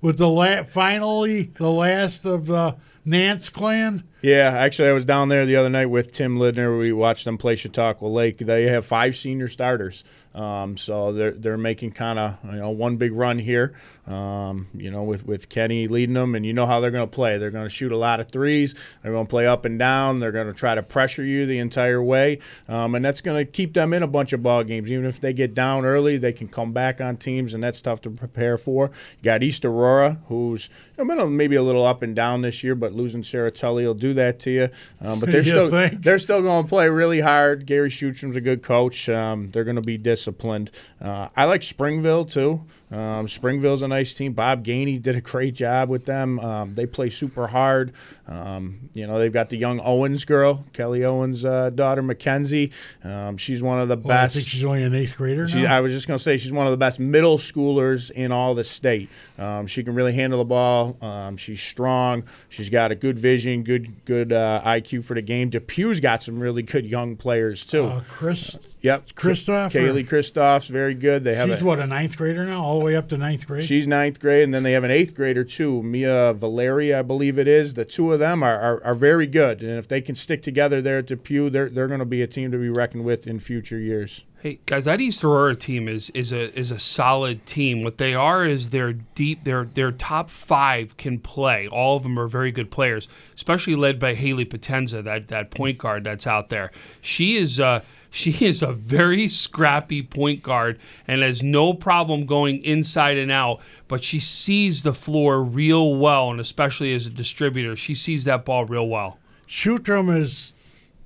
was 0.06 0.18
the 0.18 0.30
la- 0.30 0.64
finally 0.64 1.52
the 1.58 1.70
last 1.70 2.26
of 2.26 2.46
the 2.46 2.76
Nance 3.04 3.50
clan. 3.50 4.04
Yeah, 4.22 4.52
actually, 4.56 4.90
I 4.90 4.94
was 4.94 5.06
down 5.06 5.30
there 5.30 5.46
the 5.46 5.56
other 5.56 5.70
night 5.70 5.88
with 5.88 6.12
Tim 6.12 6.38
Lidner. 6.38 6.80
We 6.80 6.92
watched 6.92 7.26
them 7.26 7.38
play 7.38 7.56
Chautauqua 7.56 8.08
Lake. 8.08 8.38
They 8.38 8.64
have 8.64 8.86
five 8.86 9.16
senior 9.16 9.48
starters, 9.48 10.04
um, 10.34 10.78
so 10.78 11.12
they're 11.12 11.32
they're 11.32 11.58
making 11.58 11.92
kind 11.92 12.20
of 12.20 12.38
you 12.46 12.60
know 12.60 12.70
one 12.70 12.98
big 12.98 13.14
run 13.14 13.40
here. 13.40 13.76
Um, 14.08 14.68
you 14.76 14.92
know, 14.92 15.02
with 15.02 15.26
with 15.26 15.50
Kenny 15.50 15.88
leading 15.88 16.14
them, 16.14 16.36
and 16.36 16.46
you 16.46 16.54
know 16.54 16.68
how 16.68 16.80
they're 16.80 16.92
going 16.92 17.08
to 17.08 17.14
play. 17.14 17.40
They're 17.40 17.50
going 17.50 17.66
to 17.66 17.74
shoot 17.74 17.92
a 17.92 17.98
lot 17.98 18.20
of 18.20 18.30
threes. 18.30 18.76
They're 19.02 19.12
going 19.12 19.26
to 19.26 19.30
play 19.30 19.48
up 19.48 19.66
and 19.66 19.80
down. 19.80 20.20
They're 20.20 20.32
going 20.32 20.46
to 20.48 20.54
try 20.54 20.76
to 20.76 20.84
pressure 20.84 21.24
you 21.24 21.48
the 21.48 21.58
entire 21.58 22.04
way, 22.04 22.40
um, 22.68 22.94
and 22.94 23.04
that's 23.04 23.22
going 23.22 23.44
to 23.44 23.52
keep 23.52 23.74
them 23.74 23.94
in 23.94 24.04
a 24.04 24.08
bunch 24.08 24.32
of 24.32 24.44
ball 24.44 24.64
games. 24.64 24.92
Even 24.92 25.06
if 25.06 25.20
they 25.20 25.34
get 25.34 25.56
down 25.56 25.86
early, 25.86 26.18
they 26.18 26.34
can 26.34 26.48
come 26.48 26.72
back 26.72 27.02
on 27.02 27.18
teams, 27.18 27.56
and 27.56 27.64
that's 27.64 27.82
tough 27.82 28.00
to 28.02 28.12
prepare 28.12 28.58
for. 28.58 28.92
You 29.18 29.24
got 29.24 29.42
East 29.42 29.66
Aurora, 29.66 30.20
who's 30.28 30.70
you 30.98 31.04
know, 31.04 31.10
been 31.16 31.20
a- 31.20 31.28
maybe 31.28 31.56
a 31.56 31.64
little 31.64 31.86
up 31.86 32.02
and 32.02 32.16
down 32.16 32.42
this 32.42 32.64
year, 32.64 32.76
but 32.76 32.94
losing 32.94 33.24
Sarah 33.24 33.52
Tully 33.52 33.86
will 33.86 33.94
do 33.96 34.14
that 34.14 34.40
to 34.42 34.52
you. 34.52 34.70
Um, 35.02 35.20
but 35.20 35.30
they're 35.32 35.44
still 35.44 35.70
think? 35.70 36.04
they're 36.04 36.20
still 36.20 36.42
going 36.42 36.64
to 36.64 36.70
play 36.70 36.90
really 36.90 37.22
hard. 37.22 37.66
Gary 37.66 37.90
Schuchem's 37.90 38.36
a 38.36 38.42
good 38.42 38.62
coach. 38.62 39.10
Um, 39.10 39.52
they're 39.52 39.64
going 39.64 39.76
to 39.78 39.82
be 39.82 39.98
disciplined. 39.98 40.72
Uh, 41.02 41.30
I 41.36 41.46
like 41.46 41.64
Springville 41.64 42.26
too. 42.26 42.64
Um, 42.92 43.28
Springville's 43.28 43.82
a 43.82 43.88
nice 43.88 44.14
team. 44.14 44.34
Bob 44.34 44.64
Gainey 44.64 45.02
did 45.02 45.16
a 45.16 45.22
great 45.22 45.56
job 45.56 45.90
with 45.90 46.06
them. 46.06 46.40
Um, 46.40 46.76
they 46.76 46.86
play 46.86 47.10
super 47.10 47.48
hard. 47.48 47.92
Um, 48.28 48.90
you 48.94 49.06
know, 49.06 49.20
they've 49.20 49.32
got 49.32 49.50
the 49.50 49.58
young 49.58 49.80
Owens 49.82 50.26
girl, 50.26 50.66
Kelly 50.74 51.04
Owens' 51.06 51.46
uh, 51.46 51.70
daughter, 51.70 52.02
Mackenzie. 52.02 52.72
Um, 53.04 53.38
she's 53.38 53.62
one 53.62 53.80
of 53.80 53.88
the 53.88 53.96
Well, 53.96 54.08
best. 54.18 54.36
I 54.36 54.40
think 54.40 54.50
she's 54.50 54.64
only 54.64 54.82
an 54.84 54.96
eighth 54.96 55.16
grader 55.16 55.48
She. 55.48 55.66
I 55.68 55.80
was 55.80 55.92
just 55.92 56.08
going 56.08 56.18
to 56.18 56.24
say 56.24 56.38
she's 56.38 56.52
one 56.52 56.66
of 56.66 56.72
the 56.72 56.78
best 56.78 57.00
middle 57.00 57.38
schoolers 57.38 58.10
in 58.10 58.32
all 58.32 58.56
the 58.56 58.64
state. 58.64 59.10
Um, 59.38 59.68
she 59.68 59.84
can 59.84 59.94
really 59.94 60.14
handle 60.14 60.40
the 60.40 60.46
ball. 60.46 60.98
Um, 61.04 61.38
she's 61.38 61.62
strong. 61.62 62.24
She's 62.50 62.70
got 62.70 62.92
a 62.92 62.96
good 62.96 63.20
vision, 63.20 63.64
good 63.64 64.06
good 64.06 64.34
uh, 64.34 64.62
IQ 64.66 65.04
for 65.04 65.14
the 65.14 65.22
game. 65.22 65.50
Depew's 65.52 66.00
got 66.00 66.24
some 66.24 66.40
really 66.40 66.64
good 66.64 66.86
young 66.86 67.16
players 67.18 67.64
too. 67.66 67.86
Uh, 67.86 68.02
Chris, 68.10 68.58
yep, 68.82 69.14
Christoph, 69.16 69.74
Kaylee 69.74 70.08
Christoph's 70.08 70.68
very 70.68 70.94
good. 70.94 71.24
They 71.24 71.36
have 71.36 71.50
she's 71.50 71.62
a, 71.62 71.66
what 71.66 71.80
a 71.80 71.86
ninth 71.88 72.18
grader 72.18 72.46
now, 72.46 72.64
all 72.64 72.80
the 72.80 72.86
way 72.86 72.96
up 72.96 73.10
to 73.10 73.18
ninth 73.18 73.46
grade. 73.46 73.64
She's 73.64 73.86
ninth 73.86 74.20
grade, 74.20 74.44
and 74.46 74.54
then 74.54 74.64
they 74.64 74.72
have 74.72 74.84
an 74.84 74.92
eighth 74.92 75.14
grader 75.16 75.44
too, 75.44 75.84
Mia 75.84 76.34
Valeria, 76.34 77.00
I 77.00 77.02
believe 77.04 77.38
it 77.38 77.48
is. 77.48 77.74
The 77.76 77.86
two 77.86 78.14
of 78.14 78.15
them 78.18 78.44
are, 78.44 78.60
are, 78.60 78.84
are 78.84 78.96
very 78.96 79.28
good, 79.28 79.62
and 79.62 79.78
if 79.78 79.88
they 79.88 80.02
can 80.02 80.16
stick 80.16 80.42
together 80.42 80.82
there 80.82 81.00
at 81.00 81.08
Depew, 81.08 81.50
they're 81.50 81.70
they're 81.70 81.88
going 81.88 82.00
to 82.00 82.06
be 82.06 82.22
a 82.22 82.28
team 82.28 82.52
to 82.52 82.58
be 82.58 82.70
reckoned 82.70 83.06
with 83.06 83.28
in 83.28 83.40
future 83.40 83.80
years. 83.80 84.26
Hey 84.42 84.60
guys, 84.68 84.86
that 84.86 85.02
East 85.02 85.24
Aurora 85.24 85.56
team 85.56 85.88
is 85.88 86.12
is 86.12 86.32
a 86.32 86.58
is 86.58 86.70
a 86.70 86.78
solid 86.78 87.46
team. 87.46 87.84
What 87.84 87.98
they 87.98 88.14
are 88.14 88.46
is 88.46 88.70
they're 88.70 88.94
deep. 88.94 89.44
Their 89.44 89.66
their 89.66 89.92
top 89.92 90.30
five 90.30 90.98
can 90.98 91.20
play. 91.20 91.68
All 91.68 91.98
of 91.98 92.04
them 92.04 92.20
are 92.20 92.28
very 92.28 92.52
good 92.52 92.70
players, 92.70 93.08
especially 93.36 93.76
led 93.76 94.00
by 94.00 94.14
Haley 94.14 94.46
Potenza, 94.46 95.04
that 95.04 95.30
that 95.30 95.52
point 95.52 95.78
guard 95.78 96.04
that's 96.04 96.28
out 96.28 96.50
there. 96.50 96.72
She 97.02 97.38
is. 97.38 97.60
Uh, 97.60 97.82
she 98.16 98.46
is 98.46 98.62
a 98.62 98.72
very 98.72 99.28
scrappy 99.28 100.02
point 100.02 100.42
guard 100.42 100.80
and 101.06 101.22
has 101.22 101.44
no 101.44 101.74
problem 101.74 102.26
going 102.26 102.64
inside 102.64 103.18
and 103.18 103.30
out, 103.30 103.60
but 103.90 104.04
she 104.04 104.22
sees 104.22 104.84
the 104.84 104.94
floor 104.94 105.44
real 105.44 105.96
well, 105.96 106.32
and 106.32 106.40
especially 106.40 106.94
as 106.94 107.06
a 107.06 107.10
distributor, 107.10 107.76
she 107.76 107.94
sees 107.94 108.24
that 108.24 108.46
ball 108.46 108.64
real 108.64 108.88
well. 108.88 109.20
Shootrum 109.50 110.16
is 110.18 110.54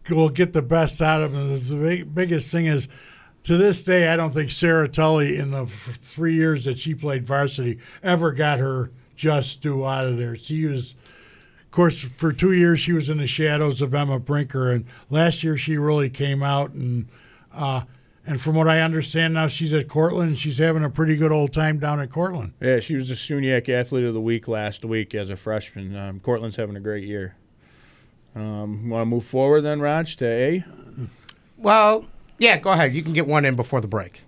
will 0.10 0.30
get 0.30 0.54
the 0.54 0.62
best 0.62 1.02
out 1.02 1.22
of 1.22 1.34
him. 1.34 1.60
The 1.60 1.76
big, 1.76 2.16
biggest 2.16 2.52
thing 2.52 2.68
is, 2.68 2.88
to 3.44 3.58
this 3.58 3.84
day, 3.84 4.08
I 4.08 4.16
don't 4.16 4.32
think 4.32 4.52
Sarah 4.52 4.88
Tully 4.88 5.38
in 5.38 5.52
the 5.52 5.66
three 5.66 6.36
years 6.36 6.66
that 6.66 6.80
she 6.80 6.94
played 6.94 7.26
varsity 7.26 7.80
ever 8.04 8.32
got 8.32 8.60
her 8.60 8.92
just 9.16 9.62
due 9.62 9.86
out 9.86 10.08
of 10.08 10.18
there. 10.18 10.36
She 10.36 10.66
was, 10.66 10.96
of 11.70 11.72
course, 11.72 12.02
for 12.02 12.34
two 12.34 12.52
years 12.52 12.80
she 12.80 12.94
was 12.94 13.10
in 13.10 13.20
the 13.20 13.28
shadows 13.28 13.80
of 13.80 13.94
Emma 13.94 14.18
Brinker, 14.18 14.72
and 14.72 14.86
last 15.12 15.44
year 15.44 15.56
she 15.56 15.78
really 15.78 16.10
came 16.10 16.42
out 16.42 16.72
and. 16.72 17.08
Uh, 17.54 17.82
and 18.26 18.40
from 18.40 18.56
what 18.56 18.68
I 18.68 18.82
understand 18.82 19.34
now, 19.34 19.48
she's 19.48 19.74
at 19.74 19.88
Cortland. 19.88 20.38
She's 20.38 20.60
having 20.60 20.84
a 20.84 20.90
pretty 20.90 21.16
good 21.16 21.32
old 21.32 21.52
time 21.52 21.80
down 21.80 22.00
at 22.00 22.12
Cortland. 22.12 22.54
Yeah, 22.62 22.80
she 22.80 22.96
was 22.96 23.10
the 23.10 23.16
SUNYAC 23.16 23.70
Athlete 23.70 24.04
of 24.04 24.14
the 24.14 24.22
Week 24.22 24.48
last 24.48 24.86
week 24.86 25.16
as 25.16 25.32
a 25.32 25.36
freshman. 25.36 25.96
Um, 25.96 26.20
Cortland's 26.20 26.56
having 26.56 26.76
a 26.76 26.80
great 26.80 27.06
year. 27.06 27.36
Um, 28.36 28.88
Want 28.90 29.02
to 29.02 29.06
move 29.06 29.26
forward 29.26 29.62
then, 29.62 29.80
Raj, 29.80 30.16
to 30.18 30.26
A? 30.28 30.64
Well, 31.58 32.06
yeah, 32.38 32.58
go 32.58 32.72
ahead. 32.72 32.94
You 32.94 33.02
can 33.02 33.14
get 33.14 33.26
one 33.26 33.46
in 33.46 33.56
before 33.56 33.82
the 33.82 33.88
break. 33.88 34.22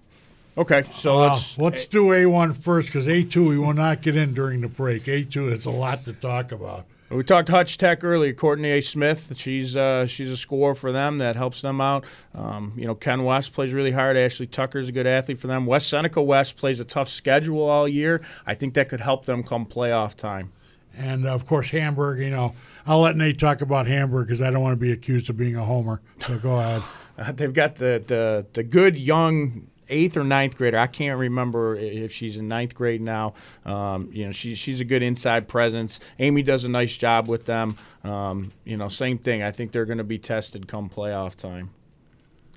Okay, 0.58 0.84
so 0.94 1.18
Uh, 1.18 1.30
let's 1.30 1.58
let's 1.60 1.88
do 1.88 2.06
A1 2.08 2.56
first 2.58 2.88
because 2.88 3.08
A2 3.08 3.50
we 3.50 3.58
will 3.60 3.74
not 3.74 4.02
get 4.02 4.16
in 4.16 4.34
during 4.34 4.62
the 4.62 4.68
break. 4.68 5.04
A2 5.04 5.52
is 5.52 5.66
a 5.66 5.72
lot 5.72 6.06
to 6.06 6.14
talk 6.14 6.52
about. 6.52 6.86
We 7.12 7.24
talked 7.24 7.50
Hutch 7.50 7.78
Tech 7.78 8.06
earlier. 8.06 8.34
Courtney 8.34 8.70
A. 8.72 8.82
Smith, 8.82 9.38
she's 9.38 9.76
uh, 9.76 10.06
she's 10.06 10.30
a 10.30 10.38
scorer 10.38 10.74
for 10.74 10.94
them 10.94 11.18
that 11.18 11.36
helps 11.36 11.62
them 11.62 11.82
out. 11.82 12.06
Um, 12.34 12.74
you 12.78 12.88
know, 12.88 12.96
Ken 12.96 13.26
West 13.26 13.52
plays 13.52 13.74
really 13.74 13.92
hard. 13.92 14.16
Ashley 14.16 14.48
Tucker's 14.48 14.88
a 14.88 14.94
good 14.94 15.06
athlete 15.06 15.38
for 15.38 15.48
them. 15.48 15.66
West 15.66 15.90
Seneca 15.90 16.22
West 16.22 16.56
plays 16.56 16.80
a 16.80 16.86
tough 16.86 17.10
schedule 17.10 17.70
all 17.70 17.86
year. 17.86 18.22
I 18.46 18.56
think 18.56 18.76
that 18.76 18.88
could 18.88 19.02
help 19.02 19.26
them 19.26 19.44
come 19.44 19.66
playoff 19.66 20.16
time. 20.16 20.54
And 20.98 21.26
of 21.26 21.46
course, 21.46 21.70
Hamburg, 21.72 22.20
you 22.20 22.30
know, 22.30 22.56
I'll 22.86 23.02
let 23.02 23.18
Nate 23.18 23.40
talk 23.40 23.60
about 23.60 23.88
Hamburg 23.88 24.28
because 24.28 24.42
I 24.42 24.50
don't 24.50 24.62
want 24.62 24.74
to 24.74 24.80
be 24.80 24.94
accused 24.94 25.30
of 25.30 25.36
being 25.36 25.58
a 25.58 25.66
homer. 25.66 26.02
So 26.26 26.38
go 26.38 26.60
ahead. 26.60 26.82
They've 27.38 27.54
got 27.54 27.76
the, 27.76 28.02
the 28.08 28.46
the 28.54 28.64
good 28.64 28.98
young 28.98 29.68
eighth 29.92 30.18
or 30.18 30.24
ninth 30.24 30.58
grader. 30.58 30.78
I 30.78 30.88
can't 30.88 31.20
remember 31.20 31.76
if 31.76 32.12
she's 32.12 32.38
in 32.38 32.48
ninth 32.48 32.74
grade 32.74 33.02
now. 33.02 33.34
Um, 33.66 34.10
you 34.12 34.26
know, 34.26 34.32
she's 34.32 34.58
she's 34.58 34.80
a 34.80 34.86
good 34.86 35.04
inside 35.04 35.48
presence. 35.48 36.00
Amy 36.20 36.42
does 36.42 36.64
a 36.64 36.70
nice 36.70 36.96
job 36.98 37.28
with 37.28 37.46
them. 37.46 37.76
Um, 38.04 38.52
you 38.64 38.78
know, 38.78 38.88
same 38.88 39.18
thing. 39.18 39.44
I 39.44 39.52
think 39.52 39.72
they're 39.72 39.86
going 39.86 40.00
to 40.00 40.04
be 40.04 40.18
tested 40.18 40.68
come 40.68 40.90
playoff 40.90 41.36
time. 41.36 41.70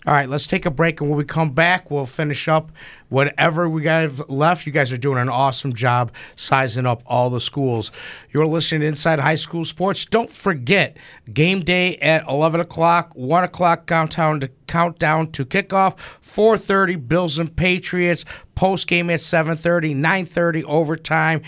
All 0.07 0.13
right, 0.13 0.29
let's 0.29 0.47
take 0.47 0.67
a 0.67 0.71
break, 0.71 1.01
and 1.01 1.09
when 1.09 1.17
we 1.17 1.25
come 1.25 1.53
back, 1.53 1.91
we'll 1.91 2.05
finish 2.05 2.47
up 2.47 2.71
whatever 3.09 3.71
we 3.71 3.81
got 3.81 4.29
left. 4.29 4.67
You 4.67 4.73
guys 4.73 4.93
are 4.93 4.99
doing 4.99 5.17
an 5.17 5.31
awesome 5.31 5.75
job 5.75 6.13
sizing 6.37 6.85
up 6.85 7.03
all 7.07 7.31
the 7.31 7.41
schools. 7.41 7.91
You're 8.31 8.47
listening 8.47 8.83
to 8.83 8.87
Inside 8.89 9.19
High 9.19 9.37
School 9.37 9.65
Sports. 9.65 10.05
Don't 10.05 10.31
forget 10.31 10.99
game 11.33 11.61
day 11.61 11.97
at 11.97 12.29
11 12.29 12.61
o'clock, 12.61 13.13
1 13.15 13.45
o'clock 13.45 13.87
countdown 13.87 14.41
to 14.41 14.51
countdown 14.67 15.31
to 15.33 15.47
kickoff, 15.47 15.97
4:30 16.21 16.97
Bills 16.97 17.39
and 17.39 17.57
Patriots. 17.57 18.27
Post 18.57 18.87
game 18.87 19.09
at 19.09 19.21
7:30, 19.21 19.95
9:30 19.95 20.65
overtime. 20.65 21.41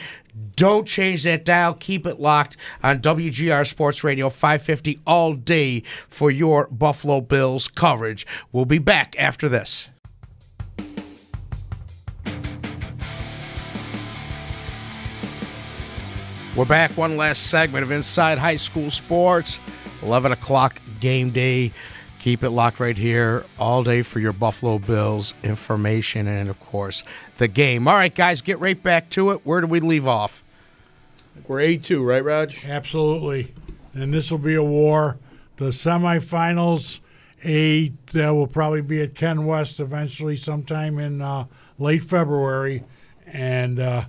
Don't 0.57 0.88
change 0.88 1.22
that 1.24 1.44
dial. 1.44 1.74
Keep 1.74 2.07
it 2.07 2.18
locked 2.18 2.57
on 2.82 3.00
WGR 3.00 3.68
Sports 3.68 4.02
Radio 4.02 4.30
550 4.30 4.98
all 5.07 5.34
day 5.34 5.82
for 6.09 6.30
your 6.30 6.66
Buffalo 6.68 7.20
Bills 7.20 7.68
coverage. 7.68 8.26
We'll 8.52 8.64
be 8.64 8.78
back 8.78 9.14
after 9.18 9.50
this. 9.50 9.90
We're 16.57 16.64
back. 16.64 16.92
One 16.92 17.18
last 17.18 17.48
segment 17.48 17.84
of 17.84 17.90
Inside 17.90 18.38
High 18.38 18.57
School 18.57 18.90
Sports. 18.90 19.59
11 20.02 20.32
o'clock 20.32 20.80
game 21.00 21.28
day. 21.28 21.70
Keep 22.18 22.42
it 22.42 22.48
locked 22.48 22.80
right 22.80 22.96
here 22.96 23.44
all 23.59 23.84
day 23.84 24.00
for 24.00 24.20
your 24.20 24.32
Buffalo 24.32 24.78
Bills 24.78 25.34
information 25.44 26.26
and, 26.26 26.48
of 26.48 26.59
course, 26.59 27.04
the 27.36 27.46
game. 27.46 27.86
All 27.86 27.94
right, 27.94 28.14
guys, 28.14 28.40
get 28.40 28.59
right 28.59 28.82
back 28.82 29.11
to 29.11 29.32
it. 29.32 29.42
Where 29.44 29.61
do 29.61 29.66
we 29.66 29.80
leave 29.80 30.07
off? 30.07 30.42
We're 31.47 31.61
A 31.61 31.76
two, 31.76 32.03
right, 32.03 32.24
Raj? 32.24 32.66
Absolutely. 32.66 33.55
And 33.95 34.12
this 34.12 34.30
will 34.30 34.39
be 34.39 34.55
a 34.55 34.62
war. 34.62 35.18
The 35.57 35.66
semifinals, 35.66 37.01
that 37.43 38.30
will 38.34 38.47
probably 38.47 38.82
be 38.82 39.01
at 39.01 39.14
Ken 39.14 39.47
West 39.47 39.78
eventually, 39.78 40.37
sometime 40.37 40.99
in 40.99 41.22
uh, 41.22 41.47
late 41.78 42.03
February, 42.03 42.84
and 43.26 43.78
uh, 43.78 44.05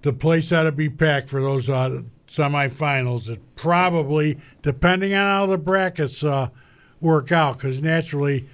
the 0.00 0.12
place 0.12 0.50
ought 0.50 0.62
to 0.62 0.72
be 0.72 0.88
packed 0.88 1.28
for 1.28 1.40
those 1.40 1.68
uh, 1.68 2.02
semifinals. 2.26 3.28
It 3.28 3.40
probably, 3.54 4.38
depending 4.62 5.12
on 5.14 5.26
how 5.26 5.46
the 5.46 5.58
brackets 5.58 6.24
uh, 6.24 6.48
work 7.00 7.30
out, 7.30 7.58
because 7.58 7.82
naturally, 7.82 8.48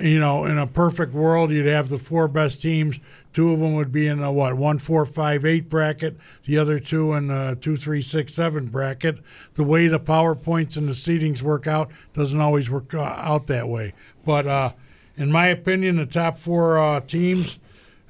you 0.00 0.18
know, 0.20 0.44
in 0.44 0.58
a 0.58 0.66
perfect 0.66 1.12
world, 1.12 1.50
you'd 1.50 1.66
have 1.66 1.88
the 1.88 1.98
four 1.98 2.28
best 2.28 2.62
teams. 2.62 2.98
Two 3.34 3.52
of 3.52 3.58
them 3.58 3.74
would 3.74 3.90
be 3.90 4.06
in 4.06 4.22
a 4.22 4.32
what 4.32 4.54
one, 4.54 4.78
four, 4.78 5.04
five, 5.04 5.44
eight 5.44 5.68
bracket. 5.68 6.16
The 6.46 6.56
other 6.56 6.78
two 6.78 7.12
in 7.14 7.32
a 7.32 7.56
two, 7.56 7.76
three, 7.76 8.00
six, 8.00 8.32
seven 8.32 8.68
bracket. 8.68 9.18
The 9.54 9.64
way 9.64 9.88
the 9.88 9.98
powerpoints 9.98 10.76
and 10.76 10.88
the 10.88 10.92
seedings 10.92 11.42
work 11.42 11.66
out 11.66 11.90
doesn't 12.14 12.40
always 12.40 12.70
work 12.70 12.94
uh, 12.94 13.02
out 13.02 13.48
that 13.48 13.68
way. 13.68 13.92
But 14.24 14.46
uh, 14.46 14.72
in 15.16 15.32
my 15.32 15.48
opinion, 15.48 15.96
the 15.96 16.06
top 16.06 16.38
four 16.38 16.78
uh, 16.78 17.00
teams, 17.00 17.58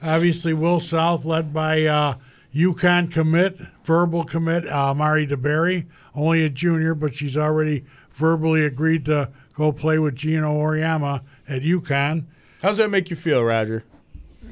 obviously, 0.03 0.53
Will 0.53 0.79
South 0.79 1.25
led 1.25 1.55
by 1.55 1.85
uh, 1.87 2.17
UConn 2.55 3.11
commit, 3.11 3.59
verbal 3.83 4.25
commit, 4.25 4.71
uh, 4.71 4.93
Mari 4.93 5.27
DeBerry, 5.27 5.87
only 6.15 6.45
a 6.45 6.51
junior, 6.51 6.95
but 6.95 7.17
she's 7.17 7.37
already 7.37 7.87
verbally 8.11 8.63
agreed 8.63 9.07
to 9.07 9.31
go 9.55 9.73
play 9.73 9.99
with 9.99 10.17
Geno 10.17 10.55
Auriemma 10.55 11.23
at 11.49 11.63
UConn. 11.63 12.25
How's 12.61 12.77
that 12.77 12.91
make 12.91 13.09
you 13.09 13.17
feel, 13.17 13.43
Roger? 13.43 13.85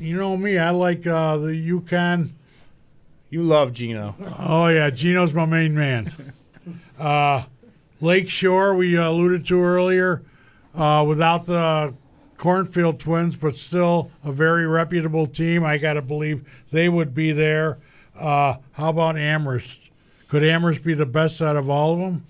You 0.02 0.16
know 0.16 0.36
me, 0.36 0.58
I 0.58 0.70
like 0.70 1.06
uh, 1.06 1.36
the 1.36 1.54
Yukon. 1.54 2.34
You 3.30 3.44
love 3.44 3.72
Geno. 3.72 4.16
Oh 4.36 4.66
yeah, 4.66 4.90
Geno's 4.90 5.32
my 5.32 5.46
main 5.46 5.76
man. 5.76 6.32
uh, 6.98 7.44
Lake 8.00 8.28
Shore, 8.28 8.74
we 8.74 8.96
alluded 8.96 9.46
to 9.46 9.62
earlier, 9.62 10.22
uh, 10.74 11.04
without 11.06 11.46
the 11.46 11.94
Cornfield 12.36 12.98
twins, 12.98 13.36
but 13.36 13.54
still 13.54 14.10
a 14.24 14.32
very 14.32 14.66
reputable 14.66 15.28
team. 15.28 15.64
I 15.64 15.78
got 15.78 15.92
to 15.92 16.02
believe 16.02 16.44
they 16.72 16.88
would 16.88 17.14
be 17.14 17.30
there. 17.30 17.78
Uh, 18.18 18.56
how 18.72 18.88
about 18.88 19.16
Amherst? 19.16 19.88
Could 20.26 20.42
Amherst 20.42 20.82
be 20.82 20.94
the 20.94 21.06
best 21.06 21.40
out 21.40 21.54
of 21.54 21.70
all 21.70 21.92
of 21.92 22.00
them? 22.00 22.26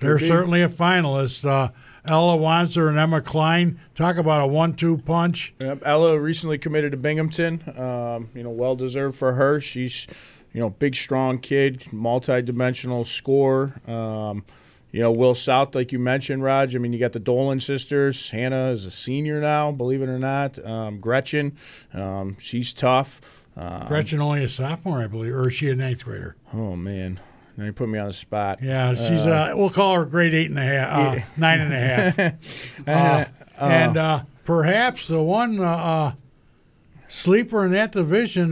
They're 0.00 0.18
certainly 0.18 0.62
a 0.62 0.70
finalist. 0.70 1.44
Uh, 1.44 1.68
Ella 2.06 2.36
Wanzer 2.36 2.88
and 2.88 2.98
Emma 2.98 3.20
Klein 3.20 3.80
talk 3.94 4.16
about 4.16 4.42
a 4.42 4.46
one-two 4.46 4.98
punch. 4.98 5.54
Yep, 5.60 5.82
Ella 5.84 6.18
recently 6.18 6.58
committed 6.58 6.92
to 6.92 6.98
Binghamton. 6.98 7.62
Um, 7.78 8.28
you 8.34 8.42
know, 8.42 8.50
well 8.50 8.76
deserved 8.76 9.16
for 9.16 9.32
her. 9.34 9.60
She's, 9.60 10.06
you 10.52 10.60
know, 10.60 10.70
big, 10.70 10.94
strong 10.94 11.38
kid, 11.38 11.92
multi-dimensional 11.92 13.04
scorer. 13.04 13.74
Um, 13.88 14.44
you 14.92 15.00
know, 15.00 15.10
Will 15.10 15.34
South, 15.34 15.74
like 15.74 15.90
you 15.90 15.98
mentioned, 15.98 16.44
Raj. 16.44 16.76
I 16.76 16.78
mean, 16.78 16.92
you 16.92 17.00
got 17.00 17.12
the 17.12 17.18
Dolan 17.18 17.58
sisters. 17.58 18.30
Hannah 18.30 18.68
is 18.70 18.86
a 18.86 18.92
senior 18.92 19.40
now, 19.40 19.72
believe 19.72 20.02
it 20.02 20.08
or 20.08 20.20
not. 20.20 20.64
Um, 20.64 21.00
Gretchen, 21.00 21.56
um, 21.92 22.36
she's 22.38 22.72
tough. 22.72 23.20
Um, 23.56 23.88
Gretchen 23.88 24.20
only 24.20 24.44
a 24.44 24.48
sophomore, 24.48 25.00
I 25.00 25.06
believe, 25.06 25.34
or 25.34 25.48
is 25.48 25.54
she 25.54 25.68
a 25.70 25.74
ninth 25.74 26.04
grader? 26.04 26.36
Oh 26.52 26.76
man, 26.76 27.18
now 27.56 27.64
you 27.64 27.72
put 27.72 27.88
me 27.88 27.98
on 27.98 28.06
the 28.06 28.12
spot. 28.12 28.60
Yeah, 28.62 28.94
she's 28.94 29.26
uh, 29.26 29.52
we'll 29.54 29.70
call 29.70 29.94
her 29.94 30.04
grade 30.04 30.34
eight 30.34 30.50
and 30.50 30.58
a 30.58 30.62
half, 30.62 31.16
uh, 31.16 31.20
nine 31.36 31.60
and 31.60 31.72
a 31.72 31.78
half, 31.78 32.18
uh, 32.88 33.24
and 33.58 33.96
uh, 33.96 34.22
perhaps 34.44 35.06
the 35.06 35.22
one 35.22 35.60
uh, 35.60 35.64
uh, 35.64 36.12
sleeper 37.08 37.64
in 37.64 37.72
that 37.72 37.92
division 37.92 38.50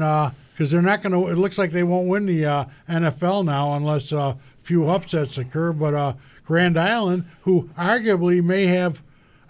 because 0.53 0.71
they're 0.71 0.83
not 0.83 1.03
going 1.03 1.13
to. 1.13 1.33
It 1.33 1.37
looks 1.37 1.59
like 1.59 1.73
they 1.73 1.83
won't 1.83 2.09
win 2.09 2.27
the 2.27 2.47
uh, 2.47 2.65
NFL 2.89 3.45
now 3.45 3.75
unless 3.75 4.13
a 4.13 4.39
few 4.63 4.89
upsets 4.89 5.37
occur. 5.37 5.73
But 5.73 5.95
uh, 5.95 6.15
Grand 6.47 6.79
Island, 6.79 7.25
who 7.43 7.71
arguably 7.77 8.43
may 8.43 8.67
have. 8.67 9.03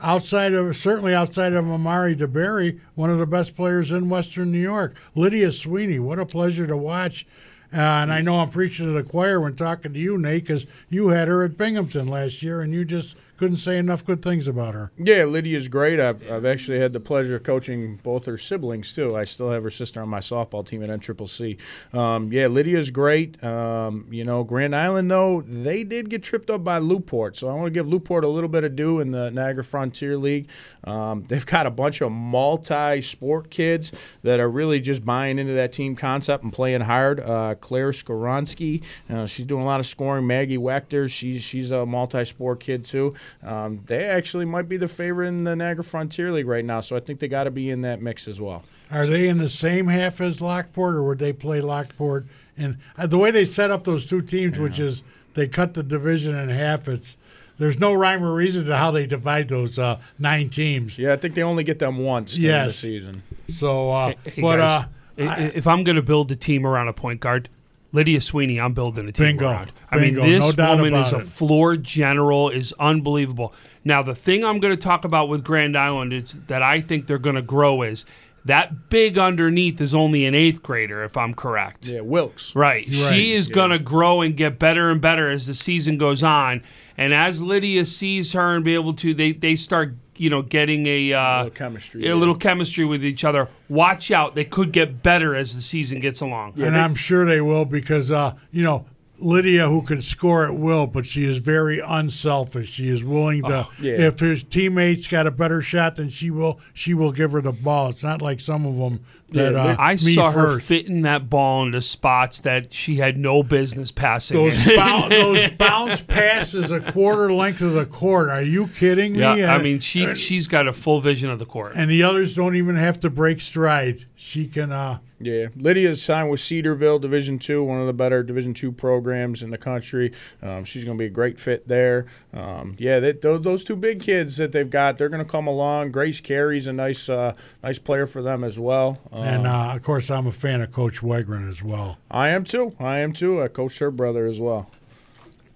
Outside 0.05 0.53
of 0.53 0.77
certainly 0.77 1.15
outside 1.15 1.53
of 1.53 1.71
Amari 1.71 2.17
DeBerry, 2.17 2.81
one 2.97 3.09
of 3.09 3.21
the 3.21 3.27
best 3.27 3.55
players 3.55 3.93
in 3.93 4.09
Western 4.09 4.51
New 4.51 4.59
York, 4.59 4.97
Lydia 5.15 5.53
Sweeney. 5.53 6.01
What 6.01 6.19
a 6.19 6.27
pleasure 6.27 6.67
to 6.67 6.77
watch 6.77 7.25
uh, 7.73 7.77
and 7.77 8.13
I 8.13 8.21
know 8.21 8.41
I'm 8.41 8.51
preaching 8.51 8.87
to 8.87 8.93
the 8.93 9.03
choir 9.03 9.41
when 9.41 9.57
talking 9.57 9.93
to 9.93 9.99
you, 9.99 10.19
Nate, 10.19 10.45
because 10.45 10.67
you 10.91 11.09
had 11.09 11.29
her 11.29 11.43
at 11.43 11.57
Binghamton 11.57 12.07
last 12.07 12.43
year, 12.43 12.61
and 12.61 12.73
you 12.75 12.85
just 12.85 13.15
couldn't 13.43 13.57
say 13.57 13.77
enough 13.77 14.05
good 14.05 14.23
things 14.23 14.47
about 14.47 14.73
her. 14.73 14.93
Yeah, 14.97 15.25
Lydia's 15.25 15.67
great. 15.67 15.99
I've, 15.99 16.31
I've 16.31 16.45
actually 16.45 16.79
had 16.79 16.93
the 16.93 17.01
pleasure 17.01 17.35
of 17.35 17.43
coaching 17.43 17.99
both 18.05 18.25
her 18.27 18.39
siblings 18.39 18.95
too. 18.95 19.17
I 19.17 19.25
still 19.25 19.51
have 19.51 19.65
her 19.65 19.71
sister 19.71 20.01
on 20.01 20.09
my 20.09 20.21
softball 20.21 20.65
team 20.65 20.81
at 20.85 20.89
NCCC. 20.91 21.59
Um, 21.93 22.31
yeah, 22.31 22.47
Lydia's 22.47 22.93
great. 22.93 23.43
Um, 23.43 24.07
you 24.13 24.25
know, 24.25 24.45
Grand 24.45 24.77
Island 24.77 25.11
though 25.11 25.41
they 25.41 25.83
did 25.83 26.09
get 26.09 26.23
tripped 26.23 26.51
up 26.51 26.63
by 26.63 26.79
Newport, 26.79 27.37
so 27.37 27.49
I 27.49 27.55
want 27.55 27.67
to 27.67 27.71
give 27.73 27.89
Newport 27.89 28.23
a 28.23 28.29
little 28.29 28.49
bit 28.49 28.63
of 28.63 28.77
due 28.77 29.01
in 29.01 29.11
the 29.11 29.33
Niagara 29.33 29.65
Frontier 29.65 30.17
League. 30.17 30.49
Um, 30.85 31.25
they've 31.27 31.45
got 31.45 31.67
a 31.67 31.71
bunch 31.71 32.01
of 32.01 32.13
multi-sport 32.13 33.51
kids 33.51 33.91
that 34.23 34.39
are 34.39 34.49
really 34.49 34.79
just 34.79 35.05
buying 35.05 35.41
into 35.41 35.55
that 35.55 35.73
team 35.73 35.97
concept 35.97 36.45
and 36.45 36.53
playing 36.53 36.83
hard. 36.83 37.19
Uh, 37.19 37.57
Claire 37.57 37.91
Skoronsky, 37.91 38.85
uh, 39.11 39.27
she's 39.27 39.47
doing 39.47 39.63
a 39.63 39.67
lot 39.67 39.81
of 39.81 39.87
scoring. 39.87 40.29
Maggie 40.29 40.59
Wechter, 40.59 41.11
she's 41.11 41.43
she's 41.43 41.73
a 41.73 41.85
multi-sport 41.85 42.61
kid 42.61 42.85
too. 42.85 43.15
Um, 43.43 43.81
they 43.87 44.05
actually 44.05 44.45
might 44.45 44.69
be 44.69 44.77
the 44.77 44.89
favorite 44.89 45.29
in 45.29 45.45
the 45.45 45.55
Niagara 45.57 45.85
Frontier 45.85 46.31
League 46.33 46.47
right 46.47 46.65
now, 46.65 46.81
so 46.81 46.97
I 46.97 47.01
think 47.01 47.21
they 47.21 47.29
got 47.29 47.45
to 47.45 47.51
be 47.51 47.71
in 47.71 47.81
that 47.83 48.01
mix 48.01 48.27
as 48.29 48.41
well. 48.41 48.65
Are 48.91 49.07
they 49.07 49.29
in 49.29 49.39
the 49.39 49.49
same 49.49 49.89
half 49.89 50.21
as 50.21 50.41
Lockport, 50.41 50.95
or 50.95 51.03
would 51.05 51.19
they 51.19 51.33
play 51.33 51.61
Lockport? 51.61 52.27
And 52.59 52.77
uh, 52.99 53.07
the 53.07 53.19
way 53.19 53.31
they 53.31 53.45
set 53.45 53.71
up 53.71 53.85
those 53.85 54.05
two 54.07 54.21
teams, 54.23 54.59
which 54.59 54.79
is 54.79 55.03
they 55.35 55.49
cut 55.49 55.75
the 55.75 55.83
division 55.83 56.35
in 56.35 56.51
half, 56.51 56.87
it's 56.89 57.17
there's 57.59 57.79
no 57.79 57.95
rhyme 57.95 58.23
or 58.23 58.35
reason 58.35 58.65
to 58.67 58.77
how 58.77 58.91
they 58.91 59.07
divide 59.07 59.49
those 59.49 59.79
uh, 59.79 59.99
nine 60.19 60.51
teams. 60.51 60.99
Yeah, 60.99 61.13
I 61.13 61.17
think 61.17 61.35
they 61.35 61.43
only 61.43 61.65
get 61.65 61.79
them 61.79 61.99
once 61.99 62.35
during 62.35 62.47
the 62.67 62.73
season. 62.73 63.23
So, 63.49 63.91
uh, 63.91 64.13
Hey, 64.25 64.43
but 64.43 64.57
guys, 64.59 64.85
uh, 65.19 65.23
i- 65.23 65.53
if 65.55 65.67
I'm 65.67 65.85
going 65.85 65.97
to 65.97 66.03
build 66.03 66.31
a 66.33 66.37
team 66.37 66.67
around 66.67 66.89
a 66.89 66.93
point 66.93 67.21
guard, 67.21 67.49
Lydia 67.93 68.21
Sweeney, 68.21 68.59
I'm 68.59 68.73
building 68.73 69.09
a 69.09 69.13
team 69.13 69.27
Bingo. 69.27 69.51
around. 69.51 69.73
I 69.91 69.99
mean, 69.99 70.15
this 70.15 70.57
No 70.57 70.75
woman 70.77 70.95
is 70.95 71.09
about 71.09 71.13
a 71.13 71.25
it. 71.25 71.29
floor 71.29 71.77
general, 71.77 72.49
is 72.49 72.73
unbelievable. 72.81 73.53
Now, 73.85 74.03
the 74.03 74.15
thing 74.15 74.45
I'm 74.45 74.61
going 74.61 74.75
to 74.75 74.81
talk 74.83 75.05
about 75.05 75.29
with 75.29 75.45
Grand 75.45 75.77
Island 75.77 76.13
is 76.13 76.33
that 76.47 76.63
I 76.63 76.81
think 76.81 77.07
they're 77.07 77.19
going 77.19 77.37
to 77.37 77.43
grow 77.43 77.83
is 77.83 78.05
that 78.45 78.89
big 78.89 79.19
underneath 79.19 79.81
is 79.81 79.95
only 79.95 80.25
an 80.25 80.35
eighth 80.35 80.63
grader, 80.63 81.05
if 81.05 81.17
I'm 81.17 81.35
correct. 81.35 81.87
Yeah, 81.87 82.01
Wilkes. 82.01 82.57
Right. 82.57 82.87
Right. 82.87 83.15
She 83.15 83.35
is 83.35 83.47
going 83.49 83.71
to 83.71 83.79
grow 83.79 84.21
and 84.23 84.37
get 84.37 84.59
better 84.59 84.91
and 84.91 85.01
better 85.01 85.31
as 85.31 85.47
the 85.47 85.55
season 85.55 85.99
goes 85.99 86.23
on. 86.23 86.63
And 86.97 87.13
as 87.15 87.43
Lydia 87.43 87.85
sees 87.85 88.33
her 88.33 88.55
and 88.55 88.65
be 88.65 88.75
able 88.75 88.95
to, 88.95 89.15
they, 89.15 89.33
they 89.33 89.55
start, 89.57 89.95
you 90.23 90.31
know, 90.31 90.41
getting 90.41 90.87
a, 90.87 91.13
uh, 91.13 91.39
little 91.39 91.51
chemistry, 91.51 92.05
a 92.05 92.07
yeah. 92.07 92.15
little 92.15 92.37
chemistry 92.37 92.85
with 92.85 93.05
each 93.05 93.25
other. 93.25 93.49
Watch 93.69 94.13
out. 94.13 94.37
They 94.37 94.45
could 94.45 94.71
get 94.71 95.03
better 95.03 95.35
as 95.35 95.57
the 95.57 95.61
season 95.61 95.99
gets 95.99 96.21
along. 96.21 96.55
and 96.63 96.77
I'm 96.77 96.95
sure 96.95 97.25
they 97.25 97.41
will 97.41 97.65
because 97.65 98.13
uh, 98.13 98.35
you 98.53 98.63
know 98.63 98.87
Lydia, 99.23 99.69
who 99.69 99.83
can 99.83 100.03
score 100.03 100.45
at 100.45 100.55
will, 100.55 100.87
but 100.87 101.07
she 101.07 101.25
is 101.25 101.39
very 101.39 101.81
unselfish. 101.81 102.71
She 102.71 102.89
is 102.89 103.03
willing 103.05 103.43
to, 103.45 103.67
Oh, 103.67 103.73
yeah. 103.81 103.93
if 104.09 104.19
his 104.21 104.43
teammates 104.43 105.07
got 105.07 105.27
a 105.27 105.31
better 105.31 105.63
shot 105.63 105.97
than 105.97 106.09
she 106.11 106.31
will, 106.31 106.61
she 106.75 106.95
will 106.95 107.13
give 107.13 107.33
her 107.33 107.41
the 107.41 107.53
ball. 107.53 107.89
It's 107.91 108.05
not 108.05 108.21
like 108.23 108.41
some 108.41 108.67
of 108.67 108.77
them 108.77 109.01
that 109.31 109.53
Yeah, 109.55 109.59
uh, 109.63 109.77
I 109.79 109.97
saw 109.97 110.31
her 110.31 110.49
first. 110.55 110.69
fitting 110.69 111.03
that 111.03 111.31
ball 111.31 111.65
into 111.65 111.81
spots 111.81 112.41
that 112.41 112.73
she 112.75 112.97
had 112.97 113.17
no 113.17 113.43
business 113.43 113.91
passing. 113.91 114.37
Those, 114.37 114.67
in. 114.67 114.77
boun- 114.77 115.09
those 115.11 115.51
bounce 115.53 116.01
passes 116.03 116.71
a 116.71 116.81
quarter 116.81 117.33
length 117.33 117.63
of 117.63 117.73
the 117.73 117.87
court. 117.87 118.29
Are 118.29 118.43
you 118.43 118.69
kidding 118.69 119.13
me? 119.15 119.21
yeah, 119.21 119.31
I 119.31 119.55
And- 119.55 119.65
mean, 119.65 119.79
she 119.81 120.15
she's 120.15 120.49
got 120.49 120.69
a 120.69 120.73
full 120.73 121.01
vision 121.01 121.31
of 121.31 121.39
the 121.39 121.47
court. 121.47 121.73
and 121.77 121.91
the 121.91 122.03
others 122.03 122.35
don't 122.35 122.57
even 122.57 122.77
have 122.77 123.01
to 123.01 123.09
break 123.11 123.41
stride. 123.41 124.05
She 124.25 124.47
can. 124.47 124.71
Uh, 124.71 124.99
Yeah, 125.19 125.49
Lydia's 125.57 126.01
signed 126.01 126.31
with 126.31 126.39
Cedarville 126.39 127.01
Division 127.01 127.41
Two, 127.41 127.65
one 127.65 127.81
of 127.81 127.89
the 127.89 127.93
better 127.93 128.23
Division 128.23 128.55
Two 128.55 128.71
programs 128.71 129.43
in 129.43 129.51
the 129.51 129.59
country. 129.59 130.13
Um, 130.41 130.63
she's 130.63 130.85
going 130.85 130.97
to 130.97 131.03
be 131.03 131.07
a 131.07 131.11
great 131.11 131.41
fit 131.41 131.67
there. 131.67 132.07
Um, 132.33 132.77
yeah, 132.79 133.01
they, 133.01 133.13
those, 133.13 133.43
those 133.43 133.65
two 133.65 133.75
big 133.75 134.01
kids 134.01 134.37
that 134.37 134.53
they've 134.53 134.71
got, 134.71 134.97
they're 134.97 135.09
going 135.09 135.25
to 135.25 135.29
come 135.31 135.49
along. 135.49 135.91
Grace 135.91 136.21
Carey's 136.21 136.69
a 136.69 136.73
nice, 136.73 137.09
uh, 137.09 137.35
nice 137.65 137.81
player 137.81 138.07
for 138.07 138.23
them 138.23 138.45
as 138.45 138.61
well. 138.61 138.99
Um, 139.13 139.25
and 139.25 139.47
uh, 139.49 139.73
of 139.75 139.83
course, 139.83 140.09
I'm 140.09 140.29
a 140.29 140.33
fan 140.33 140.61
of 140.61 140.71
Coach 140.71 141.01
Wegren 141.01 141.51
as 141.51 141.61
well. 141.61 141.99
I 142.09 142.29
am 142.29 142.45
too. 142.45 142.77
I 142.79 142.99
am 143.01 143.13
too. 143.13 143.43
I 143.43 143.49
coached 143.49 143.81
her 143.81 143.91
brother 143.91 144.27
as 144.27 144.39
well. 144.39 144.71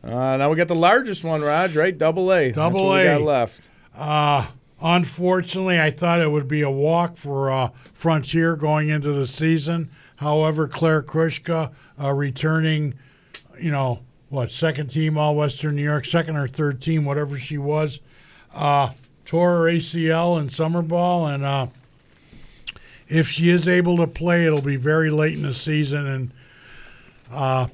Uh, 0.02 0.36
now 0.38 0.50
we 0.50 0.56
got 0.56 0.66
the 0.66 0.74
largest 0.74 1.22
one, 1.22 1.40
Raj. 1.40 1.76
Right, 1.76 1.96
double 1.96 2.32
A. 2.32 2.50
Double 2.50 2.92
A. 2.96 3.04
got 3.04 3.22
left. 3.22 3.60
Uh, 3.96 4.48
unfortunately, 4.86 5.80
I 5.80 5.90
thought 5.90 6.20
it 6.20 6.30
would 6.30 6.46
be 6.46 6.62
a 6.62 6.70
walk 6.70 7.16
for 7.16 7.50
uh, 7.50 7.70
Frontier 7.92 8.54
going 8.54 8.88
into 8.88 9.12
the 9.12 9.26
season. 9.26 9.90
However, 10.16 10.68
Claire 10.68 11.02
Krushka, 11.02 11.72
uh, 12.00 12.12
returning, 12.12 12.94
you 13.58 13.72
know, 13.72 14.00
what, 14.28 14.50
second 14.50 14.88
team 14.88 15.18
All 15.18 15.34
Western 15.34 15.74
New 15.74 15.82
York, 15.82 16.04
second 16.04 16.36
or 16.36 16.46
third 16.46 16.80
team, 16.80 17.04
whatever 17.04 17.36
she 17.36 17.58
was, 17.58 17.98
uh, 18.54 18.92
tore 19.24 19.50
her 19.50 19.64
ACL 19.64 20.40
in 20.40 20.48
summer 20.48 20.82
ball. 20.82 21.26
And 21.26 21.44
uh, 21.44 21.66
if 23.08 23.28
she 23.28 23.50
is 23.50 23.66
able 23.66 23.96
to 23.96 24.06
play, 24.06 24.46
it'll 24.46 24.62
be 24.62 24.76
very 24.76 25.10
late 25.10 25.34
in 25.34 25.42
the 25.42 25.54
season. 25.54 26.06
And 26.06 26.30
uh, 27.32 27.66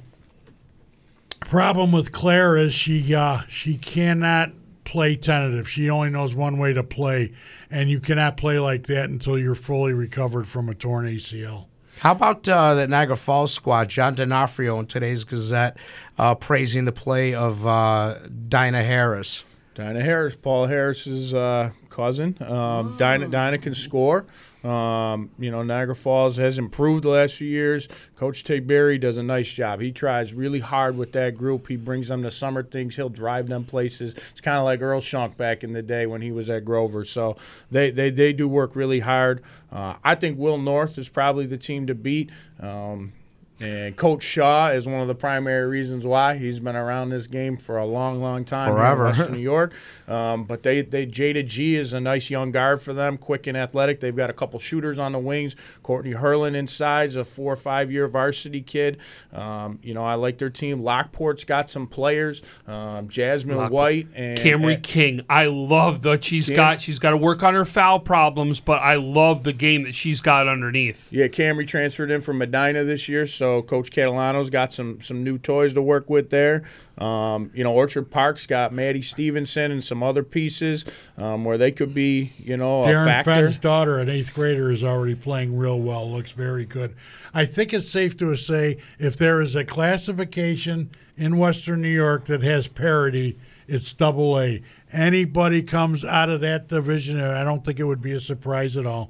problem 1.41 1.91
with 1.91 2.11
Claire 2.11 2.57
is 2.57 2.73
she 2.73 3.13
uh, 3.13 3.41
she 3.47 3.77
cannot 3.77 4.51
play 4.93 5.15
tentative. 5.15 5.67
She 5.67 5.89
only 5.89 6.11
knows 6.11 6.35
one 6.35 6.59
way 6.59 6.71
to 6.71 6.83
play, 6.83 7.31
and 7.71 7.89
you 7.89 7.99
cannot 7.99 8.37
play 8.37 8.59
like 8.59 8.85
that 8.85 9.09
until 9.09 9.39
you're 9.39 9.55
fully 9.55 9.91
recovered 9.91 10.47
from 10.47 10.69
a 10.69 10.75
torn 10.75 11.07
ACL. 11.07 11.65
How 11.97 12.11
about 12.11 12.47
uh, 12.47 12.75
the 12.75 12.87
Niagara 12.87 13.15
Falls 13.15 13.51
squad? 13.51 13.89
John 13.89 14.13
D'Onofrio 14.13 14.77
in 14.77 14.85
today's 14.85 15.23
Gazette 15.23 15.77
uh, 16.19 16.35
praising 16.35 16.85
the 16.85 16.91
play 16.91 17.33
of 17.33 17.65
uh, 17.65 18.19
Dinah 18.47 18.83
Harris. 18.83 19.45
Dinah 19.73 20.01
Harris, 20.01 20.35
Paul 20.35 20.67
Harris's 20.67 21.33
uh, 21.33 21.71
cousin. 21.89 22.37
Um, 22.43 22.95
Dinah, 22.99 23.29
Dinah 23.29 23.57
can 23.57 23.73
score. 23.73 24.27
Um, 24.63 25.29
you 25.37 25.51
know, 25.51 25.61
Niagara 25.61 25.95
Falls 25.95 26.37
has 26.37 26.57
improved 26.57 27.03
the 27.03 27.09
last 27.09 27.35
few 27.35 27.47
years. 27.47 27.89
Coach 28.15 28.43
Tate 28.45 28.65
Berry 28.65 28.97
does 28.97 29.17
a 29.17 29.23
nice 29.23 29.51
job. 29.51 29.81
He 29.81 29.91
tries 29.91 30.33
really 30.33 30.61
hard 30.61 30.97
with 30.97 31.11
that 31.13 31.35
group. 31.35 31.67
He 31.67 31.75
brings 31.75 32.07
them 32.07 32.23
to 32.23 32.31
summer 32.31 32.63
things. 32.63 32.95
He'll 32.95 33.09
drive 33.09 33.47
them 33.49 33.65
places. 33.65 34.15
It's 34.31 34.41
kind 34.41 34.57
of 34.57 34.63
like 34.63 34.81
Earl 34.81 35.01
Shunk 35.01 35.35
back 35.35 35.63
in 35.63 35.73
the 35.73 35.81
day 35.81 36.05
when 36.05 36.21
he 36.21 36.31
was 36.31 36.49
at 36.49 36.63
Grover. 36.63 37.03
So 37.03 37.35
they, 37.71 37.91
they, 37.91 38.09
they 38.09 38.31
do 38.31 38.47
work 38.47 38.75
really 38.75 39.01
hard. 39.01 39.43
Uh, 39.71 39.95
I 40.03 40.15
think 40.15 40.39
Will 40.39 40.57
North 40.57 40.97
is 40.97 41.09
probably 41.09 41.45
the 41.45 41.57
team 41.57 41.87
to 41.87 41.95
beat. 41.95 42.29
Um, 42.59 43.11
and 43.59 43.95
Coach 43.95 44.23
Shaw 44.23 44.69
is 44.69 44.87
one 44.87 44.99
of 45.01 45.07
the 45.07 45.15
primary 45.15 45.67
reasons 45.67 46.05
why 46.05 46.37
he's 46.37 46.59
been 46.59 46.75
around 46.75 47.09
this 47.09 47.27
game 47.27 47.57
for 47.57 47.77
a 47.77 47.85
long, 47.85 48.19
long 48.21 48.45
time. 48.45 48.69
in 48.69 48.75
Forever. 48.75 49.05
Western 49.05 49.31
New 49.33 49.39
York. 49.39 49.73
Um, 50.07 50.43
but 50.45 50.63
they, 50.63 50.81
they 50.81 51.05
Jada 51.05 51.45
G 51.45 51.75
is 51.75 51.93
a 51.93 51.99
nice 51.99 52.29
young 52.29 52.51
guard 52.51 52.81
for 52.81 52.93
them, 52.93 53.17
quick 53.17 53.47
and 53.47 53.57
athletic. 53.57 53.99
They've 53.99 54.15
got 54.15 54.29
a 54.29 54.33
couple 54.33 54.59
shooters 54.59 54.99
on 54.99 55.11
the 55.11 55.19
wings. 55.19 55.55
Courtney 55.81 56.13
Hurlin 56.13 56.55
inside 56.55 57.09
is 57.09 57.15
a 57.15 57.23
four 57.23 57.53
or 57.53 57.55
five 57.57 57.91
year 57.91 58.07
varsity 58.07 58.61
kid. 58.61 58.97
Um, 59.31 59.79
you 59.81 59.93
know, 59.93 60.03
I 60.03 60.15
like 60.15 60.37
their 60.37 60.49
team. 60.49 60.81
Lockport's 60.81 61.43
got 61.45 61.69
some 61.69 61.87
players. 61.87 62.41
Um, 62.67 63.07
Jasmine 63.07 63.57
Lockport. 63.57 63.71
White 63.73 64.07
and 64.15 64.37
Camry 64.37 64.75
and- 64.75 64.83
King, 64.83 65.21
I 65.29 65.45
love 65.45 66.01
that 66.03 66.23
she's 66.23 66.47
Cam- 66.47 66.55
got. 66.55 66.81
She's 66.81 66.99
got 66.99 67.11
to 67.11 67.17
work 67.17 67.43
on 67.43 67.53
her 67.53 67.65
foul 67.65 67.99
problems, 67.99 68.59
but 68.59 68.81
I 68.81 68.95
love 68.95 69.43
the 69.43 69.53
game 69.53 69.83
that 69.83 69.95
she's 69.95 70.21
got 70.21 70.47
underneath. 70.47 71.11
Yeah, 71.11 71.27
Camry 71.27 71.65
transferred 71.67 72.11
in 72.11 72.21
from 72.21 72.37
Medina 72.39 72.83
this 72.83 73.07
year, 73.07 73.25
so 73.25 73.61
Coach 73.61 73.91
Catalano's 73.91 74.49
got 74.49 74.71
some 74.73 74.99
some 75.01 75.23
new 75.23 75.37
toys 75.37 75.73
to 75.73 75.81
work 75.81 76.09
with 76.09 76.29
there. 76.29 76.63
Um, 76.97 77.49
you 77.55 77.63
know, 77.63 77.73
Orchard 77.73 78.11
Park's 78.11 78.45
got 78.45 78.71
Maddie 78.71 79.01
Stevenson 79.01 79.71
and 79.71 79.83
some 79.83 80.03
other 80.03 80.21
pieces 80.21 80.85
um, 81.17 81.43
where 81.43 81.57
they 81.57 81.71
could 81.71 81.93
be, 81.93 82.33
you 82.37 82.55
know, 82.55 82.83
a 82.83 82.87
Darren 82.87 83.05
factor. 83.05 83.31
Fenn's 83.31 83.57
daughter, 83.57 83.97
an 83.97 84.09
eighth 84.09 84.33
grader, 84.33 84.71
is 84.71 84.83
already 84.83 85.15
playing 85.15 85.57
real 85.57 85.79
well. 85.79 86.09
Looks 86.09 86.31
very 86.31 86.65
good. 86.65 86.95
I 87.33 87.45
think 87.45 87.73
it's 87.73 87.89
safe 87.89 88.15
to 88.17 88.35
say 88.35 88.77
if 88.99 89.17
there 89.17 89.41
is 89.41 89.55
a 89.55 89.65
classification 89.65 90.91
in 91.17 91.37
Western 91.37 91.81
New 91.81 91.89
York 91.89 92.25
that 92.25 92.43
has 92.43 92.67
parity, 92.67 93.39
It's 93.67 93.91
double 93.93 94.39
A. 94.39 94.61
Anybody 94.91 95.63
comes 95.63 96.05
out 96.05 96.29
of 96.29 96.41
that 96.41 96.67
division, 96.67 97.19
I 97.19 97.43
don't 97.43 97.65
think 97.65 97.79
it 97.79 97.85
would 97.85 98.01
be 98.01 98.11
a 98.11 98.19
surprise 98.19 98.77
at 98.77 98.85
all. 98.85 99.09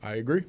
I 0.00 0.14
agree. 0.14 0.44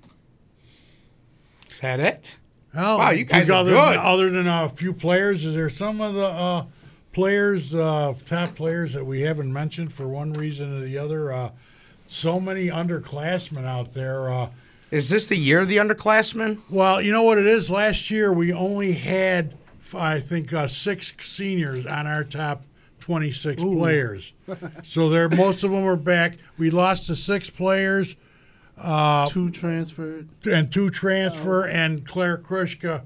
Is 1.70 1.80
that 1.80 2.00
it? 2.00 2.38
Well, 2.74 2.98
Wow, 3.00 3.12
you 3.12 3.26
guys 3.26 3.50
are 3.50 3.54
other 3.54 3.72
good. 3.72 3.94
Than, 3.94 3.98
other 3.98 4.30
than 4.30 4.48
a 4.48 4.70
few 4.70 4.94
players, 4.94 5.44
is 5.46 5.56
there 5.56 5.70
some 5.70 6.02
of 6.02 6.14
the 6.14 6.26
uh, 6.28 6.66
players, 7.14 7.74
uh, 7.74 8.14
top 8.28 8.56
players 8.56 8.94
that 8.94 9.06
we 9.06 9.22
haven't 9.22 9.52
mentioned 9.52 9.94
for 9.94 10.08
one 10.08 10.34
reason 10.34 10.78
or 10.78 10.86
the 10.86 10.98
other? 10.98 11.32
Uh, 11.34 11.52
so 12.08 12.40
many 12.40 12.68
underclassmen 12.68 13.66
out 13.66 13.94
there. 13.94 14.32
Uh, 14.32 14.50
Is 14.92 15.10
this 15.10 15.28
the 15.28 15.36
year 15.38 15.62
of 15.62 15.68
the 15.68 15.78
underclassmen? 15.78 16.60
well, 16.70 17.02
you 17.02 17.12
know 17.12 17.24
what 17.24 17.38
it 17.38 17.48
is. 17.48 17.70
Last 17.70 18.10
year 18.12 18.32
we 18.34 18.52
only 18.54 18.94
had, 18.94 19.56
I 19.94 20.20
think, 20.20 20.52
uh, 20.54 20.68
six 20.68 21.14
seniors 21.24 21.86
on 21.86 22.08
our 22.08 22.24
top 22.24 22.64
twenty-six 23.00 23.62
Ooh. 23.64 23.76
players. 23.76 24.34
so 24.84 25.10
there, 25.10 25.30
most 25.30 25.64
of 25.64 25.72
them 25.72 25.86
are 25.86 25.96
back. 25.96 26.38
We 26.58 26.70
lost 26.70 27.08
to 27.08 27.16
six 27.16 27.50
players. 27.50 28.16
Uh, 28.82 29.26
Two 29.28 29.50
transferred. 29.50 30.30
and 30.50 30.72
two 30.72 30.90
transfer, 30.90 31.66
and 31.66 32.08
Claire 32.08 32.38
Krushka 32.38 33.04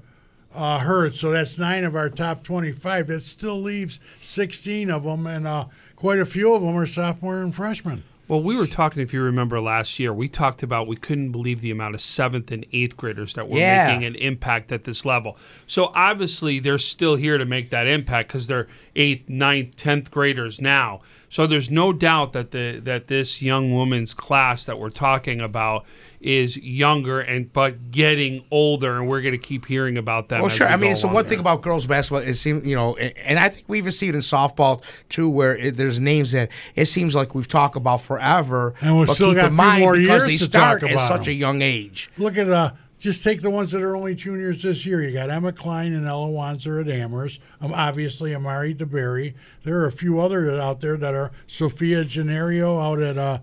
uh, 0.54 0.78
hurt. 0.78 1.16
So 1.16 1.30
that's 1.32 1.58
nine 1.58 1.84
of 1.84 1.96
our 1.96 2.08
top 2.08 2.44
25. 2.44 3.08
That 3.08 3.20
still 3.22 3.60
leaves 3.60 3.98
16 4.20 4.90
of 4.90 5.02
them, 5.02 5.26
and 5.26 5.46
uh, 5.46 5.66
quite 5.96 6.20
a 6.20 6.24
few 6.24 6.54
of 6.54 6.62
them 6.62 6.76
are 6.76 6.86
sophomore 6.86 7.38
and 7.42 7.54
freshmen. 7.54 8.04
Well, 8.26 8.42
we 8.42 8.56
were 8.56 8.66
talking, 8.66 9.02
if 9.02 9.12
you 9.12 9.20
remember 9.20 9.60
last 9.60 9.98
year, 9.98 10.10
we 10.12 10.28
talked 10.28 10.62
about 10.62 10.86
we 10.86 10.96
couldn't 10.96 11.30
believe 11.30 11.60
the 11.60 11.70
amount 11.70 11.94
of 11.94 12.00
seventh 12.00 12.50
and 12.50 12.64
eighth 12.72 12.96
graders 12.96 13.34
that 13.34 13.48
were 13.50 13.58
Yeah. 13.58 13.88
making 13.88 14.04
an 14.06 14.14
impact 14.14 14.72
at 14.72 14.84
this 14.84 15.04
level. 15.04 15.36
So 15.66 15.92
obviously, 15.94 16.58
they're 16.58 16.78
still 16.78 17.16
here 17.16 17.36
to 17.36 17.44
make 17.44 17.68
that 17.70 17.86
impact 17.86 18.28
because 18.28 18.46
they're 18.46 18.66
eighth, 18.96 19.28
ninth, 19.28 19.76
tenth 19.76 20.10
graders 20.10 20.58
now. 20.58 21.02
So 21.28 21.46
there's 21.46 21.70
no 21.70 21.92
doubt 21.92 22.32
that 22.32 22.52
the 22.52 22.80
that 22.84 23.08
this 23.08 23.42
young 23.42 23.72
woman's 23.74 24.14
class 24.14 24.64
that 24.64 24.78
we're 24.78 24.88
talking 24.90 25.40
about 25.40 25.84
is 26.24 26.56
younger 26.56 27.20
and 27.20 27.52
but 27.52 27.90
getting 27.90 28.44
older, 28.50 28.96
and 28.96 29.10
we're 29.10 29.20
going 29.20 29.32
to 29.32 29.38
keep 29.38 29.66
hearing 29.66 29.98
about 29.98 30.30
that. 30.30 30.40
Well, 30.40 30.48
sure. 30.48 30.66
we 30.66 30.72
I 30.72 30.76
mean, 30.76 30.88
go 30.88 30.92
it's 30.92 31.00
the 31.02 31.06
along. 31.06 31.14
one 31.14 31.24
thing 31.26 31.38
about 31.38 31.62
girls 31.62 31.86
basketball. 31.86 32.26
It 32.26 32.34
seems, 32.34 32.66
you 32.66 32.74
know, 32.74 32.96
and, 32.96 33.16
and 33.18 33.38
I 33.38 33.50
think 33.50 33.66
we 33.68 33.78
even 33.78 33.92
see 33.92 34.08
it 34.08 34.14
in 34.14 34.22
softball 34.22 34.82
too, 35.10 35.28
where 35.28 35.56
it, 35.56 35.76
there's 35.76 36.00
names 36.00 36.32
that 36.32 36.48
it 36.74 36.86
seems 36.86 37.14
like 37.14 37.34
we've 37.34 37.46
talked 37.46 37.76
about 37.76 38.00
forever. 38.00 38.74
And 38.80 38.98
we've 38.98 39.06
but 39.06 39.14
still 39.14 39.30
keep 39.30 39.36
got 39.36 39.46
in 39.46 39.52
a 39.52 39.56
mind 39.56 39.80
more 39.82 39.96
because 39.96 40.26
years 40.26 40.40
they 40.40 40.44
to 40.46 40.50
talk 40.50 40.78
start 40.78 40.82
at 40.84 40.92
about 40.92 41.08
such 41.08 41.28
a 41.28 41.32
young 41.32 41.60
age. 41.60 42.10
Look 42.16 42.38
at 42.38 42.48
uh, 42.48 42.72
just 42.98 43.22
take 43.22 43.42
the 43.42 43.50
ones 43.50 43.70
that 43.72 43.82
are 43.82 43.94
only 43.94 44.14
juniors 44.14 44.62
this 44.62 44.86
year. 44.86 45.02
You 45.02 45.12
got 45.12 45.28
Emma 45.28 45.52
Klein 45.52 45.92
and 45.92 46.06
Ella 46.06 46.28
Wanzer 46.28 46.80
at 46.80 46.88
Amherst. 46.88 47.38
Um, 47.60 47.74
obviously, 47.74 48.34
Amari 48.34 48.74
DeBerry. 48.74 49.34
There 49.62 49.78
are 49.80 49.86
a 49.86 49.92
few 49.92 50.20
others 50.20 50.58
out 50.58 50.80
there 50.80 50.96
that 50.96 51.12
are 51.12 51.30
Sophia 51.46 52.06
Gennario 52.06 52.82
out 52.82 53.02
at 53.02 53.18
uh, 53.18 53.40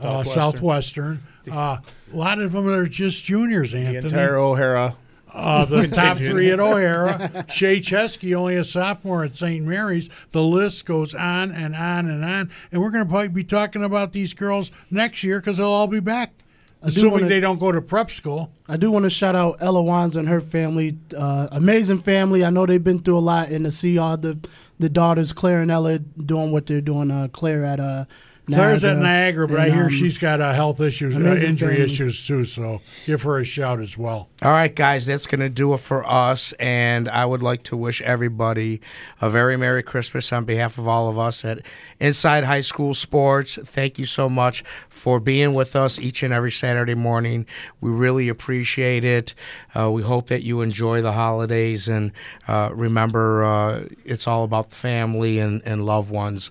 Southwestern. 0.00 0.34
Southwestern. 0.34 1.22
Uh, 1.50 1.78
a 2.12 2.16
lot 2.16 2.38
of 2.40 2.52
them 2.52 2.68
are 2.68 2.86
just 2.86 3.24
juniors, 3.24 3.72
Anthony. 3.74 3.92
The 3.92 3.96
Anthony. 3.98 4.12
entire 4.22 4.36
O'Hara. 4.36 4.96
Uh, 5.32 5.64
the 5.64 5.88
top 5.94 6.18
three 6.18 6.50
at 6.50 6.60
O'Hara. 6.60 7.44
Shea 7.50 7.80
Chesky, 7.80 8.34
only 8.34 8.56
a 8.56 8.64
sophomore 8.64 9.24
at 9.24 9.36
St. 9.36 9.64
Mary's. 9.64 10.08
The 10.30 10.42
list 10.42 10.84
goes 10.86 11.14
on 11.14 11.50
and 11.52 11.74
on 11.74 12.08
and 12.08 12.24
on. 12.24 12.50
And 12.72 12.80
we're 12.80 12.90
going 12.90 13.04
to 13.04 13.08
probably 13.10 13.28
be 13.28 13.44
talking 13.44 13.82
about 13.84 14.12
these 14.12 14.34
girls 14.34 14.70
next 14.90 15.22
year 15.22 15.40
because 15.40 15.56
they'll 15.58 15.66
all 15.66 15.86
be 15.86 16.00
back, 16.00 16.32
do 16.82 16.88
assuming 16.88 17.12
wanna- 17.12 17.28
they 17.28 17.40
don't 17.40 17.58
go 17.58 17.72
to 17.72 17.80
prep 17.82 18.10
school. 18.10 18.52
I 18.68 18.76
do 18.76 18.90
want 18.90 19.04
to 19.04 19.10
shout 19.10 19.34
out 19.34 19.56
Ella 19.60 19.82
Wanzer 19.82 20.16
and 20.16 20.28
her 20.28 20.40
family. 20.42 20.98
Uh, 21.16 21.48
amazing 21.52 21.98
family. 21.98 22.44
I 22.44 22.50
know 22.50 22.66
they've 22.66 22.82
been 22.82 23.00
through 23.00 23.18
a 23.18 23.20
lot, 23.20 23.48
and 23.48 23.64
to 23.64 23.70
see 23.70 23.96
all 23.98 24.16
the 24.18 24.38
the 24.78 24.88
daughters, 24.88 25.32
Claire 25.32 25.60
and 25.62 25.70
Ella, 25.70 25.98
doing 25.98 26.52
what 26.52 26.66
they're 26.66 26.80
doing. 26.80 27.10
Uh, 27.10 27.26
Claire 27.32 27.64
at 27.64 27.80
uh, 27.80 28.04
Claire's 28.48 28.84
at 28.84 28.96
Niagara, 28.96 29.46
but 29.46 29.60
I 29.60 29.70
hear 29.70 29.84
um, 29.84 29.90
she's 29.90 30.18
got 30.18 30.40
uh, 30.40 30.52
health 30.52 30.80
issues, 30.80 31.14
uh, 31.14 31.18
injury 31.18 31.76
family. 31.76 31.92
issues 31.92 32.26
too. 32.26 32.44
So 32.44 32.80
give 33.06 33.22
her 33.22 33.38
a 33.38 33.44
shout 33.44 33.80
as 33.80 33.96
well. 33.96 34.28
All 34.42 34.52
right, 34.52 34.74
guys, 34.74 35.06
that's 35.06 35.26
going 35.26 35.40
to 35.40 35.48
do 35.48 35.74
it 35.74 35.78
for 35.78 36.08
us. 36.08 36.52
And 36.54 37.08
I 37.08 37.24
would 37.24 37.42
like 37.42 37.62
to 37.64 37.76
wish 37.76 38.00
everybody 38.02 38.80
a 39.20 39.28
very 39.28 39.56
Merry 39.56 39.82
Christmas 39.82 40.32
on 40.32 40.44
behalf 40.44 40.78
of 40.78 40.88
all 40.88 41.08
of 41.08 41.18
us 41.18 41.44
at 41.44 41.60
Inside 42.00 42.44
High 42.44 42.60
School 42.60 42.94
Sports. 42.94 43.58
Thank 43.64 43.98
you 43.98 44.06
so 44.06 44.28
much 44.28 44.64
for 44.88 45.20
being 45.20 45.54
with 45.54 45.76
us 45.76 45.98
each 45.98 46.22
and 46.22 46.32
every 46.32 46.52
Saturday 46.52 46.94
morning. 46.94 47.46
We 47.80 47.90
really 47.90 48.28
appreciate 48.28 49.04
it. 49.04 49.34
Uh, 49.74 49.90
we 49.90 50.02
hope 50.02 50.28
that 50.28 50.42
you 50.42 50.60
enjoy 50.60 51.02
the 51.02 51.12
holidays. 51.12 51.88
And 51.88 52.12
uh, 52.46 52.70
remember, 52.72 53.44
uh, 53.44 53.84
it's 54.04 54.26
all 54.26 54.44
about 54.44 54.70
the 54.70 54.76
family 54.76 55.38
and, 55.38 55.62
and 55.64 55.84
loved 55.84 56.10
ones. 56.10 56.50